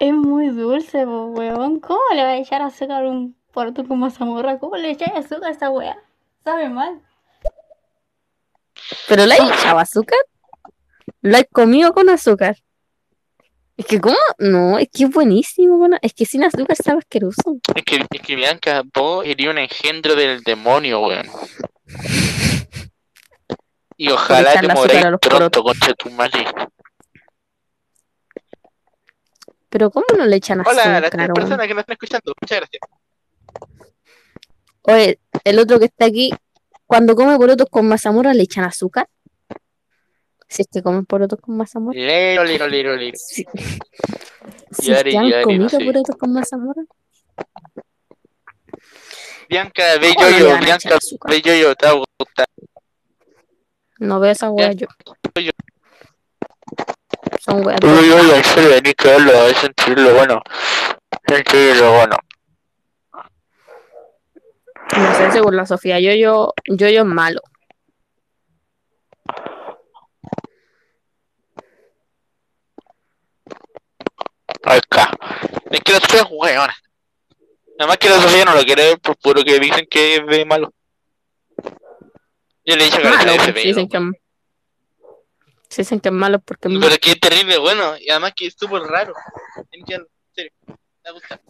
Es 0.00 0.12
muy 0.12 0.48
dulce, 0.48 1.04
po, 1.04 1.26
weón. 1.26 1.78
¿Cómo 1.80 2.00
le 2.14 2.22
va 2.22 2.30
a 2.30 2.36
echar 2.38 2.62
azúcar 2.62 3.04
a 3.04 3.08
un 3.08 3.36
poroto 3.52 3.86
con 3.86 3.98
mazamorra? 3.98 4.58
¿Cómo 4.58 4.76
le 4.76 4.90
echáis 4.90 5.12
azúcar 5.14 5.50
a 5.50 5.52
esa 5.52 5.70
weá? 5.70 5.96
Sabe 6.42 6.68
mal. 6.70 7.00
¿Pero 9.08 9.26
le 9.26 9.34
has 9.34 9.40
echado 9.60 9.78
azúcar? 9.78 10.18
¿Lo 11.20 11.36
has 11.36 11.44
comido 11.52 11.92
con 11.92 12.08
azúcar? 12.08 12.56
Es 13.76 13.86
que, 13.86 14.00
¿cómo? 14.00 14.16
No, 14.38 14.78
es 14.78 14.88
que 14.90 15.04
es 15.04 15.10
buenísimo. 15.10 15.84
a- 15.84 15.98
Es 16.02 16.14
que 16.14 16.24
sin 16.24 16.44
azúcar 16.44 16.76
sabe 16.76 16.98
asqueroso. 17.00 17.58
Es 17.74 17.82
que, 17.84 17.96
es 18.10 18.20
que 18.22 18.36
Bianca, 18.36 18.82
vos 18.94 19.24
eres 19.26 19.46
un 19.48 19.58
engendro 19.58 20.14
del 20.14 20.42
demonio, 20.42 21.00
weón. 21.00 21.26
Y 23.98 24.08
ojalá 24.12 24.60
te 24.60 24.68
moráis 24.68 25.04
los 25.10 25.20
pronto, 25.20 25.62
concha 25.62 25.92
tu 25.94 26.10
madre. 26.10 26.46
Pero 29.70 29.90
¿cómo 29.90 30.06
no 30.18 30.26
le 30.26 30.36
echan 30.36 30.60
Hola 30.60 30.98
azúcar? 30.98 31.10
tres 31.10 31.22
weón? 31.22 31.34
personas 31.34 31.66
que 31.66 31.74
nos 31.74 31.80
están 31.80 31.92
escuchando. 31.94 32.34
Muchas 32.40 32.58
gracias. 32.58 32.80
Oye, 34.82 35.20
el 35.44 35.58
otro 35.58 35.78
que 35.78 35.84
está 35.86 36.06
aquí, 36.06 36.30
cuando 36.86 37.14
come 37.14 37.36
porotos 37.38 37.68
con 37.70 37.86
mazamorra, 37.86 38.34
¿le 38.34 38.42
echan 38.42 38.64
azúcar? 38.64 39.08
Si 40.48 40.62
es 40.62 40.68
que 40.72 40.82
comen 40.82 41.06
porotos 41.06 41.40
con 41.40 41.56
mazamorra. 41.56 41.96
Lero, 41.96 42.44
lero, 42.44 42.66
lero, 42.68 42.96
lero. 42.96 43.16
Si, 44.72 44.86
si 44.86 44.92
es 44.92 45.02
que 45.02 45.18
han 45.18 45.28
yari, 45.28 45.44
comido 45.44 45.68
porotos 45.68 46.16
con 46.16 46.32
mazamorra. 46.32 46.82
Bianca, 49.48 49.98
ve 50.00 50.14
¿Cómo 50.14 50.30
no 50.30 50.30
le 50.30 50.40
yo, 50.40 50.54
a 50.54 50.60
Bianca, 50.60 50.98
ve 51.28 51.42
yo, 51.42 51.74
te 51.74 51.86
va 51.86 51.92
a 51.92 52.04
gustar. 52.18 52.46
No 53.98 54.20
veo 54.20 54.30
esa 54.30 54.46
yo. 54.56 54.86
yo. 55.40 55.50
Son 57.38 57.64
weas. 57.64 57.80
Uy, 57.82 58.10
uy, 58.10 58.30
en 58.32 58.44
serio, 58.44 58.70
tenés 58.76 58.94
que 58.94 59.08
verlo, 59.08 59.32
es 59.46 59.64
increíble 59.64 60.12
bueno. 60.12 60.42
Es 61.26 61.38
increíble 61.38 61.88
bueno. 61.88 62.16
No 64.96 65.14
sé, 65.14 65.30
según 65.30 65.56
la 65.56 65.66
Sofía, 65.66 66.00
yo 66.00 66.12
yo, 66.12 66.52
yo 66.66 66.88
yo 66.88 67.00
es 67.02 67.06
malo. 67.06 67.40
Acá. 74.64 75.10
Es 75.70 75.80
que 75.80 75.92
la 75.92 76.00
Sofía 76.00 76.20
es 76.22 76.26
weona. 76.30 76.76
Nada 77.78 77.88
más 77.88 77.98
que 77.98 78.10
la 78.10 78.20
Sofía 78.20 78.44
no 78.44 78.54
lo 78.54 78.62
quiere 78.62 78.88
ver 78.88 79.00
por 79.00 79.16
puro 79.16 79.42
que 79.42 79.58
dicen 79.58 79.86
que 79.88 80.16
es 80.16 80.26
de 80.26 80.44
malo. 80.44 80.72
Yo 82.64 82.76
le 82.76 82.82
he 82.82 82.84
dicho 82.84 82.98
que 82.98 83.08
Malo, 83.08 83.32
dicen 83.54 83.88
que 83.88 84.19
si 85.70 85.82
dicen 85.82 86.00
que 86.00 86.08
es 86.08 86.14
malo 86.14 86.40
porque 86.40 86.66
es 86.68 86.74
malo. 86.74 86.86
Pero 86.88 87.00
que 87.00 87.12
es 87.12 87.20
terrible 87.20 87.58
bueno. 87.58 87.96
Y 87.96 88.10
además 88.10 88.32
que 88.36 88.48
es 88.48 88.54
súper 88.58 88.82
raro. 88.82 89.14
En 89.70 89.86
serio. 89.86 90.52
Te 90.66 90.74
va 91.04 91.10
a 91.10 91.12
gustar. 91.12 91.40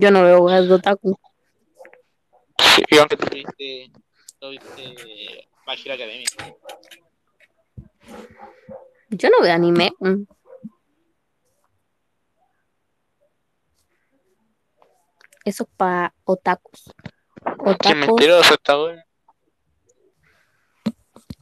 Yo 0.00 0.10
no 0.10 0.22
veo 0.22 0.40
weas 0.40 0.66
de 0.66 0.74
otaku. 0.74 1.18
Sí, 2.74 2.82
y 2.90 2.98
aunque 2.98 3.16
tú 3.16 3.26
viste. 3.30 3.92
Tú 4.40 4.48
viste. 4.48 5.48
Magia 5.66 5.94
Academia. 5.94 6.26
Yo 9.10 9.28
no 9.28 9.42
veo 9.42 9.52
anime. 9.52 9.92
mm. 10.00 10.22
Eso 15.44 15.64
es 15.64 15.70
para 15.76 16.14
otakus. 16.24 16.84
Qué 17.44 17.70
Otakus 17.70 17.96
mentiroso 17.96 18.54
está 18.54 18.76
bueno. 18.76 19.02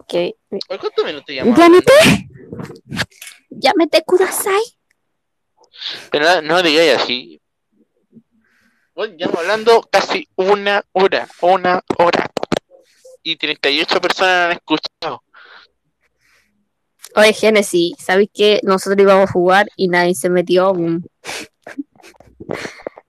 Que... 0.07 0.37
¿Por 0.69 0.79
cuántos 0.79 1.05
minutos 1.05 1.29
llevamos? 1.29 1.59
¡Llámete! 1.59 1.93
¡Llámete, 3.51 4.03
Kudasai! 4.05 4.63
Pero 6.11 6.25
no, 6.27 6.43
no 6.43 6.63
digáis 6.63 6.95
así. 6.97 7.41
Bueno, 8.95 9.15
llevamos 9.17 9.41
hablando 9.41 9.89
casi 9.91 10.29
una 10.37 10.83
hora. 10.93 11.29
Una 11.41 11.83
hora. 11.99 12.31
Y 13.23 13.37
38 13.37 14.01
personas 14.01 14.47
han 14.47 14.53
escuchado. 14.53 15.23
Oye, 17.15 17.33
Genesis, 17.33 17.95
¿sabéis 17.99 18.31
que 18.33 18.61
nosotros 18.63 19.01
íbamos 19.01 19.29
a 19.29 19.33
jugar 19.33 19.69
y 19.77 19.89
nadie 19.89 20.15
se 20.15 20.29
metió? 20.31 20.73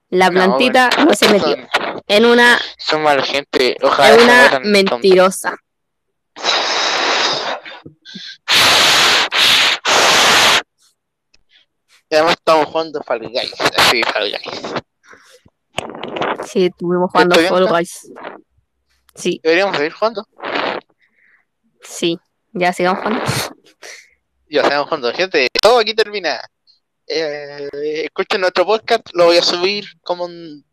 La 0.10 0.30
No, 0.30 0.34
plantita 0.34 0.90
bueno, 0.96 1.12
no 1.12 1.16
se 1.16 1.30
metió. 1.30 1.50
Son, 1.56 2.04
En 2.08 2.26
una, 2.26 2.60
son 2.78 3.04
mala 3.04 3.22
gente. 3.24 3.76
Ojalá 3.82 4.16
en 4.16 4.22
una 4.22 4.60
mueran 4.60 4.86
tontos. 4.86 5.42
Y 12.10 12.16
además 12.16 12.36
estamos 12.36 12.68
jugando 12.68 13.02
Fall 13.04 13.20
Guys. 13.20 13.54
Así, 13.78 14.02
Fall 14.04 14.32
Guys. 14.32 14.74
Sí, 16.50 16.66
estuvimos 16.68 17.12
jugando 17.12 17.36
¿Estoy 17.36 17.50
Fall? 17.50 17.68
Guys. 17.68 18.12
Sí, 19.16 19.40
Deberíamos 19.44 19.76
seguir 19.78 19.92
jugando. 19.94 20.26
sí. 21.82 22.20
Ya 22.54 22.74
sigamos 22.74 23.04
jugando. 23.04 23.24
Ya 24.50 24.62
estamos 24.62 24.86
jugando. 24.88 25.14
Gente, 25.14 25.48
todo 25.62 25.80
aquí 25.80 25.94
termina. 25.94 26.40
Eh, 27.06 27.68
escuchen 28.06 28.42
nuestro 28.42 28.66
podcast. 28.66 29.04
Lo 29.14 29.26
voy 29.26 29.38
a 29.38 29.44
subir 29.44 29.86
como 30.02 30.28
en 30.28 30.64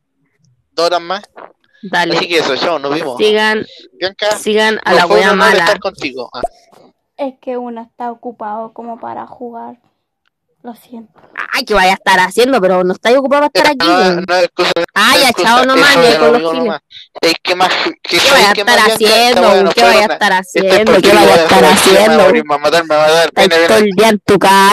dos 0.70 0.87
horas 0.87 1.01
más. 1.03 1.22
Dale. 1.83 2.16
Así 2.16 2.27
que 2.29 2.39
eso, 2.39 2.57
chao, 2.57 2.79
nos 2.79 2.95
vimos. 2.95 3.18
Sigan, 3.18 3.66
Bianca, 3.95 4.37
sigan 4.39 4.81
a 4.85 4.95
la 4.95 5.05
un 5.07 5.12
wea 5.12 5.35
mala. 5.35 5.59
estar 5.59 5.79
contigo. 5.79 6.31
Ah, 6.33 6.41
Es 7.17 7.35
que 7.41 7.57
uno 7.57 7.83
está 7.83 8.11
ocupado 8.11 8.73
como 8.73 8.99
para 8.99 9.27
jugar. 9.27 9.79
Lo 10.65 10.75
siento. 10.75 11.21
Ay, 11.53 11.65
que 11.67 11.75
vaya 11.75 11.91
a 11.91 11.95
estar 11.95 12.19
haciendo, 12.21 12.59
pero 12.59 12.83
no 12.85 12.95
estáis 12.95 13.19
ocupado 13.19 13.51
para 13.51 13.71
estar 13.71 13.89
aquí. 13.91 14.25
no, 14.27 14.37
excusa, 14.37 14.73
ya, 14.95 15.29
excusa, 15.29 15.49
chao 15.49 15.67
nomás, 15.67 15.95
con 16.19 16.43
los. 16.43 16.81
Es 17.21 17.35
que 17.43 17.55
más 17.55 17.69
que 18.03 18.17
¿Qué 18.19 18.31
vaya 18.31 18.49
a 18.49 18.53
estar 18.53 18.79
haciendo? 18.79 19.71
¿Qué 19.75 19.83
vaya 19.83 20.07
a 20.07 20.12
estar 20.15 20.33
Esto 20.33 20.62
es 20.62 20.73
haciendo? 20.73 20.93
¿Qué 21.03 21.12
vaya 21.12 21.35
a 21.35 21.37
estar 21.37 21.65
haciendo? 21.65 22.23
morir, 22.25 22.45
me 22.45 22.49
va 22.49 22.55
a 22.55 22.59
matar, 22.59 22.85
me 22.85 22.95
va 22.95 23.05
a 23.05 23.09
matar. 23.09 23.27
Estáis 23.27 23.49
Viene, 23.51 23.67
todo 23.67 23.77
el 23.77 23.91
día 23.91 24.09
en 24.09 24.19
tu 24.21 24.39
casa. 24.39 24.55